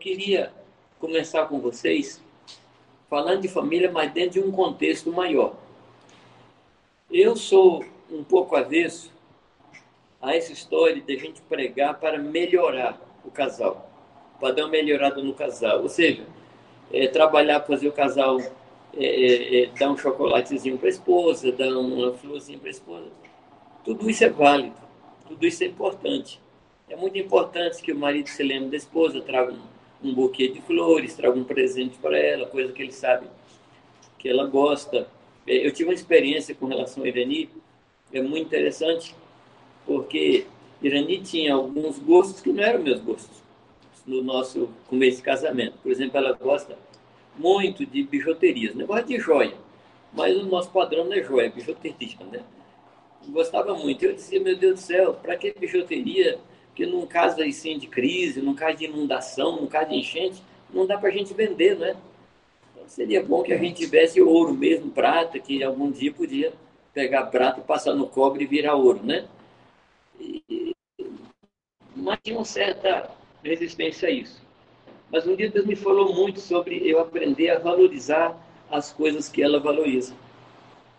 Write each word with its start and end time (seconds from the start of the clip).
queria 0.00 0.50
começar 0.98 1.46
com 1.46 1.60
vocês 1.60 2.20
falando 3.08 3.42
de 3.42 3.48
família, 3.48 3.90
mas 3.92 4.10
dentro 4.12 4.40
de 4.40 4.48
um 4.48 4.50
contexto 4.50 5.12
maior. 5.12 5.54
Eu 7.10 7.36
sou 7.36 7.84
um 8.10 8.24
pouco 8.24 8.56
avesso 8.56 9.12
a 10.22 10.34
essa 10.34 10.52
história 10.52 11.00
de 11.00 11.14
a 11.14 11.18
gente 11.18 11.40
pregar 11.42 11.98
para 12.00 12.18
melhorar 12.18 12.98
o 13.24 13.30
casal, 13.30 13.90
para 14.38 14.54
dar 14.54 14.62
uma 14.62 14.70
melhorada 14.70 15.22
no 15.22 15.34
casal. 15.34 15.82
Ou 15.82 15.88
seja, 15.88 16.24
é, 16.92 17.06
trabalhar 17.08 17.60
para 17.60 17.74
fazer 17.74 17.88
o 17.88 17.92
casal 17.92 18.40
é, 18.96 19.04
é, 19.04 19.62
é 19.64 19.66
dar 19.66 19.90
um 19.90 19.98
chocolatezinho 19.98 20.78
para 20.78 20.88
a 20.88 20.90
esposa, 20.90 21.52
dar 21.52 21.68
uma 21.76 22.12
florzinha 22.14 22.58
para 22.58 22.68
a 22.68 22.70
esposa. 22.70 23.08
Tudo 23.84 24.08
isso 24.08 24.24
é 24.24 24.28
válido, 24.30 24.76
tudo 25.28 25.46
isso 25.46 25.62
é 25.62 25.66
importante. 25.66 26.40
É 26.88 26.96
muito 26.96 27.18
importante 27.18 27.82
que 27.82 27.92
o 27.92 27.98
marido 27.98 28.28
se 28.28 28.42
lembre 28.42 28.70
da 28.70 28.76
esposa, 28.76 29.20
traga 29.20 29.52
um, 29.52 29.79
um 30.02 30.14
buquê 30.14 30.48
de 30.48 30.60
flores, 30.62 31.14
traga 31.14 31.38
um 31.38 31.44
presente 31.44 31.98
para 31.98 32.18
ela, 32.18 32.46
coisa 32.46 32.72
que 32.72 32.82
ele 32.82 32.92
sabe 32.92 33.26
que 34.18 34.28
ela 34.28 34.46
gosta. 34.46 35.08
É, 35.46 35.66
eu 35.66 35.72
tive 35.72 35.88
uma 35.88 35.94
experiência 35.94 36.54
com 36.54 36.66
relação 36.66 37.02
a 37.04 37.08
Irani, 37.08 37.50
é 38.12 38.20
muito 38.20 38.46
interessante, 38.46 39.14
porque 39.86 40.46
Irani 40.82 41.20
tinha 41.20 41.54
alguns 41.54 41.98
gostos 41.98 42.40
que 42.40 42.52
não 42.52 42.62
eram 42.62 42.82
meus 42.82 43.00
gostos 43.00 43.40
no 44.06 44.22
nosso 44.22 44.68
começo 44.88 45.18
de 45.18 45.22
casamento. 45.22 45.78
Por 45.82 45.90
exemplo, 45.92 46.16
ela 46.18 46.32
gosta 46.32 46.76
muito 47.38 47.86
de 47.86 48.02
bijuterias, 48.02 48.74
negócio 48.74 49.06
de 49.06 49.18
joia, 49.18 49.54
mas 50.12 50.36
o 50.36 50.46
nosso 50.46 50.70
padrão 50.70 51.04
não 51.04 51.12
é 51.12 51.22
joia, 51.22 51.46
é 51.46 51.50
bijuteria, 51.50 52.18
né? 52.30 52.42
Gostava 53.28 53.74
muito. 53.74 54.04
Eu 54.04 54.14
dizia, 54.14 54.40
meu 54.40 54.56
Deus 54.56 54.74
do 54.74 54.80
céu, 54.80 55.14
para 55.14 55.36
que 55.36 55.52
bijuteria? 55.52 56.38
Porque 56.80 56.90
num 56.90 57.04
caso 57.04 57.42
assim 57.42 57.76
de 57.76 57.86
crise, 57.86 58.40
num 58.40 58.54
caso 58.54 58.78
de 58.78 58.86
inundação, 58.86 59.60
num 59.60 59.66
caso 59.66 59.90
de 59.90 59.96
enchente, 59.96 60.42
não 60.72 60.86
dá 60.86 60.96
para 60.96 61.10
a 61.10 61.12
gente 61.12 61.34
vender, 61.34 61.76
né? 61.76 61.94
Então, 62.72 62.88
seria 62.88 63.22
bom 63.22 63.42
que 63.42 63.52
a 63.52 63.58
gente 63.58 63.84
tivesse 63.84 64.18
ouro 64.18 64.54
mesmo, 64.54 64.90
prata, 64.90 65.38
que 65.38 65.62
algum 65.62 65.90
dia 65.90 66.10
podia 66.10 66.54
pegar 66.94 67.26
prata 67.26 67.60
passar 67.60 67.94
no 67.94 68.06
cobre 68.06 68.44
e 68.44 68.46
virar 68.46 68.76
ouro, 68.76 69.04
né? 69.04 69.28
E, 70.18 70.74
mas 71.94 72.18
tinha 72.22 72.38
uma 72.38 72.46
certa 72.46 73.10
resistência 73.44 74.08
a 74.08 74.10
isso. 74.10 74.42
Mas 75.12 75.26
um 75.26 75.36
dia 75.36 75.50
Deus 75.50 75.66
me 75.66 75.76
falou 75.76 76.14
muito 76.14 76.40
sobre 76.40 76.88
eu 76.88 76.98
aprender 76.98 77.50
a 77.50 77.58
valorizar 77.58 78.34
as 78.70 78.90
coisas 78.90 79.28
que 79.28 79.42
ela 79.42 79.60
valoriza. 79.60 80.14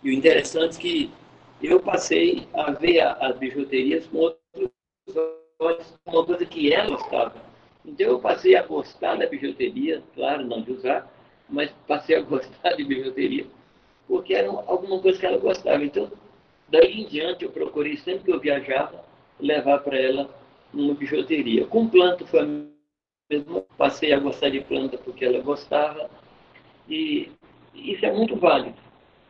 E 0.03 0.11
o 0.11 0.13
interessante 0.13 0.77
é 0.77 0.79
que 0.79 1.11
eu 1.59 1.79
passei 1.79 2.47
a 2.53 2.69
ver 2.69 3.01
as 3.01 3.35
bijuterias 3.39 4.05
com 4.05 4.17
outros 4.19 5.40
uma 6.05 6.25
coisa 6.25 6.45
que 6.45 6.73
ela 6.73 6.89
gostava. 6.89 7.35
Então 7.85 8.07
eu 8.07 8.19
passei 8.19 8.55
a 8.55 8.63
gostar 8.63 9.15
da 9.15 9.27
bijuteria, 9.27 10.01
claro, 10.15 10.45
não 10.45 10.61
de 10.61 10.71
usar, 10.71 11.11
mas 11.49 11.71
passei 11.87 12.15
a 12.15 12.21
gostar 12.21 12.73
de 12.73 12.83
bijuteria, 12.83 13.45
porque 14.07 14.33
era 14.33 14.49
alguma 14.49 14.99
coisa 14.99 15.19
que 15.19 15.25
ela 15.25 15.37
gostava. 15.37 15.83
Então, 15.83 16.11
daí 16.69 17.01
em 17.01 17.07
diante, 17.07 17.45
eu 17.45 17.51
procurei, 17.51 17.97
sempre 17.97 18.25
que 18.25 18.31
eu 18.31 18.39
viajava, 18.39 19.03
levar 19.39 19.79
para 19.79 19.97
ela 19.97 20.29
uma 20.73 20.93
bijuteria. 20.93 21.65
Com 21.67 21.87
planta 21.87 22.25
foi 22.25 22.39
a 22.39 22.47
mesma, 23.29 23.61
passei 23.77 24.13
a 24.13 24.19
gostar 24.19 24.49
de 24.49 24.61
planta 24.61 24.97
porque 24.97 25.25
ela 25.25 25.41
gostava, 25.41 26.09
e 26.87 27.31
isso 27.73 28.05
é 28.05 28.11
muito 28.11 28.35
válido. 28.35 28.77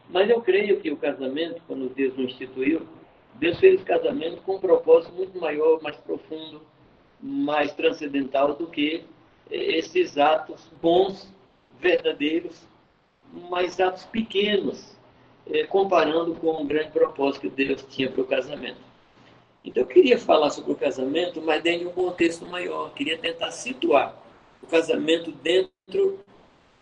Mas 0.09 0.29
eu 0.29 0.41
creio 0.41 0.79
que 0.81 0.91
o 0.91 0.97
casamento, 0.97 1.61
quando 1.67 1.93
Deus 1.93 2.17
o 2.17 2.21
instituiu, 2.21 2.81
Deus 3.35 3.59
fez 3.59 3.81
o 3.81 3.85
casamento 3.85 4.41
com 4.43 4.55
um 4.55 4.59
propósito 4.59 5.13
muito 5.13 5.39
maior, 5.39 5.81
mais 5.81 5.95
profundo, 5.97 6.61
mais 7.21 7.73
transcendental 7.73 8.55
do 8.55 8.67
que 8.67 9.03
esses 9.49 10.17
atos 10.17 10.69
bons, 10.81 11.31
verdadeiros, 11.79 12.61
mas 13.49 13.79
atos 13.79 14.05
pequenos, 14.05 14.95
eh, 15.47 15.65
comparando 15.65 16.35
com 16.35 16.61
o 16.61 16.65
grande 16.65 16.91
propósito 16.91 17.49
que 17.49 17.49
Deus 17.49 17.85
tinha 17.89 18.09
para 18.09 18.21
o 18.21 18.25
casamento. 18.25 18.79
Então, 19.63 19.83
eu 19.83 19.87
queria 19.87 20.17
falar 20.17 20.49
sobre 20.49 20.71
o 20.71 20.75
casamento, 20.75 21.41
mas 21.41 21.61
dentro 21.61 21.81
de 21.81 21.87
um 21.87 21.91
contexto 21.91 22.45
maior. 22.45 22.87
Eu 22.87 22.93
queria 22.93 23.17
tentar 23.17 23.51
situar 23.51 24.15
o 24.61 24.67
casamento 24.67 25.31
dentro 25.31 26.19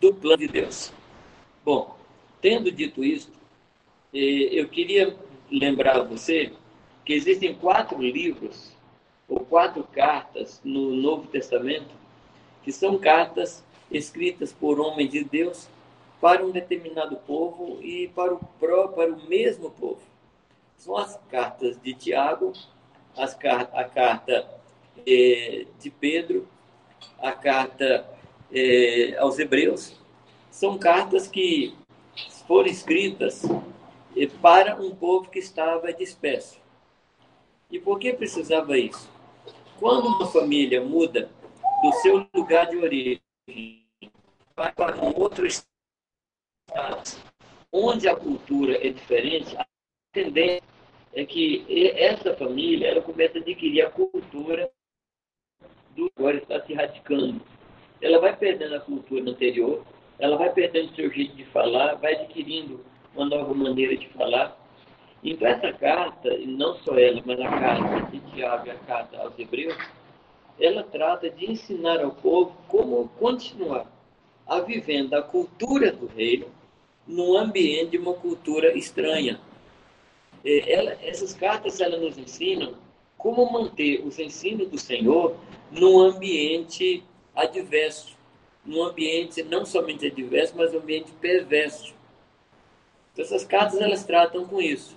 do 0.00 0.14
plano 0.14 0.38
de 0.38 0.48
Deus. 0.48 0.92
Bom, 1.64 1.96
tendo 2.40 2.70
dito 2.70 3.04
isso, 3.04 3.30
eh, 4.14 4.48
eu 4.52 4.68
queria 4.68 5.14
lembrar 5.50 5.96
a 5.96 6.02
você 6.02 6.52
que 7.04 7.12
existem 7.12 7.54
quatro 7.54 8.00
livros 8.00 8.72
ou 9.28 9.40
quatro 9.40 9.82
cartas 9.84 10.60
no 10.64 10.90
Novo 10.90 11.26
Testamento 11.28 11.94
que 12.62 12.72
são 12.72 12.98
cartas 12.98 13.64
escritas 13.90 14.52
por 14.52 14.78
homens 14.78 15.10
de 15.10 15.24
Deus 15.24 15.68
para 16.20 16.44
um 16.44 16.50
determinado 16.50 17.16
povo 17.16 17.78
e 17.82 18.08
para 18.08 18.34
o, 18.34 18.38
para 18.38 19.12
o 19.12 19.28
mesmo 19.28 19.70
povo 19.70 20.10
são 20.80 20.96
as 20.96 21.20
cartas 21.30 21.78
de 21.82 21.92
Tiago, 21.92 22.54
as, 23.14 23.36
a 23.74 23.84
carta 23.84 24.48
é, 25.06 25.66
de 25.78 25.90
Pedro, 25.90 26.48
a 27.20 27.32
carta 27.32 28.08
é, 28.50 29.14
aos 29.18 29.38
Hebreus. 29.38 29.94
São 30.50 30.78
cartas 30.78 31.28
que 31.28 31.74
foram 32.48 32.70
escritas 32.70 33.42
para 34.40 34.76
um 34.76 34.94
povo 34.94 35.30
que 35.30 35.38
estava 35.38 35.92
disperso. 35.92 36.60
E 37.70 37.78
por 37.78 37.98
que 37.98 38.12
precisava 38.12 38.76
isso? 38.76 39.10
Quando 39.78 40.08
uma 40.08 40.26
família 40.26 40.80
muda 40.80 41.30
do 41.82 41.92
seu 42.02 42.26
lugar 42.34 42.66
de 42.66 42.76
origem 42.76 43.22
para 44.54 44.96
um 45.02 45.18
outro 45.18 45.46
estado, 45.46 45.72
onde 47.72 48.08
a 48.08 48.16
cultura 48.16 48.76
é 48.86 48.90
diferente, 48.90 49.56
a 49.56 49.64
tendência 50.12 50.62
é 51.14 51.24
que 51.24 51.64
essa 51.96 52.36
família 52.36 52.88
ela 52.88 53.00
começa 53.00 53.38
a 53.38 53.40
adquirir 53.40 53.82
a 53.82 53.90
cultura 53.90 54.70
do 55.96 56.10
agora 56.16 56.36
está 56.36 56.60
se 56.64 56.74
radicando. 56.74 57.40
Ela 58.00 58.18
vai 58.20 58.36
perdendo 58.36 58.74
a 58.74 58.80
cultura 58.80 59.30
anterior, 59.30 59.84
ela 60.18 60.36
vai 60.36 60.52
perdendo 60.52 60.92
o 60.92 60.94
seu 60.94 61.10
jeito 61.10 61.34
de 61.36 61.44
falar, 61.46 61.94
vai 61.94 62.14
adquirindo 62.14 62.84
uma 63.14 63.26
nova 63.26 63.54
maneira 63.54 63.96
de 63.96 64.08
falar. 64.08 64.56
Então 65.22 65.46
essa 65.46 65.72
carta, 65.72 66.28
e 66.34 66.46
não 66.46 66.74
só 66.76 66.98
ela, 66.98 67.22
mas 67.24 67.40
a 67.40 67.48
carta 67.48 68.10
de 68.10 68.20
Tiago 68.32 68.70
a 68.70 68.74
carta 68.74 69.18
aos 69.18 69.38
Hebreus, 69.38 69.76
ela 70.58 70.82
trata 70.82 71.30
de 71.30 71.50
ensinar 71.50 72.00
ao 72.00 72.10
povo 72.12 72.56
como 72.68 73.08
continuar 73.18 73.86
a 74.46 74.60
vivendo 74.60 75.14
a 75.14 75.22
cultura 75.22 75.92
do 75.92 76.06
reino 76.06 76.46
no 77.06 77.36
ambiente 77.36 77.92
de 77.92 77.98
uma 77.98 78.14
cultura 78.14 78.76
estranha, 78.76 79.40
ela, 80.44 80.96
essas 81.02 81.34
cartas 81.34 81.80
elas 81.80 82.00
nos 82.00 82.16
ensinam 82.16 82.74
como 83.18 83.50
manter 83.52 84.00
os 84.04 84.18
ensinos 84.18 84.68
do 84.68 84.78
Senhor 84.78 85.36
num 85.70 86.00
ambiente 86.00 87.04
adverso, 87.34 88.16
num 88.64 88.82
ambiente 88.82 89.42
não 89.42 89.66
somente 89.66 90.06
adverso, 90.06 90.54
mas 90.56 90.74
um 90.74 90.78
ambiente 90.78 91.12
perverso. 91.20 91.94
Então, 93.12 93.24
essas 93.24 93.44
cartas 93.44 93.80
elas 93.80 94.04
tratam 94.04 94.44
com 94.44 94.60
isso. 94.60 94.96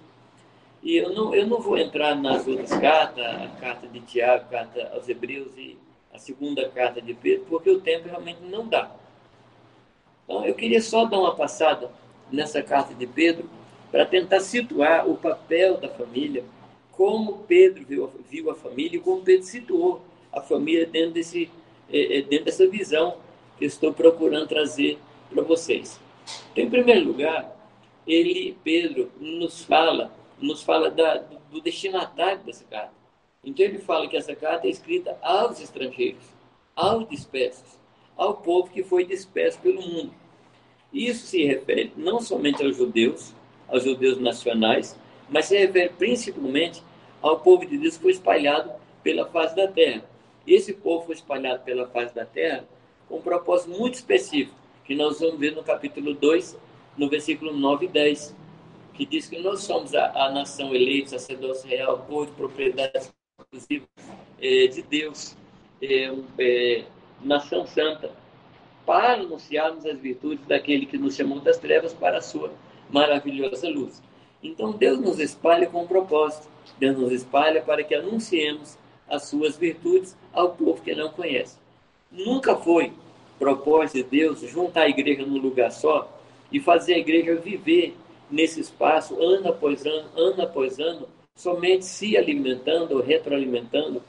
E 0.81 0.97
eu 0.97 1.13
não, 1.13 1.34
eu 1.34 1.47
não 1.47 1.62
vou 1.62 1.78
entrar 1.78 2.16
nas 2.16 2.46
outras 2.47 2.72
cartas, 2.74 3.25
a 3.25 3.47
carta 3.59 3.88
de 3.88 4.01
Tiago, 4.01 4.46
a 4.46 4.47
carta 4.47 4.91
aos 4.94 5.07
Hebreus 5.07 5.56
e 5.57 5.78
a 6.13 6.19
segunda 6.19 6.68
carta 6.69 7.02
de 7.02 7.13
Pedro, 7.13 7.46
porque 7.50 7.69
o 7.69 7.79
tempo 7.79 8.07
realmente 8.07 8.41
não 8.41 8.68
dá. 8.68 8.91
Então, 10.25 10.46
eu 10.46 10.53
queria 10.53 10.81
só 10.81 11.06
dar 11.06 11.19
uma 11.19 11.35
passada 11.35 11.90
nessa 12.31 12.62
carta 12.62 12.94
de 12.94 13.07
Pedro, 13.07 13.50
para 13.91 14.07
tentar 14.07 14.40
situar 14.40 15.07
o 15.07 15.16
papel 15.16 15.78
da 15.78 15.88
família, 15.88 16.44
como 16.91 17.44
Pedro 17.47 17.85
viu, 17.88 18.12
viu 18.28 18.50
a 18.50 18.56
família 18.56 18.97
e 18.97 19.00
como 19.00 19.22
Pedro 19.22 19.46
situou 19.46 20.02
a 20.31 20.41
família 20.41 20.88
dentro, 20.88 21.12
desse, 21.12 21.47
é, 21.91 22.18
é, 22.18 22.22
dentro 22.23 22.46
dessa 22.46 22.68
visão 22.68 23.18
que 23.57 23.66
estou 23.66 23.93
procurando 23.93 24.47
trazer 24.47 24.97
para 25.29 25.43
vocês. 25.43 25.99
Então, 26.52 26.64
em 26.64 26.70
primeiro 26.72 27.05
lugar, 27.05 27.53
ele, 28.08 28.58
Pedro, 28.64 29.11
nos 29.20 29.64
fala, 29.64 30.11
nos 30.40 30.64
fala 30.64 30.90
da, 30.90 31.23
do 31.52 31.61
destinatário 31.61 32.44
dessa 32.44 32.66
carta. 32.66 32.94
Então 33.44 33.66
ele 33.66 33.79
fala 33.79 34.08
que 34.08 34.17
essa 34.17 34.35
carta 34.35 34.67
é 34.67 34.70
escrita 34.70 35.17
aos 35.22 35.59
estrangeiros, 35.59 36.23
aos 36.76 37.08
dispersos, 37.09 37.78
ao 38.16 38.35
povo 38.35 38.70
que 38.70 38.84
foi 38.84 39.05
disperso 39.05 39.59
pelo 39.59 39.82
mundo. 39.82 40.14
Isso 40.94 41.26
se 41.26 41.44
refere 41.44 41.91
não 41.97 42.22
somente 42.22 42.64
aos 42.64 42.78
judeus, 42.78 43.34
aos 43.67 43.84
judeus 43.84 44.20
nacionais, 44.20 44.97
mas 45.29 45.46
se 45.46 45.58
refere 45.58 45.90
principalmente 45.90 46.84
ao 47.22 47.40
povo 47.40 47.66
de 47.66 47.78
Deus 47.78 47.96
que 47.96 48.03
foi 48.03 48.11
espalhado 48.11 48.72
pela 49.02 49.26
face 49.26 49.56
da 49.56 49.67
terra. 49.67 50.03
Esse 50.46 50.73
povo 50.73 51.06
foi 51.06 51.16
espalhado 51.16 51.64
pela 51.64 51.88
face 51.88 52.14
da 52.14 52.26
terra 52.26 52.66
com 53.08 53.17
um 53.17 53.22
propósito 53.22 53.72
muito 53.72 53.96
específico, 53.96 54.56
que 54.85 54.96
nós 54.96 55.20
vamos 55.20 55.40
ver 55.40 55.56
no 55.56 55.64
capítulo 55.64 56.14
2, 56.14 56.58
no 56.97 57.09
versículo 57.09 57.53
9 57.53 57.85
e 57.85 57.90
10, 57.90 58.35
que 58.93 59.05
diz 59.05 59.28
que 59.28 59.40
nós 59.40 59.61
somos 59.61 59.93
a, 59.95 60.11
a 60.25 60.31
nação 60.31 60.73
eleita, 60.73 61.11
sacerdócio 61.11 61.67
real, 61.67 62.05
povo 62.07 62.28
de 62.28 62.31
propriedade 62.34 63.09
exclusiva 63.40 63.85
é, 64.40 64.67
de 64.67 64.81
Deus, 64.84 65.35
é, 65.81 66.13
é, 66.37 66.84
nação 67.22 67.66
santa, 67.66 68.11
para 68.85 69.13
anunciarmos 69.13 69.85
as 69.85 69.97
virtudes 69.97 70.45
daquele 70.45 70.85
que 70.85 70.97
nos 70.97 71.16
chamou 71.16 71.40
das 71.40 71.57
trevas 71.57 71.93
para 71.93 72.17
a 72.17 72.22
sua 72.22 72.51
maravilhosa 72.90 73.69
luz. 73.69 74.01
Então 74.41 74.73
Deus 74.73 74.99
nos 74.99 75.19
espalha 75.19 75.67
com 75.67 75.84
um 75.84 75.87
propósito. 75.87 76.49
Deus 76.78 76.97
nos 76.97 77.11
espalha 77.11 77.61
para 77.61 77.84
que 77.84 77.96
anunciemos 77.96 78.78
as 79.07 79.23
suas 79.23 79.57
virtudes 79.57 80.17
ao 80.34 80.53
povo 80.53 80.81
que 80.81 80.93
não 80.93 81.09
conhece. 81.09 81.57
Nunca 82.11 82.55
foi 82.55 82.91
propósito 83.39 83.96
de 83.96 84.03
Deus 84.03 84.41
juntar 84.41 84.81
a 84.81 84.89
igreja 84.89 85.25
num 85.25 85.39
lugar 85.39 85.72
só 85.72 86.09
e 86.53 86.59
fazer 86.59 86.94
a 86.94 87.00
igreja 87.00 87.35
viver 87.35 87.97
nesse 88.29 88.61
espaço 88.61 89.20
ano 89.20 89.50
após 89.50 89.84
ano, 89.85 90.09
ano 90.16 90.44
após 90.44 90.79
ano, 90.79 91.09
somente 91.35 91.84
se 91.84 92.16
alimentando 92.16 92.96
ou 92.96 93.02
retroalimentando. 93.02 94.02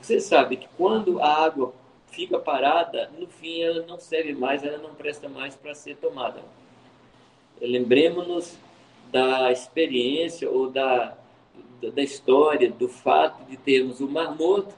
Você 0.00 0.18
sabe 0.18 0.56
que 0.56 0.68
quando 0.76 1.20
a 1.20 1.44
água 1.44 1.74
fica 2.10 2.38
parada, 2.38 3.10
no 3.18 3.26
fim 3.26 3.60
ela 3.60 3.84
não 3.86 3.98
serve 3.98 4.32
mais, 4.32 4.64
ela 4.64 4.78
não 4.78 4.94
presta 4.94 5.28
mais 5.28 5.54
para 5.54 5.74
ser 5.74 5.96
tomada. 5.96 6.40
Lembremos-nos 7.60 8.56
da 9.12 9.52
experiência 9.52 10.50
ou 10.50 10.70
da, 10.70 11.16
da 11.80 12.02
história, 12.02 12.70
do 12.70 12.88
fato 12.88 13.44
de 13.44 13.56
termos 13.56 14.00
o 14.00 14.08
Mar 14.08 14.34
Morto, 14.34 14.74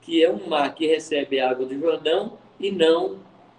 que 0.00 0.24
é 0.24 0.30
um 0.30 0.48
mar 0.48 0.74
que 0.74 0.86
recebe 0.86 1.40
água 1.40 1.66
do 1.66 1.78
Jordão 1.78 2.38
e 2.58 2.70
não 2.70 3.18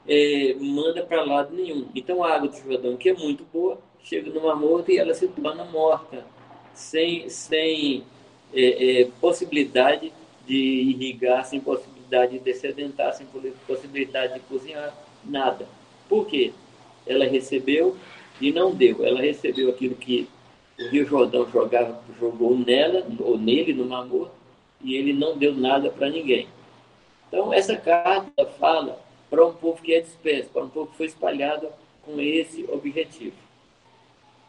é, 0.09 0.55
manda 0.59 1.03
para 1.03 1.23
lado 1.23 1.55
nenhum. 1.55 1.87
Então 1.93 2.23
a 2.23 2.33
água 2.33 2.49
do 2.49 2.57
Jordão, 2.57 2.97
que 2.97 3.09
é 3.09 3.13
muito 3.13 3.45
boa, 3.53 3.79
chega 4.03 4.31
no 4.31 4.41
Mar 4.41 4.55
Morto 4.55 4.91
e 4.91 4.97
ela 4.97 5.13
se 5.13 5.27
torna 5.27 5.63
morta, 5.65 6.25
sem, 6.73 7.29
sem 7.29 8.03
é, 8.51 9.01
é, 9.01 9.07
possibilidade 9.21 10.11
de 10.47 10.55
irrigar, 10.55 11.45
sem 11.45 11.59
possibilidade 11.59 12.33
de 12.33 12.39
descedentar, 12.39 13.13
sem 13.13 13.27
possibilidade 13.67 14.33
de 14.33 14.39
cozinhar, 14.39 14.97
nada. 15.23 15.67
Por 16.07 16.25
quê? 16.25 16.51
Ela 17.05 17.25
recebeu 17.25 17.95
e 18.41 18.51
não 18.51 18.73
deu. 18.73 19.05
Ela 19.05 19.21
recebeu 19.21 19.69
aquilo 19.69 19.93
que 19.93 20.27
o 20.79 20.87
Rio 20.87 21.05
Jordão 21.05 21.47
jogava, 21.51 22.01
jogou 22.19 22.57
nela, 22.57 23.05
ou 23.19 23.37
nele, 23.37 23.73
no 23.73 23.85
Mar 23.85 24.07
Morto, 24.07 24.31
e 24.81 24.95
ele 24.95 25.13
não 25.13 25.37
deu 25.37 25.53
nada 25.53 25.91
para 25.91 26.09
ninguém. 26.09 26.47
Então, 27.27 27.53
essa 27.53 27.75
carta 27.75 28.45
fala 28.57 28.99
para 29.29 29.45
um 29.45 29.53
povo 29.53 29.81
que 29.81 29.93
é 29.93 30.01
disperso, 30.01 30.49
para 30.49 30.63
um 30.63 30.69
povo 30.69 30.91
que 30.91 30.97
foi 30.97 31.05
espalhado 31.05 31.69
com 32.03 32.19
esse 32.19 32.65
objetivo. 32.71 33.35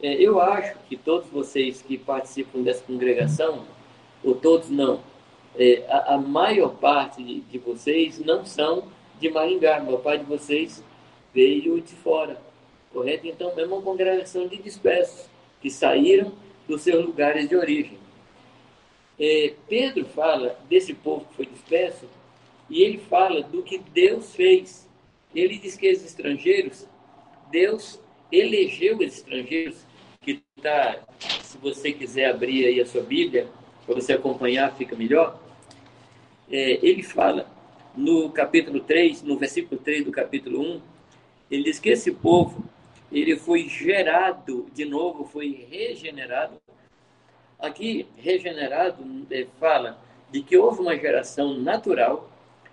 É, 0.02 0.14
eu 0.14 0.40
acho 0.40 0.78
que 0.88 0.96
todos 0.96 1.28
vocês 1.28 1.82
que 1.82 1.98
participam 1.98 2.62
dessa 2.62 2.82
congregação, 2.84 3.66
ou 4.24 4.34
todos 4.34 4.70
não, 4.70 5.00
é, 5.58 5.84
a, 5.88 6.14
a, 6.14 6.18
maior 6.18 6.70
parte 6.76 7.22
de, 7.22 7.40
de, 7.40 7.58
vocês 7.58 8.18
não 8.18 8.44
são 8.44 8.84
de 9.18 9.28
Maringá, 9.28 9.76
a 9.76 9.82
maior 9.82 10.00
parte 10.00 10.24
de 10.24 10.30
vocês 10.30 10.82
veio 11.34 11.80
de 11.80 11.94
fora, 11.96 12.40
correto? 12.92 13.26
Então, 13.26 13.52
é 13.56 13.64
uma 13.66 13.82
congregação 13.82 14.48
de 14.48 14.56
dispersos, 14.56 15.26
que 15.60 15.70
saíram 15.70 16.32
dos 16.66 16.80
seus 16.80 17.04
lugares 17.04 17.48
de 17.48 17.54
origem. 17.54 17.98
É, 19.18 19.52
Pedro 19.68 20.06
fala 20.06 20.58
desse 20.68 20.94
povo 20.94 21.26
que 21.26 21.36
foi 21.36 21.46
disperso, 21.46 22.06
e 22.70 22.82
ele 22.82 22.98
fala 22.98 23.42
do 23.42 23.62
que 23.62 23.78
Deus 23.78 24.34
fez. 24.34 24.88
Ele 25.34 25.58
diz 25.58 25.76
que 25.76 25.90
os 25.90 26.04
estrangeiros, 26.04 26.86
Deus 27.50 28.00
elegeu 28.30 28.96
os 28.96 29.18
estrangeiros 29.18 29.84
que 30.22 30.40
está, 30.56 31.00
se 31.42 31.58
você 31.58 31.92
quiser 31.92 32.30
abrir 32.30 32.66
aí 32.66 32.80
a 32.80 32.86
sua 32.86 33.02
Bíblia, 33.02 33.48
para 33.84 33.96
você 33.96 34.12
acompanhar, 34.12 34.74
fica 34.76 34.94
melhor. 34.94 35.42
É, 36.48 36.78
ele 36.82 37.02
fala 37.02 37.50
no 37.96 38.30
capítulo 38.30 38.80
3, 38.80 39.22
no 39.22 39.36
versículo 39.36 39.80
3 39.80 40.04
do 40.04 40.12
capítulo 40.12 40.60
1, 40.60 40.82
ele 41.50 41.64
diz 41.64 41.80
que 41.80 41.90
esse 41.90 42.12
povo, 42.12 42.64
ele 43.10 43.36
foi 43.36 43.68
gerado 43.68 44.68
de 44.72 44.84
novo, 44.84 45.24
foi 45.24 45.66
regenerado. 45.68 46.60
Aqui, 47.58 48.06
regenerado, 48.16 49.04
é, 49.30 49.46
fala 49.58 50.00
de 50.30 50.42
que 50.42 50.56
houve 50.56 50.80
uma 50.80 50.96
geração 50.96 51.54
natural 51.54 52.29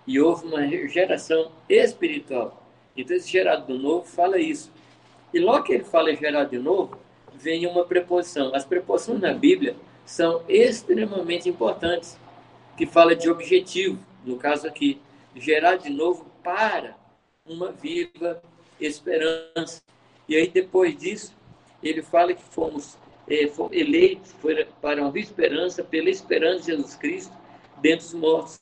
e 0.08 0.18
houve 0.18 0.46
uma 0.46 0.66
geração 0.88 1.52
espiritual. 1.68 2.66
Então, 2.96 3.14
esse 3.14 3.30
gerado 3.30 3.70
de 3.70 3.78
novo 3.78 4.06
fala 4.06 4.38
isso. 4.38 4.72
E 5.34 5.38
logo 5.38 5.64
que 5.64 5.74
ele 5.74 5.84
fala 5.84 6.16
gerado 6.16 6.48
de 6.48 6.58
novo, 6.58 6.98
vem 7.34 7.66
uma 7.66 7.84
preposição. 7.84 8.54
As 8.54 8.64
preposições 8.64 9.20
na 9.20 9.34
Bíblia 9.34 9.76
são 10.06 10.42
extremamente 10.48 11.46
importantes, 11.46 12.18
que 12.74 12.86
fala 12.86 13.14
de 13.14 13.28
objetivo, 13.28 13.98
no 14.24 14.38
caso 14.38 14.66
aqui, 14.66 14.98
gerar 15.36 15.76
de 15.76 15.90
novo 15.90 16.24
para 16.42 16.96
uma 17.44 17.70
viva 17.70 18.42
esperança. 18.80 19.82
E 20.26 20.36
aí 20.36 20.48
depois 20.48 20.96
disso, 20.96 21.36
ele 21.82 22.00
fala 22.00 22.32
que 22.32 22.42
fomos, 22.42 22.96
é, 23.28 23.46
eleitos 23.72 24.34
para 24.80 25.02
uma 25.02 25.10
viva 25.10 25.26
esperança 25.26 25.84
pela 25.84 26.08
esperança 26.08 26.60
de 26.60 26.66
Jesus 26.68 26.96
Cristo 26.96 27.36
dentre 27.82 28.06
os 28.06 28.14
mortos. 28.14 28.58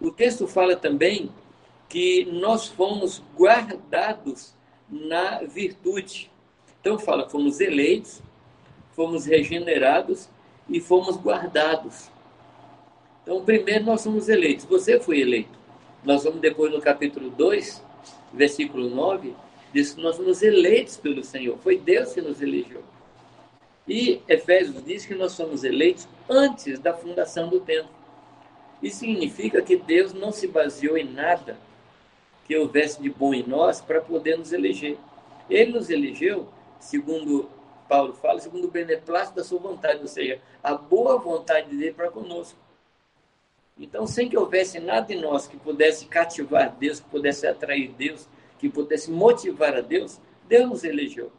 O 0.00 0.10
texto 0.10 0.46
fala 0.46 0.76
também 0.76 1.30
que 1.88 2.24
nós 2.26 2.66
fomos 2.66 3.22
guardados 3.36 4.54
na 4.88 5.42
virtude. 5.42 6.30
Então 6.80 6.98
fala, 6.98 7.28
fomos 7.28 7.60
eleitos, 7.60 8.22
fomos 8.92 9.26
regenerados 9.26 10.28
e 10.68 10.80
fomos 10.80 11.16
guardados. 11.16 12.10
Então, 13.22 13.44
primeiro 13.44 13.84
nós 13.84 14.02
somos 14.02 14.28
eleitos. 14.28 14.64
Você 14.66 15.00
foi 15.00 15.20
eleito. 15.20 15.58
Nós 16.04 16.22
vamos 16.24 16.40
depois 16.40 16.72
no 16.72 16.80
capítulo 16.80 17.28
2, 17.30 17.82
versículo 18.32 18.88
9, 18.88 19.34
diz 19.72 19.92
que 19.92 20.00
nós 20.00 20.16
somos 20.16 20.42
eleitos 20.42 20.96
pelo 20.96 21.24
Senhor. 21.24 21.58
Foi 21.58 21.76
Deus 21.76 22.12
que 22.12 22.20
nos 22.20 22.40
elegeu. 22.40 22.82
E 23.88 24.20
Efésios 24.28 24.84
diz 24.84 25.04
que 25.04 25.14
nós 25.14 25.32
somos 25.32 25.64
eleitos 25.64 26.08
antes 26.28 26.78
da 26.78 26.94
fundação 26.94 27.48
do 27.48 27.60
templo. 27.60 27.90
Isso 28.82 29.00
significa 29.00 29.62
que 29.62 29.76
Deus 29.76 30.12
não 30.12 30.32
se 30.32 30.46
baseou 30.46 30.96
em 30.96 31.04
nada 31.04 31.56
que 32.44 32.56
houvesse 32.56 33.02
de 33.02 33.10
bom 33.10 33.34
em 33.34 33.42
nós 33.42 33.80
para 33.80 34.00
poder 34.00 34.38
nos 34.38 34.52
eleger. 34.52 34.98
Ele 35.48 35.72
nos 35.72 35.90
elegeu 35.90 36.48
segundo 36.78 37.48
Paulo 37.88 38.12
fala, 38.14 38.40
segundo 38.40 38.66
o 38.66 38.70
beneplácito 38.70 39.36
da 39.36 39.44
sua 39.44 39.58
vontade, 39.58 40.00
ou 40.00 40.08
seja, 40.08 40.40
a 40.62 40.74
boa 40.74 41.18
vontade 41.18 41.74
dele 41.74 41.92
para 41.92 42.10
conosco. 42.10 42.58
Então, 43.78 44.06
sem 44.06 44.28
que 44.28 44.36
houvesse 44.36 44.80
nada 44.80 45.12
em 45.12 45.20
nós 45.20 45.46
que 45.46 45.56
pudesse 45.56 46.06
cativar 46.06 46.74
Deus, 46.76 46.98
que 46.98 47.08
pudesse 47.08 47.46
atrair 47.46 47.92
Deus, 47.92 48.28
que 48.58 48.68
pudesse 48.68 49.10
motivar 49.10 49.74
a 49.76 49.80
Deus, 49.80 50.18
Deus 50.48 50.68
nos 50.68 50.84
elegeu. 50.84 51.30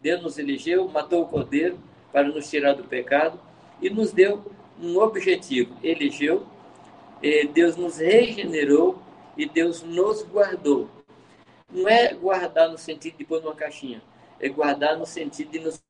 Deus 0.00 0.22
nos 0.22 0.38
elegeu, 0.38 0.88
matou 0.88 1.22
o 1.22 1.28
cordeiro 1.28 1.78
para 2.12 2.28
nos 2.28 2.50
tirar 2.50 2.74
do 2.74 2.84
pecado 2.84 3.40
e 3.80 3.88
nos 3.88 4.12
deu 4.12 4.44
um 4.80 4.98
objetivo. 4.98 5.76
Elegeu, 5.82 6.46
Deus 7.52 7.76
nos 7.76 7.98
regenerou 7.98 9.00
e 9.36 9.48
Deus 9.48 9.82
nos 9.82 10.22
guardou. 10.22 10.88
Não 11.72 11.88
é 11.88 12.14
guardar 12.14 12.68
no 12.68 12.78
sentido 12.78 13.18
de 13.18 13.24
pôr 13.24 13.42
numa 13.42 13.54
caixinha 13.54 14.02
é 14.40 14.48
guardar 14.48 14.98
no 14.98 15.06
sentido 15.06 15.50
de 15.52 15.60
nos 15.60 15.82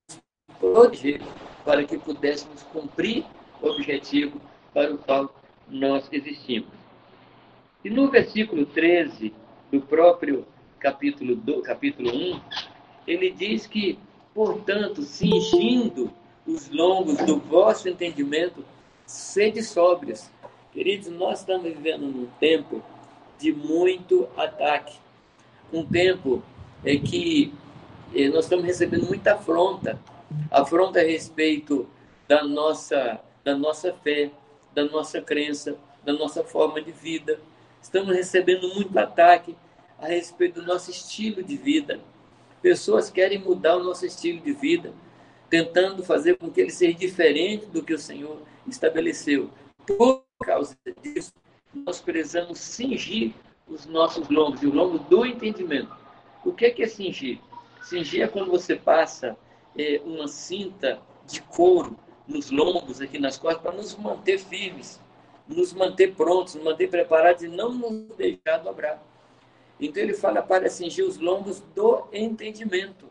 proteger 0.58 1.20
para 1.64 1.84
que 1.84 1.98
pudéssemos 1.98 2.62
cumprir 2.64 3.24
o 3.60 3.68
objetivo 3.68 4.40
para 4.72 4.94
o 4.94 4.98
qual 4.98 5.34
nós 5.68 6.08
existimos. 6.12 6.70
E 7.84 7.90
no 7.90 8.10
versículo 8.10 8.66
13 8.66 9.32
do 9.70 9.80
próprio 9.80 10.46
capítulo, 10.78 11.34
do, 11.34 11.62
capítulo 11.62 12.10
1, 12.10 12.40
ele 13.06 13.30
diz 13.30 13.66
que, 13.66 13.98
portanto, 14.34 15.02
cingindo 15.02 16.12
os 16.46 16.70
lombos 16.70 17.16
do 17.18 17.38
vosso 17.38 17.88
entendimento, 17.88 18.64
sede 19.04 19.62
sóbrios. 19.62 20.30
Queridos, 20.76 21.08
nós 21.08 21.38
estamos 21.40 21.64
vivendo 21.64 22.02
num 22.02 22.26
tempo 22.38 22.82
de 23.38 23.50
muito 23.50 24.28
ataque. 24.36 24.98
Um 25.72 25.82
tempo 25.82 26.42
é 26.84 26.96
que 26.96 27.50
e 28.12 28.28
nós 28.28 28.44
estamos 28.44 28.66
recebendo 28.66 29.06
muita 29.06 29.36
afronta, 29.36 29.98
afronta 30.50 31.00
a 31.00 31.02
respeito 31.02 31.88
da 32.28 32.44
nossa, 32.44 33.18
da 33.42 33.56
nossa 33.56 33.90
fé, 33.94 34.30
da 34.74 34.84
nossa 34.84 35.18
crença, 35.22 35.78
da 36.04 36.12
nossa 36.12 36.44
forma 36.44 36.78
de 36.82 36.92
vida. 36.92 37.40
Estamos 37.80 38.14
recebendo 38.14 38.68
muito 38.74 38.98
ataque 38.98 39.56
a 39.98 40.06
respeito 40.06 40.60
do 40.60 40.66
nosso 40.66 40.90
estilo 40.90 41.42
de 41.42 41.56
vida. 41.56 42.00
Pessoas 42.60 43.08
querem 43.08 43.38
mudar 43.38 43.78
o 43.78 43.82
nosso 43.82 44.04
estilo 44.04 44.40
de 44.40 44.52
vida, 44.52 44.92
tentando 45.48 46.04
fazer 46.04 46.36
com 46.36 46.50
que 46.50 46.60
ele 46.60 46.70
seja 46.70 46.98
diferente 46.98 47.64
do 47.64 47.82
que 47.82 47.94
o 47.94 47.98
Senhor 47.98 48.42
estabeleceu. 48.66 49.50
Por 49.86 50.25
causa 50.44 50.76
disso, 51.02 51.32
nós 51.74 52.00
precisamos 52.00 52.58
cingir 52.58 53.34
os 53.68 53.86
nossos 53.86 54.28
lombos, 54.28 54.62
e 54.62 54.66
o 54.66 54.74
lombo 54.74 54.98
do 54.98 55.26
entendimento. 55.26 55.94
O 56.44 56.52
que 56.52 56.66
é, 56.66 56.70
que 56.70 56.82
é 56.82 56.86
cingir? 56.86 57.40
Cingir 57.82 58.22
é 58.22 58.28
quando 58.28 58.50
você 58.50 58.76
passa 58.76 59.36
é, 59.76 60.00
uma 60.04 60.28
cinta 60.28 61.00
de 61.26 61.40
couro 61.42 61.96
nos 62.26 62.50
lombos, 62.50 63.00
aqui 63.00 63.18
nas 63.18 63.36
costas, 63.36 63.62
para 63.62 63.72
nos 63.72 63.96
manter 63.96 64.38
firmes, 64.38 65.00
nos 65.46 65.72
manter 65.72 66.14
prontos, 66.14 66.54
nos 66.54 66.64
manter 66.64 66.88
preparados 66.88 67.42
e 67.42 67.48
não 67.48 67.72
nos 67.72 68.16
deixar 68.16 68.58
dobrar. 68.58 69.02
Então 69.78 70.02
ele 70.02 70.14
fala 70.14 70.42
para 70.42 70.68
cingir 70.70 71.04
os 71.04 71.18
lombos 71.18 71.60
do 71.74 72.04
entendimento. 72.12 73.06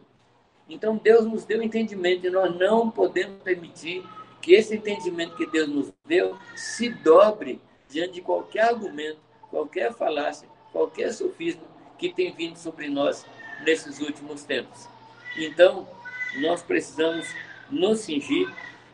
Então 0.67 0.97
Deus 0.97 1.25
nos 1.25 1.45
deu 1.45 1.61
entendimento 1.61 2.25
e 2.25 2.29
nós 2.29 2.55
não 2.55 2.89
podemos 2.89 3.41
permitir 3.43 4.03
que 4.45 4.53
esse 4.53 4.75
entendimento 4.75 5.35
que 5.35 5.47
Deus 5.47 5.67
nos 5.67 5.91
deu 6.05 6.37
se 6.55 6.87
dobre 6.87 7.59
diante 7.89 8.13
de 8.13 8.21
qualquer 8.21 8.65
argumento, 8.65 9.17
qualquer 9.49 9.91
falácia, 9.91 10.47
qualquer 10.71 11.11
sofisma 11.11 11.63
que 11.97 12.13
tem 12.13 12.31
vindo 12.31 12.55
sobre 12.55 12.87
nós 12.87 13.25
nesses 13.65 13.99
últimos 13.99 14.43
tempos. 14.43 14.87
Então, 15.35 15.87
nós 16.35 16.61
precisamos 16.61 17.27
nos 17.71 18.01
cingir, 18.01 18.47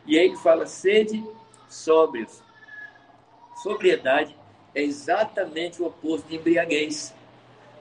e 0.06 0.18
aí 0.18 0.28
ele 0.28 0.38
fala: 0.38 0.64
sede 0.64 1.22
sóbrios. 1.68 2.42
Sobriedade 3.62 4.34
é 4.74 4.82
exatamente 4.82 5.82
o 5.82 5.86
oposto 5.86 6.30
de 6.30 6.36
embriaguez. 6.36 7.14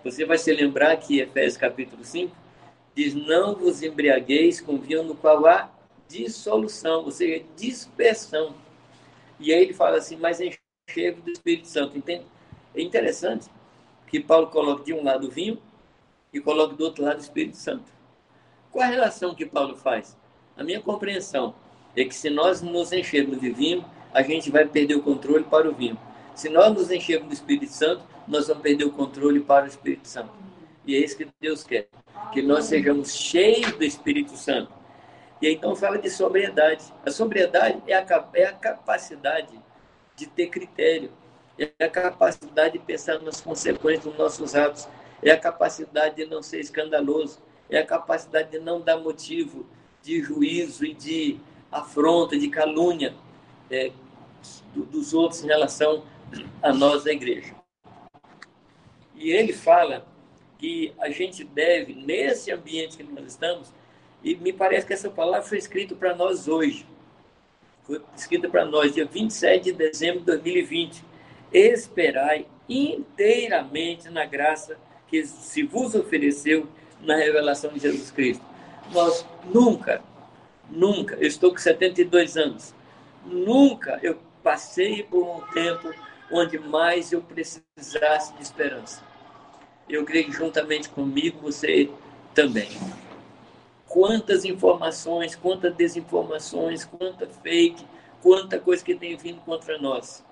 Você 0.04 0.26
vai 0.26 0.38
se 0.38 0.52
lembrar 0.52 0.98
que 0.98 1.22
Efésios 1.22 1.56
capítulo 1.56 2.04
5 2.04 2.36
diz: 2.94 3.14
Não 3.14 3.56
vos 3.56 3.82
embriagueis 3.82 4.60
com 4.60 4.78
vinho 4.78 5.04
no 5.04 5.16
qual 5.16 5.46
há 5.46 5.72
dissolução, 6.12 7.04
ou 7.04 7.12
seja, 7.12 7.44
dispersão. 7.56 8.56
E 9.40 9.54
aí 9.54 9.62
ele 9.64 9.74
fala 9.74 9.98
assim: 9.98 10.18
Mas 10.18 10.40
enchei 10.40 11.12
do 11.12 11.30
Espírito 11.32 11.68
Santo. 11.68 11.98
Entende? 11.98 12.26
É 12.76 12.82
interessante 12.82 13.50
que 14.08 14.20
Paulo 14.20 14.48
coloca 14.48 14.84
de 14.84 14.94
um 14.94 15.04
lado 15.04 15.28
o 15.28 15.32
vinho 15.32 15.58
e 16.34 16.40
coloca 16.40 16.76
do 16.76 16.84
outro 16.84 17.04
lado 17.04 17.18
o 17.18 17.22
Espírito 17.22 17.58
Santo. 17.58 17.92
Qual 18.72 18.84
a 18.84 18.88
relação 18.88 19.36
que 19.36 19.46
Paulo 19.46 19.76
faz? 19.76 20.18
A 20.58 20.64
minha 20.64 20.82
compreensão 20.82 21.56
é 21.96 22.06
que 22.06 22.16
se 22.16 22.30
nós 22.30 22.62
nos 22.62 22.92
enchermos 22.92 23.40
de 23.40 23.50
vinho, 23.50 23.86
a 24.14 24.22
gente 24.22 24.50
vai 24.50 24.66
perder 24.66 24.96
o 24.96 25.02
controle 25.02 25.44
para 25.44 25.70
o 25.70 25.74
vinho. 25.74 25.98
Se 26.36 26.50
nós 26.50 26.74
nos 26.74 26.90
enchermos 26.90 27.28
do 27.28 27.34
Espírito 27.34 27.72
Santo, 27.72 28.04
nós 28.28 28.48
vamos 28.48 28.64
perder 28.64 28.86
o 28.86 28.92
controle 28.92 29.40
para 29.40 29.66
o 29.66 29.68
Espírito 29.68 30.08
Santo. 30.08 30.32
E 30.86 30.96
é 30.96 31.00
isso 31.00 31.18
que 31.18 31.28
Deus 31.40 31.64
quer, 31.64 31.88
que 32.32 32.42
nós 32.42 32.66
sejamos 32.66 33.14
cheios 33.14 33.72
do 33.74 33.84
Espírito 33.84 34.36
Santo. 34.36 34.72
E 35.42 35.48
aí, 35.48 35.56
então 35.56 35.76
fala 35.76 35.98
de 35.98 36.10
sobriedade. 36.10 36.84
A 37.04 37.10
sobriedade 37.10 37.82
é 37.88 37.96
a, 37.96 38.30
é 38.34 38.46
a 38.46 38.54
capacidade 38.54 39.60
de 40.16 40.28
ter 40.28 40.48
critério, 40.48 41.12
é 41.58 41.72
a 41.84 41.90
capacidade 41.90 42.78
de 42.78 42.80
pensar 42.80 43.20
nas 43.20 43.42
consequências 43.42 44.06
dos 44.06 44.18
nossos 44.18 44.54
atos, 44.56 44.88
é 45.24 45.32
a 45.32 45.40
capacidade 45.40 46.18
de 46.18 46.26
não 46.26 46.44
ser 46.44 46.60
escandaloso, 46.60 47.42
é 47.70 47.80
a 47.80 47.86
capacidade 47.86 48.52
de 48.52 48.60
não 48.60 48.82
dar 48.82 48.98
motivo 48.98 49.66
de 50.04 50.22
juízo 50.22 50.86
e 50.86 50.94
de 50.94 51.40
afronta, 51.72 52.38
de 52.38 52.48
calúnia 52.50 53.16
é, 53.70 53.92
dos 54.76 55.14
outros 55.14 55.44
em 55.44 55.48
relação 55.48 56.04
a 56.62 56.72
nós 56.72 57.04
da 57.04 57.12
igreja. 57.12 57.56
E 59.16 59.32
ele 59.32 59.54
fala 59.54 60.06
que 60.58 60.94
a 61.00 61.10
gente 61.10 61.44
deve, 61.44 61.96
nesse 61.96 62.52
ambiente 62.52 62.98
que 62.98 63.04
nós 63.04 63.26
estamos, 63.26 63.74
e 64.24 64.36
me 64.36 64.54
parece 64.54 64.86
que 64.86 64.94
essa 64.94 65.10
palavra 65.10 65.48
foi 65.48 65.58
escrita 65.58 65.96
para 65.96 66.16
nós 66.16 66.48
hoje, 66.48 66.86
foi 67.84 68.02
escrita 68.16 68.48
para 68.48 68.66
nós, 68.66 68.94
dia 68.94 69.06
27 69.06 69.66
de 69.66 69.74
dezembro 69.74 70.20
de 70.20 70.26
2020. 70.28 71.04
Esperai 71.52 72.48
inteiramente 72.70 74.10
na 74.10 74.26
graça 74.26 74.78
que 75.08 75.26
se 75.26 75.64
vos 75.64 75.94
ofereceu 75.94 76.68
na 77.02 77.16
revelação 77.18 77.74
de 77.74 77.80
Jesus 77.80 78.12
Cristo. 78.12 78.46
Nós 78.94 79.26
nunca, 79.52 80.02
nunca, 80.70 81.16
eu 81.16 81.28
estou 81.28 81.52
com 81.52 81.58
72 81.58 82.38
anos, 82.38 82.74
nunca 83.26 84.00
eu 84.02 84.18
passei 84.44 85.04
por 85.04 85.24
um 85.24 85.42
tempo 85.54 85.94
onde 86.32 86.58
mais 86.58 87.12
eu 87.12 87.22
precisasse 87.22 88.34
de 88.36 88.42
esperança. 88.42 89.04
Eu 89.90 90.06
creio 90.06 90.26
que 90.26 90.32
juntamente 90.32 90.88
comigo 90.88 91.40
você 91.42 91.90
também. 92.34 92.70
Quantas 93.92 94.46
informações, 94.46 95.36
quantas 95.36 95.76
desinformações, 95.76 96.86
quanta 96.86 97.28
fake, 97.28 97.86
quanta 98.22 98.58
coisa 98.58 98.84
que 98.84 98.96
tem 98.96 99.18
vindo 99.18 99.42
contra 99.42 99.78
nós. 99.78 100.24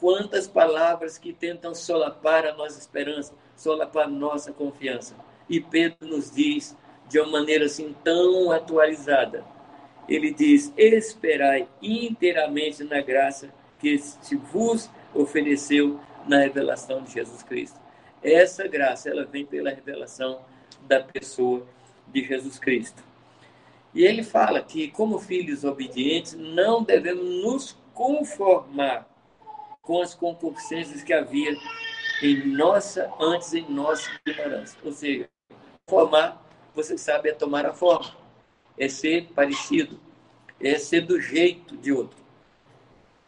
Quantas 0.00 0.48
palavras 0.48 1.16
que 1.16 1.32
tentam 1.32 1.72
solapar 1.74 2.44
a 2.46 2.54
nossa 2.54 2.80
esperança, 2.80 3.32
solapar 3.54 4.06
a 4.06 4.10
nossa 4.10 4.52
confiança. 4.52 5.14
E 5.48 5.60
Pedro 5.60 6.08
nos 6.08 6.32
diz, 6.32 6.76
de 7.08 7.20
uma 7.20 7.30
maneira 7.30 7.66
assim 7.66 7.94
tão 8.02 8.50
atualizada, 8.50 9.44
ele 10.08 10.32
diz: 10.32 10.72
Esperai 10.76 11.68
inteiramente 11.80 12.82
na 12.82 13.00
graça 13.00 13.52
que 13.78 13.98
se 13.98 14.34
vos 14.34 14.90
ofereceu 15.14 16.00
na 16.26 16.38
revelação 16.38 17.02
de 17.02 17.12
Jesus 17.12 17.42
Cristo. 17.42 17.78
Essa 18.22 18.66
graça, 18.66 19.08
ela 19.08 19.24
vem 19.24 19.46
pela 19.46 19.70
revelação 19.70 20.40
da 20.88 21.00
pessoa 21.00 21.66
de 22.12 22.24
Jesus 22.24 22.58
Cristo. 22.58 23.02
E 23.94 24.04
ele 24.04 24.22
fala 24.22 24.62
que, 24.62 24.88
como 24.88 25.18
filhos 25.18 25.64
obedientes, 25.64 26.34
não 26.34 26.82
devemos 26.82 27.42
nos 27.42 27.76
conformar 27.92 29.08
com 29.82 30.00
as 30.00 30.14
concupiscências 30.14 31.02
que 31.02 31.12
havia 31.12 31.56
em 32.22 32.46
nossa, 32.48 33.10
antes 33.18 33.52
em 33.54 33.68
nossa 33.68 34.08
ignorância. 34.24 34.78
Ou 34.84 34.92
seja, 34.92 35.28
formar, 35.88 36.40
você 36.74 36.96
sabe, 36.96 37.30
é 37.30 37.32
tomar 37.32 37.66
a 37.66 37.72
forma, 37.72 38.14
é 38.78 38.88
ser 38.88 39.28
parecido, 39.34 39.98
é 40.60 40.78
ser 40.78 41.00
do 41.02 41.20
jeito 41.20 41.76
de 41.76 41.92
outro. 41.92 42.18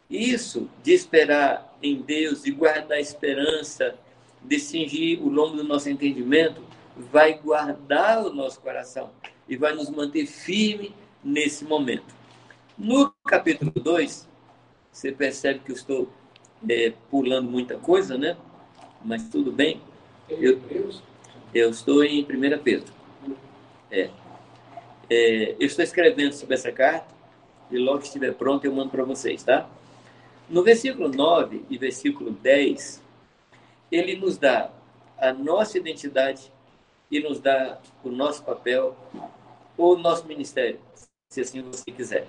Isso 0.09 0.69
de 0.81 0.93
esperar 0.93 1.77
em 1.81 2.01
Deus, 2.01 2.43
de 2.43 2.51
guardar 2.51 2.97
a 2.97 3.01
esperança, 3.01 3.95
de 4.41 4.59
cingir 4.59 5.21
o 5.21 5.29
lombo 5.29 5.57
do 5.57 5.63
nosso 5.63 5.89
entendimento, 5.89 6.63
vai 6.95 7.33
guardar 7.33 8.23
o 8.25 8.33
nosso 8.33 8.61
coração 8.61 9.11
e 9.47 9.57
vai 9.57 9.73
nos 9.73 9.89
manter 9.89 10.25
firme 10.25 10.95
nesse 11.23 11.65
momento. 11.65 12.13
No 12.77 13.13
capítulo 13.25 13.71
2, 13.71 14.27
você 14.91 15.11
percebe 15.11 15.59
que 15.59 15.71
eu 15.71 15.75
estou 15.75 16.09
é, 16.69 16.93
pulando 17.09 17.49
muita 17.49 17.77
coisa, 17.77 18.17
né? 18.17 18.37
Mas 19.03 19.27
tudo 19.29 19.51
bem. 19.51 19.81
Eu, 20.29 20.59
eu 21.53 21.69
estou 21.69 22.03
em 22.03 22.23
1 22.23 22.59
Pedro. 22.63 22.93
É. 23.91 24.09
é. 25.09 25.55
eu 25.59 25.67
estou 25.67 25.83
escrevendo 25.83 26.33
sobre 26.33 26.55
essa 26.55 26.71
carta 26.71 27.13
e 27.69 27.77
logo 27.77 27.99
que 27.99 28.05
estiver 28.05 28.33
pronto 28.33 28.65
eu 28.65 28.73
mando 28.73 28.89
para 28.89 29.03
vocês, 29.03 29.43
tá? 29.43 29.69
No 30.49 30.63
versículo 30.63 31.09
9 31.09 31.65
e 31.69 31.77
versículo 31.77 32.31
10, 32.31 33.01
ele 33.91 34.15
nos 34.15 34.37
dá 34.37 34.71
a 35.17 35.33
nossa 35.33 35.77
identidade 35.77 36.52
e 37.09 37.19
nos 37.19 37.39
dá 37.39 37.79
o 38.03 38.09
nosso 38.09 38.43
papel 38.43 38.95
ou 39.77 39.95
o 39.95 39.97
nosso 39.97 40.25
ministério, 40.25 40.79
se 41.29 41.41
assim 41.41 41.61
você 41.61 41.91
quiser. 41.91 42.27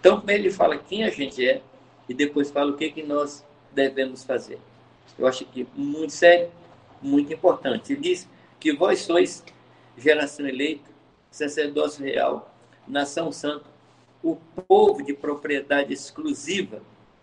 Então, 0.00 0.22
ele 0.28 0.50
fala 0.50 0.76
quem 0.76 1.04
a 1.04 1.10
gente 1.10 1.46
é 1.46 1.62
e 2.08 2.14
depois 2.14 2.50
fala 2.50 2.72
o 2.72 2.76
que, 2.76 2.90
que 2.90 3.02
nós 3.02 3.44
devemos 3.72 4.24
fazer. 4.24 4.58
Eu 5.18 5.26
acho 5.26 5.44
que 5.46 5.66
muito 5.74 6.12
sério, 6.12 6.50
muito 7.00 7.32
importante. 7.32 7.92
Ele 7.92 8.02
diz 8.02 8.28
que 8.60 8.72
vós 8.72 9.00
sois 9.00 9.44
geração 9.96 10.46
eleita, 10.46 10.90
sacerdócio 11.30 12.04
real, 12.04 12.54
nação 12.86 13.30
santa, 13.32 13.66
o 14.22 14.36
povo 14.66 15.02
de 15.02 15.12
propriedade 15.12 15.92
exclusiva 15.92 16.82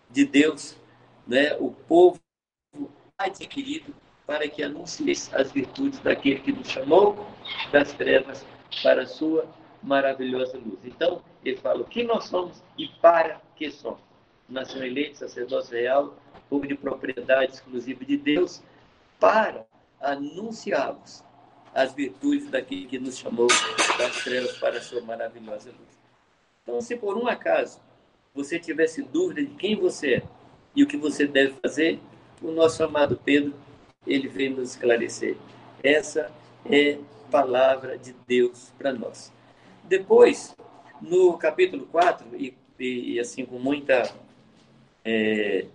de 0.09 0.25
Deus, 0.25 0.75
né? 1.27 1.55
o 1.59 1.71
povo 1.71 2.19
adquirido 3.17 3.93
para 4.25 4.47
que 4.47 4.63
anuncie 4.63 5.11
as 5.33 5.51
virtudes 5.51 5.99
daquele 5.99 6.39
que 6.39 6.51
nos 6.51 6.67
chamou 6.67 7.27
das 7.71 7.93
trevas 7.93 8.45
para 8.81 9.03
a 9.03 9.07
sua 9.07 9.45
maravilhosa 9.81 10.57
luz. 10.57 10.79
Então, 10.83 11.21
ele 11.43 11.57
fala 11.57 11.81
o 11.81 11.85
que 11.85 12.03
nós 12.03 12.25
somos 12.25 12.61
e 12.77 12.87
para 12.87 13.41
que 13.55 13.71
somos. 13.71 13.99
Nação 14.47 14.83
eleita, 14.83 15.19
sacerdócio 15.19 15.73
real, 15.73 16.15
povo 16.49 16.67
de 16.67 16.75
propriedade 16.75 17.53
exclusiva 17.53 18.03
de 18.03 18.17
Deus, 18.17 18.61
para 19.19 19.65
anunciarmos 19.99 21.23
as 21.73 21.93
virtudes 21.93 22.49
daquele 22.49 22.85
que 22.85 22.99
nos 22.99 23.17
chamou 23.17 23.47
das 23.97 24.23
trevas 24.23 24.57
para 24.57 24.77
a 24.77 24.81
sua 24.81 25.01
maravilhosa 25.01 25.69
luz. 25.69 25.99
Então, 26.63 26.81
se 26.81 26.97
por 26.97 27.17
um 27.17 27.27
acaso 27.27 27.79
você 28.33 28.59
tivesse 28.59 29.01
dúvida 29.01 29.41
de 29.41 29.53
quem 29.55 29.75
você 29.75 30.15
é 30.15 30.23
e 30.75 30.83
o 30.83 30.87
que 30.87 30.97
você 30.97 31.25
deve 31.25 31.53
fazer, 31.61 31.99
o 32.41 32.51
nosso 32.51 32.83
amado 32.83 33.19
Pedro, 33.23 33.53
ele 34.05 34.27
veio 34.27 34.55
nos 34.55 34.71
esclarecer. 34.71 35.37
Essa 35.83 36.31
é 36.65 36.97
palavra 37.29 37.97
de 37.97 38.13
Deus 38.27 38.73
para 38.77 38.91
nós. 38.91 39.31
Depois, 39.83 40.55
no 41.01 41.37
capítulo 41.37 41.85
4, 41.85 42.27
e, 42.35 42.53
e 42.79 43.19
assim 43.19 43.45
com 43.45 43.59
muita 43.59 44.11
é, 45.05 45.65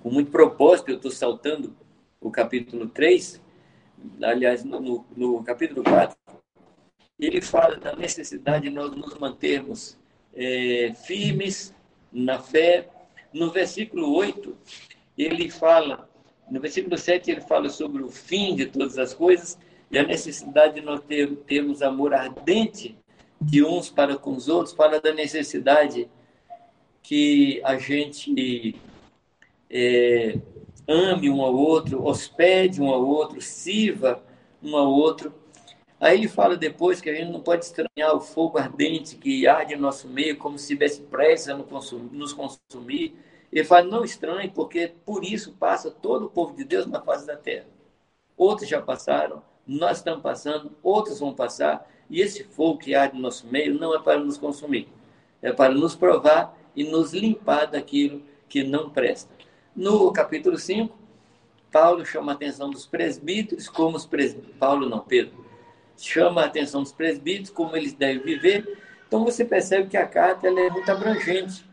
com 0.00 0.10
muito 0.10 0.30
propósito, 0.30 0.90
eu 0.90 0.96
estou 0.96 1.10
saltando 1.10 1.74
o 2.20 2.30
capítulo 2.30 2.88
3, 2.88 3.40
aliás, 4.22 4.64
no, 4.64 5.04
no 5.16 5.42
capítulo 5.42 5.82
4, 5.82 6.16
ele 7.18 7.40
fala 7.40 7.76
da 7.76 7.96
necessidade 7.96 8.68
de 8.68 8.70
nós 8.70 8.94
nos 8.94 9.14
mantermos 9.18 9.98
é, 10.34 10.92
firmes 10.94 11.74
na 12.12 12.38
fé, 12.38 12.88
No 13.32 13.50
versículo 13.50 14.14
8, 14.14 14.56
ele 15.16 15.50
fala, 15.50 16.07
no 16.50 16.60
versículo 16.60 16.96
7, 16.96 17.30
ele 17.30 17.40
fala 17.40 17.68
sobre 17.68 18.02
o 18.02 18.08
fim 18.08 18.54
de 18.54 18.66
todas 18.66 18.98
as 18.98 19.12
coisas 19.12 19.58
e 19.90 19.98
a 19.98 20.02
necessidade 20.02 20.74
de 20.74 20.80
nós 20.80 21.00
ter, 21.00 21.28
termos 21.46 21.82
amor 21.82 22.14
ardente 22.14 22.96
de 23.40 23.64
uns 23.64 23.90
para 23.90 24.16
com 24.16 24.34
os 24.34 24.48
outros, 24.48 24.74
fala 24.74 25.00
da 25.00 25.12
necessidade 25.12 26.08
que 27.02 27.60
a 27.64 27.78
gente 27.78 28.76
é, 29.70 30.38
ame 30.86 31.30
um 31.30 31.42
ao 31.42 31.54
outro, 31.54 32.04
hospede 32.04 32.80
um 32.82 32.88
ao 32.88 33.06
outro, 33.06 33.40
sirva 33.40 34.22
um 34.62 34.76
ao 34.76 34.90
outro. 34.90 35.32
Aí 36.00 36.18
ele 36.18 36.28
fala 36.28 36.56
depois 36.56 37.00
que 37.00 37.10
a 37.10 37.14
gente 37.14 37.30
não 37.30 37.40
pode 37.40 37.64
estranhar 37.64 38.14
o 38.14 38.20
fogo 38.20 38.58
ardente 38.58 39.16
que 39.16 39.46
arde 39.46 39.74
em 39.74 39.78
nosso 39.78 40.08
meio, 40.08 40.36
como 40.36 40.58
se 40.58 40.68
tivesse 40.68 41.02
pressa 41.02 41.54
nos 41.54 42.32
consumir. 42.32 43.16
Ele 43.52 43.64
fala, 43.64 43.82
não 43.82 44.04
estranhe, 44.04 44.50
porque 44.50 44.92
por 45.04 45.24
isso 45.24 45.52
passa 45.52 45.90
todo 45.90 46.26
o 46.26 46.30
povo 46.30 46.54
de 46.54 46.64
Deus 46.64 46.86
na 46.86 47.00
face 47.00 47.26
da 47.26 47.36
terra. 47.36 47.66
Outros 48.36 48.68
já 48.68 48.80
passaram, 48.80 49.42
nós 49.66 49.98
estamos 49.98 50.22
passando, 50.22 50.72
outros 50.82 51.20
vão 51.20 51.34
passar, 51.34 51.88
e 52.10 52.20
esse 52.20 52.44
fogo 52.44 52.78
que 52.78 52.94
arde 52.94 53.16
no 53.16 53.22
nosso 53.22 53.46
meio 53.46 53.78
não 53.78 53.94
é 53.94 54.00
para 54.00 54.18
nos 54.18 54.38
consumir, 54.38 54.88
é 55.42 55.52
para 55.52 55.72
nos 55.72 55.94
provar 55.94 56.56
e 56.74 56.84
nos 56.84 57.12
limpar 57.12 57.66
daquilo 57.66 58.22
que 58.48 58.62
não 58.62 58.90
presta. 58.90 59.32
No 59.74 60.12
capítulo 60.12 60.56
5, 60.56 60.96
Paulo 61.70 62.04
chama 62.04 62.32
a 62.32 62.34
atenção 62.34 62.70
dos 62.70 62.86
presbíteros, 62.86 63.68
como 63.68 63.96
os 63.96 64.06
presbíteros, 64.06 64.56
Paulo 64.58 64.88
não, 64.88 65.00
Pedro, 65.00 65.44
chama 65.96 66.42
a 66.42 66.46
atenção 66.46 66.82
dos 66.82 66.92
presbíteros, 66.92 67.50
como 67.50 67.76
eles 67.76 67.92
devem 67.92 68.22
viver. 68.22 68.78
Então 69.06 69.24
você 69.24 69.44
percebe 69.44 69.88
que 69.88 69.96
a 69.96 70.06
carta 70.06 70.46
é 70.46 70.70
muito 70.70 70.90
abrangente. 70.90 71.67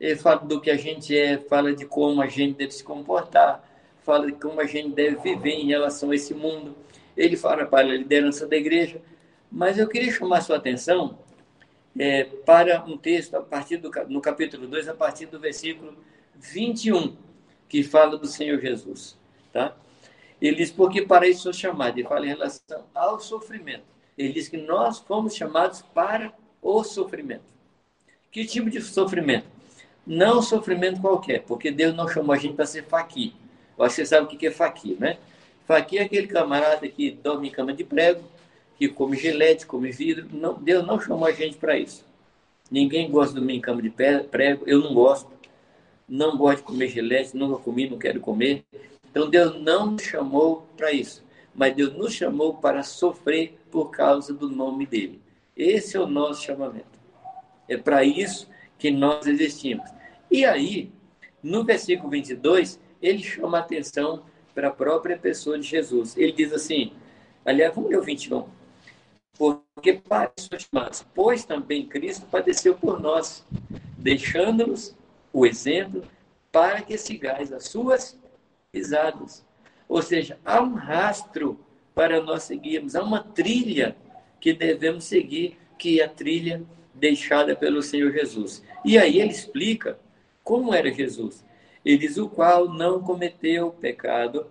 Ele 0.00 0.16
fala 0.16 0.40
do 0.40 0.60
que 0.60 0.70
a 0.70 0.76
gente 0.76 1.16
é, 1.16 1.38
fala 1.38 1.74
de 1.74 1.84
como 1.84 2.22
a 2.22 2.26
gente 2.26 2.56
deve 2.56 2.70
se 2.70 2.84
comportar, 2.84 3.64
fala 4.02 4.26
de 4.26 4.32
como 4.32 4.60
a 4.60 4.66
gente 4.66 4.90
deve 4.90 5.16
viver 5.16 5.54
em 5.54 5.66
relação 5.66 6.10
a 6.10 6.14
esse 6.14 6.32
mundo. 6.34 6.76
Ele 7.16 7.36
fala 7.36 7.66
para 7.66 7.88
a 7.88 7.96
liderança 7.96 8.46
da 8.46 8.56
igreja. 8.56 9.02
Mas 9.50 9.78
eu 9.78 9.88
queria 9.88 10.12
chamar 10.12 10.42
sua 10.42 10.56
atenção 10.56 11.18
é, 11.98 12.24
para 12.24 12.84
um 12.84 12.96
texto 12.96 13.34
a 13.34 13.40
partir 13.40 13.78
do 13.78 13.90
no 14.08 14.20
capítulo 14.20 14.66
2, 14.66 14.88
a 14.88 14.94
partir 14.94 15.26
do 15.26 15.40
versículo 15.40 15.96
21, 16.36 17.16
que 17.68 17.82
fala 17.82 18.16
do 18.16 18.26
Senhor 18.26 18.60
Jesus, 18.60 19.18
tá? 19.52 19.76
Ele 20.40 20.56
diz, 20.56 20.70
porque 20.70 21.02
para 21.02 21.26
isso 21.26 21.42
sou 21.42 21.52
chamado. 21.52 21.98
Ele 21.98 22.06
fala 22.06 22.24
em 22.24 22.28
relação 22.28 22.84
ao 22.94 23.18
sofrimento. 23.18 23.84
Ele 24.16 24.32
diz 24.32 24.48
que 24.48 24.56
nós 24.56 24.98
fomos 25.00 25.34
chamados 25.34 25.82
para 25.82 26.32
o 26.62 26.84
sofrimento. 26.84 27.44
Que 28.30 28.44
tipo 28.44 28.70
de 28.70 28.80
sofrimento? 28.80 29.57
Não 30.08 30.40
sofrimento 30.40 31.02
qualquer, 31.02 31.42
porque 31.42 31.70
Deus 31.70 31.94
não 31.94 32.08
chamou 32.08 32.34
a 32.34 32.38
gente 32.38 32.54
para 32.54 32.64
ser 32.64 32.82
faqui. 32.84 33.34
Eu 33.76 33.84
acho 33.84 33.94
que 33.94 34.00
você 34.00 34.06
sabe 34.06 34.24
o 34.24 34.38
que 34.38 34.46
é 34.46 34.50
faqui, 34.50 34.96
né? 34.98 35.18
Faqui 35.66 35.98
é 35.98 36.02
aquele 36.02 36.26
camarada 36.26 36.88
que 36.88 37.10
dorme 37.10 37.48
em 37.48 37.50
cama 37.50 37.74
de 37.74 37.84
prego, 37.84 38.22
que 38.78 38.88
come 38.88 39.18
gilete, 39.18 39.66
come 39.66 39.92
vidro. 39.92 40.26
Não, 40.32 40.54
Deus 40.54 40.86
não 40.86 40.98
chamou 40.98 41.26
a 41.26 41.32
gente 41.32 41.58
para 41.58 41.78
isso. 41.78 42.06
Ninguém 42.70 43.10
gosta 43.10 43.34
de 43.34 43.40
dormir 43.40 43.56
em 43.56 43.60
cama 43.60 43.82
de 43.82 43.90
prego, 43.90 44.64
eu 44.66 44.80
não 44.80 44.94
gosto. 44.94 45.30
Não 46.08 46.38
gosto 46.38 46.60
de 46.60 46.62
comer 46.62 46.88
gilete, 46.88 47.36
nunca 47.36 47.62
comi, 47.62 47.90
não 47.90 47.98
quero 47.98 48.18
comer. 48.18 48.64
Então 49.10 49.28
Deus 49.28 49.60
não 49.60 49.90
nos 49.90 50.04
chamou 50.04 50.66
para 50.74 50.90
isso, 50.90 51.22
mas 51.54 51.74
Deus 51.74 51.92
nos 51.92 52.14
chamou 52.14 52.54
para 52.54 52.82
sofrer 52.82 53.58
por 53.70 53.90
causa 53.90 54.32
do 54.32 54.48
nome 54.48 54.86
dele. 54.86 55.20
Esse 55.54 55.98
é 55.98 56.00
o 56.00 56.06
nosso 56.06 56.42
chamamento. 56.42 56.98
É 57.68 57.76
para 57.76 58.02
isso 58.04 58.48
que 58.78 58.90
nós 58.90 59.26
existimos. 59.26 59.97
E 60.30 60.44
aí, 60.44 60.90
no 61.42 61.64
versículo 61.64 62.10
22, 62.10 62.80
ele 63.00 63.22
chama 63.22 63.58
a 63.58 63.60
atenção 63.60 64.24
para 64.54 64.68
a 64.68 64.72
própria 64.72 65.16
pessoa 65.16 65.58
de 65.58 65.66
Jesus. 65.66 66.16
Ele 66.16 66.32
diz 66.32 66.52
assim, 66.52 66.92
aliás, 67.44 67.74
vamos 67.74 67.90
ler 67.90 67.98
o 67.98 68.02
21. 68.02 68.44
Porque 69.38 69.92
para 69.92 70.32
isso 70.36 70.50
chamados, 70.58 71.06
pois 71.14 71.44
também 71.44 71.86
Cristo 71.86 72.26
padeceu 72.26 72.74
por 72.74 73.00
nós, 73.00 73.46
deixando-nos 73.96 74.96
o 75.32 75.46
exemplo 75.46 76.02
para 76.50 76.82
que 76.82 76.98
sigais 76.98 77.52
as 77.52 77.64
suas 77.66 78.18
pisadas. 78.72 79.46
Ou 79.88 80.02
seja, 80.02 80.38
há 80.44 80.60
um 80.60 80.74
rastro 80.74 81.58
para 81.94 82.20
nós 82.20 82.42
seguirmos, 82.42 82.96
há 82.96 83.02
uma 83.02 83.22
trilha 83.22 83.96
que 84.40 84.52
devemos 84.52 85.04
seguir, 85.04 85.56
que 85.78 86.00
é 86.00 86.04
a 86.04 86.08
trilha 86.08 86.62
deixada 86.94 87.54
pelo 87.54 87.80
Senhor 87.80 88.12
Jesus. 88.12 88.62
E 88.84 88.98
aí 88.98 89.20
ele 89.20 89.30
explica 89.30 89.98
como 90.48 90.72
era 90.72 90.90
Jesus. 90.90 91.44
Ele 91.84 91.98
diz: 91.98 92.16
o 92.16 92.26
qual 92.26 92.70
não 92.70 93.02
cometeu 93.02 93.70
pecado, 93.70 94.46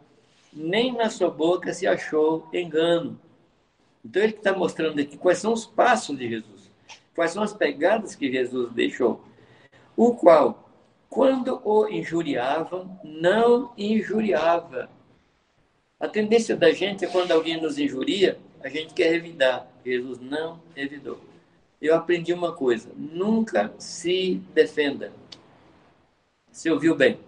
nem 0.53 0.93
na 0.93 1.10
sua 1.10 1.31
boca 1.31 1.73
se 1.73 1.88
achou 1.88 2.47
engano. 2.53 3.19
Então 4.05 4.21
ele 4.21 4.33
está 4.33 4.53
mostrando 4.53 5.01
aqui 5.01 5.17
quais 5.17 5.39
são 5.39 5.51
os 5.51 5.65
passos 5.65 6.15
de 6.15 6.29
Jesus, 6.29 6.71
quais 7.15 7.31
são 7.31 7.41
as 7.41 7.51
pegadas 7.51 8.13
que 8.13 8.31
Jesus 8.31 8.71
deixou. 8.73 9.23
O 9.95 10.13
qual 10.13 10.69
quando 11.10 11.60
o 11.63 11.88
injuriavam, 11.88 12.99
não 13.03 13.73
injuriava. 13.75 14.88
A 15.99 16.07
tendência 16.07 16.55
da 16.55 16.69
gente 16.69 17.05
é 17.05 17.07
quando 17.07 17.31
alguém 17.31 17.60
nos 17.60 17.79
injuria, 17.79 18.38
a 18.63 18.69
gente 18.69 18.93
quer 18.93 19.10
revidar. 19.10 19.67
Jesus 19.83 20.19
não 20.19 20.62
revidou. 20.75 21.19
Eu 21.81 21.95
aprendi 21.95 22.31
uma 22.33 22.51
coisa: 22.51 22.91
nunca 22.95 23.73
se 23.79 24.36
defenda. 24.53 25.12
Você 26.57 26.71
ouviu 26.71 26.95
bem? 26.95 27.19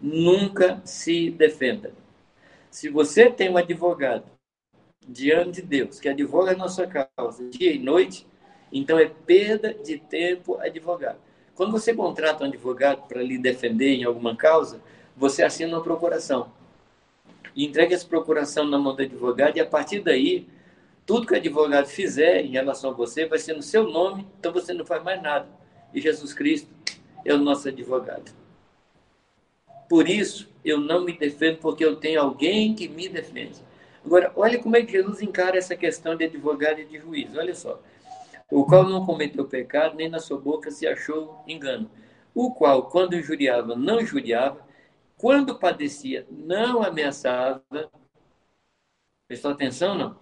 Nunca 0.00 0.80
se 0.84 1.28
defenda. 1.28 1.92
Se 2.70 2.88
você 2.88 3.28
tem 3.28 3.50
um 3.50 3.56
advogado 3.56 4.22
diante 5.08 5.60
de 5.60 5.62
Deus 5.62 5.98
que 5.98 6.08
advoga 6.08 6.52
a 6.52 6.56
nossa 6.56 6.86
causa 6.86 7.50
dia 7.50 7.72
e 7.72 7.80
noite, 7.80 8.28
então 8.72 8.96
é 8.96 9.06
perda 9.06 9.74
de 9.74 9.98
tempo 9.98 10.56
advogar. 10.60 11.16
Quando 11.56 11.72
você 11.72 11.92
contrata 11.92 12.44
um 12.44 12.46
advogado 12.46 13.08
para 13.08 13.20
lhe 13.20 13.38
defender 13.38 13.88
em 13.88 14.04
alguma 14.04 14.36
causa, 14.36 14.80
você 15.16 15.42
assina 15.42 15.76
uma 15.76 15.82
procuração. 15.82 16.52
E 17.56 17.66
entrega 17.66 17.96
essa 17.96 18.06
procuração 18.06 18.64
na 18.64 18.78
mão 18.78 18.94
do 18.94 19.02
advogado 19.02 19.56
e 19.56 19.60
a 19.60 19.66
partir 19.66 19.98
daí, 19.98 20.46
tudo 21.04 21.26
que 21.26 21.34
o 21.34 21.36
advogado 21.36 21.88
fizer 21.88 22.44
em 22.44 22.52
relação 22.52 22.90
a 22.90 22.94
você 22.94 23.26
vai 23.26 23.40
ser 23.40 23.54
no 23.54 23.62
seu 23.62 23.90
nome, 23.90 24.28
então 24.38 24.52
você 24.52 24.72
não 24.72 24.86
faz 24.86 25.02
mais 25.02 25.20
nada. 25.20 25.48
E 25.92 26.00
Jesus 26.00 26.32
Cristo 26.32 26.70
é 27.24 27.34
o 27.34 27.38
nosso 27.38 27.66
advogado. 27.66 28.38
Por 29.90 30.08
isso, 30.08 30.48
eu 30.64 30.80
não 30.80 31.04
me 31.04 31.12
defendo 31.12 31.58
porque 31.58 31.84
eu 31.84 31.96
tenho 31.96 32.22
alguém 32.22 32.74
que 32.74 32.88
me 32.88 33.10
defende. 33.10 33.60
Agora, 34.02 34.32
olha 34.34 34.58
como 34.58 34.76
é 34.76 34.82
que 34.82 34.92
Jesus 34.92 35.20
encara 35.20 35.58
essa 35.58 35.76
questão 35.76 36.16
de 36.16 36.24
advogado 36.24 36.80
e 36.80 36.86
de 36.86 36.98
juiz. 36.98 37.36
Olha 37.36 37.54
só 37.54 37.78
o 38.50 38.64
qual 38.64 38.88
não 38.88 39.06
cometeu 39.06 39.44
pecado, 39.46 39.96
nem 39.96 40.08
na 40.08 40.18
sua 40.18 40.38
boca 40.38 40.70
se 40.70 40.86
achou 40.86 41.42
engano, 41.46 41.88
o 42.34 42.52
qual, 42.52 42.88
quando 42.88 43.14
injuriava, 43.14 43.76
não 43.76 44.00
injuriava, 44.00 44.60
quando 45.16 45.58
padecia, 45.58 46.26
não 46.30 46.82
ameaçava. 46.82 47.62
Prestou 49.28 49.52
atenção, 49.52 49.94
não? 49.94 50.16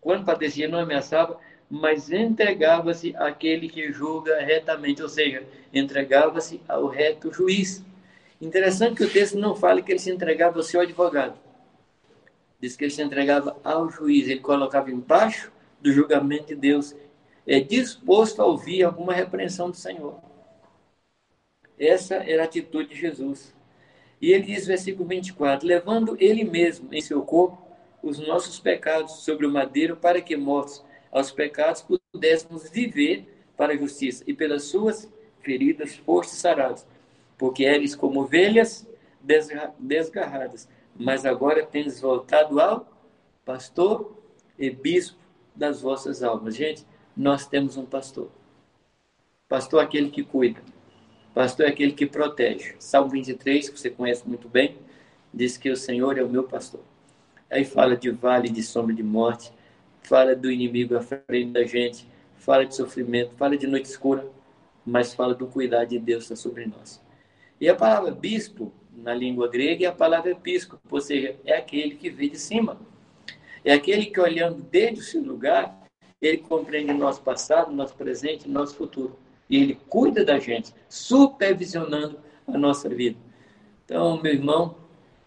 Quando 0.00 0.24
padecia, 0.24 0.68
não 0.68 0.78
ameaçava, 0.78 1.40
mas 1.68 2.12
entregava-se 2.12 3.16
àquele 3.16 3.68
que 3.68 3.90
julga 3.90 4.40
retamente, 4.40 5.02
ou 5.02 5.08
seja, 5.08 5.44
entregava-se 5.72 6.60
ao 6.68 6.86
reto 6.86 7.32
juiz. 7.32 7.84
Interessante 8.44 8.96
que 8.96 9.04
o 9.04 9.10
texto 9.10 9.38
não 9.38 9.56
fala 9.56 9.80
que 9.80 9.90
ele 9.90 9.98
se 9.98 10.10
entregava 10.10 10.58
ao 10.58 10.62
seu 10.62 10.80
advogado. 10.80 11.38
Diz 12.60 12.76
que 12.76 12.84
ele 12.84 12.90
se 12.90 13.02
entregava 13.02 13.58
ao 13.64 13.90
juiz, 13.90 14.28
ele 14.28 14.40
colocava 14.40 14.90
embaixo 14.90 15.50
do 15.80 15.90
julgamento 15.90 16.48
de 16.48 16.54
Deus 16.54 16.94
é 17.46 17.60
disposto 17.60 18.40
a 18.40 18.44
ouvir 18.44 18.82
alguma 18.82 19.12
repreensão 19.12 19.70
do 19.70 19.76
Senhor. 19.76 20.18
Essa 21.78 22.16
era 22.16 22.42
a 22.42 22.44
atitude 22.44 22.90
de 22.90 23.00
Jesus. 23.00 23.54
E 24.20 24.32
ele 24.32 24.44
diz, 24.44 24.66
versículo 24.66 25.08
24: 25.08 25.66
levando 25.66 26.16
ele 26.20 26.44
mesmo 26.44 26.92
em 26.92 27.00
seu 27.00 27.22
corpo 27.22 27.62
os 28.02 28.18
nossos 28.18 28.60
pecados 28.60 29.24
sobre 29.24 29.46
o 29.46 29.50
madeiro, 29.50 29.96
para 29.96 30.20
que, 30.20 30.36
mortos 30.36 30.84
aos 31.10 31.30
pecados, 31.30 31.84
pudéssemos 32.12 32.68
viver 32.68 33.46
para 33.56 33.72
a 33.72 33.76
justiça, 33.76 34.22
e 34.26 34.34
pelas 34.34 34.64
suas 34.64 35.10
feridas 35.40 35.96
fostes 35.96 36.38
sarados. 36.38 36.86
Porque 37.44 37.62
eres 37.62 37.94
como 37.94 38.22
ovelhas 38.22 38.88
desgarradas, 39.78 40.66
mas 40.96 41.26
agora 41.26 41.62
tens 41.62 42.00
voltado 42.00 42.58
ao 42.58 42.90
pastor 43.44 44.16
e 44.58 44.70
bispo 44.70 45.18
das 45.54 45.82
vossas 45.82 46.22
almas. 46.22 46.56
Gente, 46.56 46.86
nós 47.14 47.46
temos 47.46 47.76
um 47.76 47.84
pastor. 47.84 48.30
Pastor 49.46 49.82
é 49.82 49.84
aquele 49.84 50.08
que 50.08 50.24
cuida. 50.24 50.62
Pastor 51.34 51.66
é 51.66 51.68
aquele 51.68 51.92
que 51.92 52.06
protege. 52.06 52.76
Salmo 52.78 53.10
23, 53.10 53.68
que 53.68 53.78
você 53.78 53.90
conhece 53.90 54.26
muito 54.26 54.48
bem, 54.48 54.78
diz 55.30 55.58
que 55.58 55.68
o 55.68 55.76
Senhor 55.76 56.16
é 56.16 56.24
o 56.24 56.28
meu 56.30 56.44
pastor. 56.44 56.80
Aí 57.50 57.66
fala 57.66 57.94
de 57.94 58.10
vale 58.10 58.48
de 58.48 58.62
sombra 58.62 58.94
de 58.94 59.02
morte, 59.02 59.52
fala 60.00 60.34
do 60.34 60.50
inimigo 60.50 60.96
à 60.96 61.02
frente 61.02 61.50
da 61.50 61.62
gente, 61.64 62.08
fala 62.38 62.64
de 62.64 62.74
sofrimento, 62.74 63.34
fala 63.36 63.54
de 63.54 63.66
noite 63.66 63.84
escura, 63.84 64.26
mas 64.82 65.12
fala 65.12 65.34
do 65.34 65.46
cuidado 65.46 65.88
de 65.88 65.98
Deus 65.98 66.22
está 66.22 66.36
sobre 66.36 66.64
nós. 66.64 67.03
E 67.64 67.68
a 67.70 67.74
palavra 67.74 68.10
bispo, 68.10 68.74
na 68.94 69.14
língua 69.14 69.48
grega, 69.48 69.86
é 69.86 69.88
a 69.88 69.92
palavra 69.92 70.32
episcopo, 70.32 70.82
ou 70.90 71.00
seja, 71.00 71.34
é 71.46 71.56
aquele 71.56 71.94
que 71.94 72.10
vê 72.10 72.28
de 72.28 72.38
cima. 72.38 72.78
É 73.64 73.72
aquele 73.72 74.04
que, 74.04 74.20
olhando 74.20 74.60
desde 74.70 75.00
o 75.00 75.02
seu 75.02 75.22
lugar, 75.22 75.74
ele 76.20 76.36
compreende 76.36 76.92
o 76.92 76.98
nosso 76.98 77.22
passado, 77.22 77.72
nosso 77.72 77.94
presente, 77.94 78.46
nosso 78.46 78.76
futuro. 78.76 79.18
E 79.48 79.56
ele 79.56 79.78
cuida 79.88 80.26
da 80.26 80.38
gente, 80.38 80.74
supervisionando 80.90 82.18
a 82.46 82.58
nossa 82.58 82.86
vida. 82.86 83.16
Então, 83.86 84.20
meu 84.20 84.34
irmão, 84.34 84.76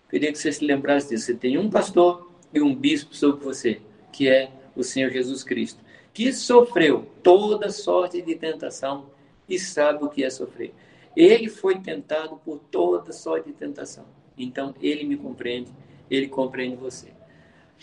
queria 0.07 0.31
que 0.31 0.37
você 0.37 0.51
se 0.51 0.63
lembrasse 0.63 1.09
disso. 1.09 1.25
Você 1.25 1.33
tem 1.33 1.57
um 1.57 1.71
pastor 1.71 2.31
e 2.53 2.61
um 2.61 2.75
bispo 2.75 3.15
sobre 3.15 3.43
você, 3.43 3.81
que 4.13 4.29
é 4.29 4.51
o 4.75 4.83
Senhor 4.83 5.09
Jesus 5.09 5.43
Cristo, 5.43 5.83
que 6.13 6.31
sofreu 6.31 7.07
toda 7.23 7.71
sorte 7.71 8.21
de 8.21 8.35
tentação 8.35 9.09
e 9.49 9.57
sabe 9.57 10.03
o 10.03 10.09
que 10.09 10.23
é 10.23 10.29
sofrer. 10.29 10.71
Ele 11.17 11.49
foi 11.49 11.79
tentado 11.79 12.37
por 12.45 12.59
toda 12.59 13.11
sorte 13.11 13.47
de 13.47 13.53
tentação. 13.53 14.05
Então, 14.37 14.75
ele 14.79 15.03
me 15.03 15.17
compreende, 15.17 15.71
ele 16.11 16.27
compreende 16.27 16.75
você. 16.75 17.07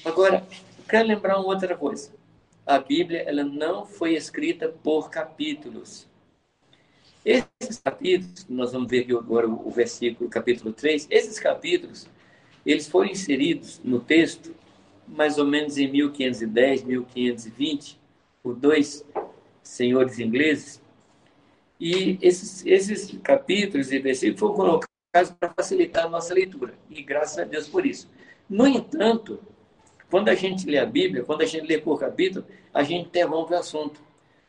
Agora, 0.05 0.47
quero 0.89 1.09
lembrar 1.09 1.41
uma 1.41 1.49
outra 1.49 1.77
coisa. 1.77 2.13
A 2.65 2.79
Bíblia 2.79 3.23
ela 3.23 3.43
não 3.43 3.85
foi 3.85 4.15
escrita 4.15 4.69
por 4.69 5.11
capítulos. 5.11 6.07
Esses 7.25 7.81
capítulos, 7.83 8.47
nós 8.49 8.71
vamos 8.73 8.89
ver 8.89 9.05
agora 9.11 9.49
o 9.49 9.69
versículo, 9.69 10.31
capítulo 10.31 10.73
3, 10.73 11.09
esses 11.11 11.41
capítulos, 11.41 12.07
eles 12.65 12.87
foram 12.87 13.11
inseridos 13.11 13.81
no 13.83 13.99
texto 13.99 14.55
mais 15.09 15.39
ou 15.39 15.45
menos 15.45 15.77
em 15.77 15.91
1510, 15.91 16.85
1520, 16.85 17.99
por 18.45 18.55
dois 18.55 19.05
senhores 19.61 20.21
ingleses. 20.21 20.81
E 21.81 22.19
esses, 22.23 22.65
esses 22.65 23.19
capítulos 23.23 23.93
e 23.93 23.99
versículos 23.99 24.41
foram 24.41 24.55
colocados 24.55 25.37
para 25.39 25.53
facilitar 25.55 26.07
a 26.07 26.09
nossa 26.09 26.33
leitura. 26.35 26.75
E 26.91 27.03
graças 27.03 27.39
a 27.39 27.45
Deus 27.45 27.69
por 27.69 27.85
isso. 27.85 28.09
No 28.49 28.67
entanto, 28.67 29.41
quando 30.11 30.29
a 30.29 30.35
gente 30.35 30.67
lê 30.67 30.79
a 30.79 30.87
Bíblia, 30.87 31.25
quando 31.25 31.43
a 31.43 31.47
gente 31.47 31.67
lê 31.67 31.79
por 31.79 31.99
capítulo, 31.99 32.45
a 32.73 32.83
gente 32.83 33.09
interrompe 33.09 33.53
o 33.53 33.59
assunto. 33.59 34.01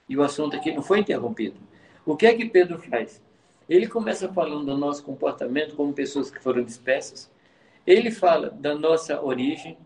E 0.07 0.15
o 0.15 0.21
assunto 0.21 0.55
aqui 0.55 0.71
não 0.71 0.83
foi 0.83 0.99
interrompido. 0.99 1.59
O 2.05 2.15
que 2.15 2.27
é 2.27 2.35
que 2.35 2.45
Pedro 2.45 2.77
faz? 2.77 3.21
Ele 3.67 3.87
começa 3.87 4.31
falando 4.31 4.65
do 4.65 4.77
nosso 4.77 5.03
comportamento 5.03 5.75
como 5.75 5.91
pessoas 5.91 6.29
que 6.29 6.39
foram 6.39 6.63
dispersas. 6.63 7.31
Ele 7.85 8.11
fala 8.11 8.49
da 8.51 8.75
nossa 8.75 9.19
origem. 9.23 9.77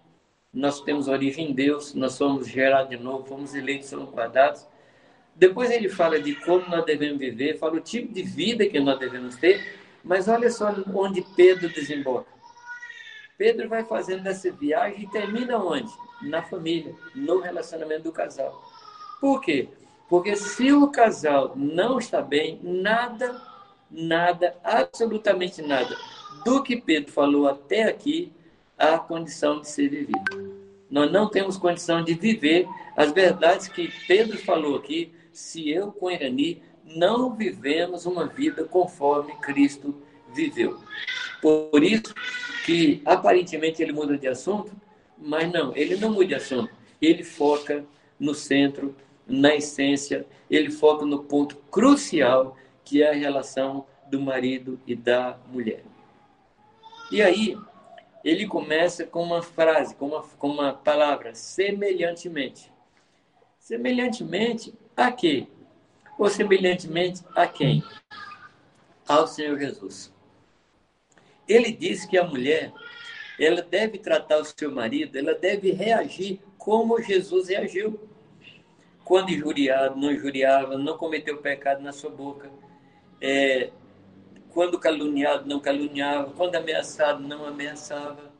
Nós 0.53 0.81
temos 0.81 1.07
origem 1.07 1.51
em 1.51 1.53
Deus, 1.53 1.93
nós 1.93 2.13
somos 2.13 2.47
gerados 2.47 2.89
de 2.89 2.97
novo, 2.97 3.23
fomos 3.25 3.53
eleitos, 3.53 3.87
somos 3.87 4.09
guardados. 4.09 4.67
Depois 5.39 5.71
ele 5.71 5.87
fala 5.87 6.19
de 6.19 6.35
como 6.35 6.67
nós 6.67 6.83
devemos 6.83 7.17
viver, 7.17 7.57
fala 7.57 7.77
o 7.77 7.79
tipo 7.79 8.13
de 8.13 8.21
vida 8.21 8.67
que 8.67 8.77
nós 8.77 8.99
devemos 8.99 9.37
ter. 9.37 9.79
Mas 10.03 10.27
olha 10.27 10.51
só 10.51 10.75
onde 10.93 11.21
Pedro 11.35 11.69
desemboca. 11.69 12.27
Pedro 13.37 13.69
vai 13.69 13.85
fazendo 13.85 14.27
essa 14.27 14.51
viagem 14.51 15.03
e 15.03 15.07
termina 15.07 15.57
onde? 15.57 15.89
Na 16.21 16.43
família, 16.43 16.93
no 17.15 17.39
relacionamento 17.39 18.03
do 18.03 18.11
casal. 18.11 18.61
Por 19.21 19.39
quê? 19.39 19.69
Porque 20.09 20.35
se 20.35 20.73
o 20.73 20.89
casal 20.89 21.53
não 21.55 21.99
está 21.99 22.21
bem, 22.21 22.59
nada, 22.61 23.41
nada, 23.89 24.57
absolutamente 24.61 25.61
nada 25.61 25.95
do 26.43 26.61
que 26.61 26.75
Pedro 26.75 27.13
falou 27.13 27.47
até 27.47 27.83
aqui 27.83 28.33
há 28.77 28.97
condição 28.97 29.61
de 29.61 29.69
ser 29.69 29.87
vivido. 29.87 30.59
Nós 30.89 31.09
não 31.09 31.29
temos 31.29 31.55
condição 31.55 32.03
de 32.03 32.13
viver 32.13 32.67
as 32.97 33.13
verdades 33.13 33.69
que 33.69 33.89
Pedro 34.05 34.37
falou 34.39 34.75
aqui, 34.75 35.13
se 35.39 35.69
eu 35.69 35.91
com 35.91 36.11
Irani 36.11 36.61
não 36.83 37.33
vivemos 37.33 38.05
uma 38.05 38.27
vida 38.27 38.65
conforme 38.65 39.33
Cristo 39.37 39.95
viveu. 40.33 40.79
Por 41.41 41.81
isso 41.81 42.13
que 42.65 43.01
aparentemente 43.05 43.81
ele 43.81 43.93
muda 43.93 44.17
de 44.17 44.27
assunto, 44.27 44.71
mas 45.17 45.51
não, 45.51 45.73
ele 45.75 45.95
não 45.95 46.11
muda 46.11 46.27
de 46.27 46.35
assunto. 46.35 46.69
Ele 47.01 47.23
foca 47.23 47.85
no 48.19 48.35
centro, 48.35 48.93
na 49.25 49.55
essência, 49.55 50.27
ele 50.51 50.69
foca 50.69 51.05
no 51.05 51.23
ponto 51.23 51.55
crucial, 51.71 52.57
que 52.83 53.01
é 53.01 53.09
a 53.09 53.13
relação 53.13 53.85
do 54.09 54.19
marido 54.19 54.77
e 54.85 54.93
da 54.93 55.39
mulher. 55.51 55.83
E 57.11 57.21
aí, 57.21 57.57
ele 58.25 58.45
começa 58.45 59.05
com 59.05 59.23
uma 59.23 59.41
frase, 59.41 59.95
com 59.95 60.07
uma, 60.07 60.21
com 60.21 60.49
uma 60.49 60.73
palavra, 60.73 61.33
semelhantemente. 61.33 62.69
Semelhantemente 63.57 64.73
a 64.99 65.11
quê? 65.11 65.47
Ou 66.17 66.29
semelhantemente 66.29 67.23
a 67.35 67.47
quem? 67.47 67.83
Ao 69.07 69.25
Senhor 69.25 69.57
Jesus. 69.57 70.13
Ele 71.47 71.71
diz 71.71 72.05
que 72.05 72.17
a 72.17 72.23
mulher, 72.23 72.71
ela 73.39 73.61
deve 73.61 73.97
tratar 73.97 74.39
o 74.39 74.45
seu 74.45 74.71
marido, 74.71 75.17
ela 75.17 75.33
deve 75.33 75.71
reagir 75.71 76.39
como 76.57 77.01
Jesus 77.01 77.47
reagiu. 77.47 77.99
Quando 79.03 79.31
injuriado, 79.31 79.99
não 79.99 80.11
injuriava, 80.11 80.77
não 80.77 80.97
cometeu 80.97 81.37
pecado 81.37 81.81
na 81.81 81.91
sua 81.91 82.11
boca. 82.11 82.51
É, 83.19 83.71
quando 84.49 84.77
caluniado, 84.77 85.47
não 85.47 85.59
caluniava. 85.59 86.31
Quando 86.31 86.55
ameaçado, 86.55 87.25
não 87.25 87.45
ameaçava. 87.45 88.31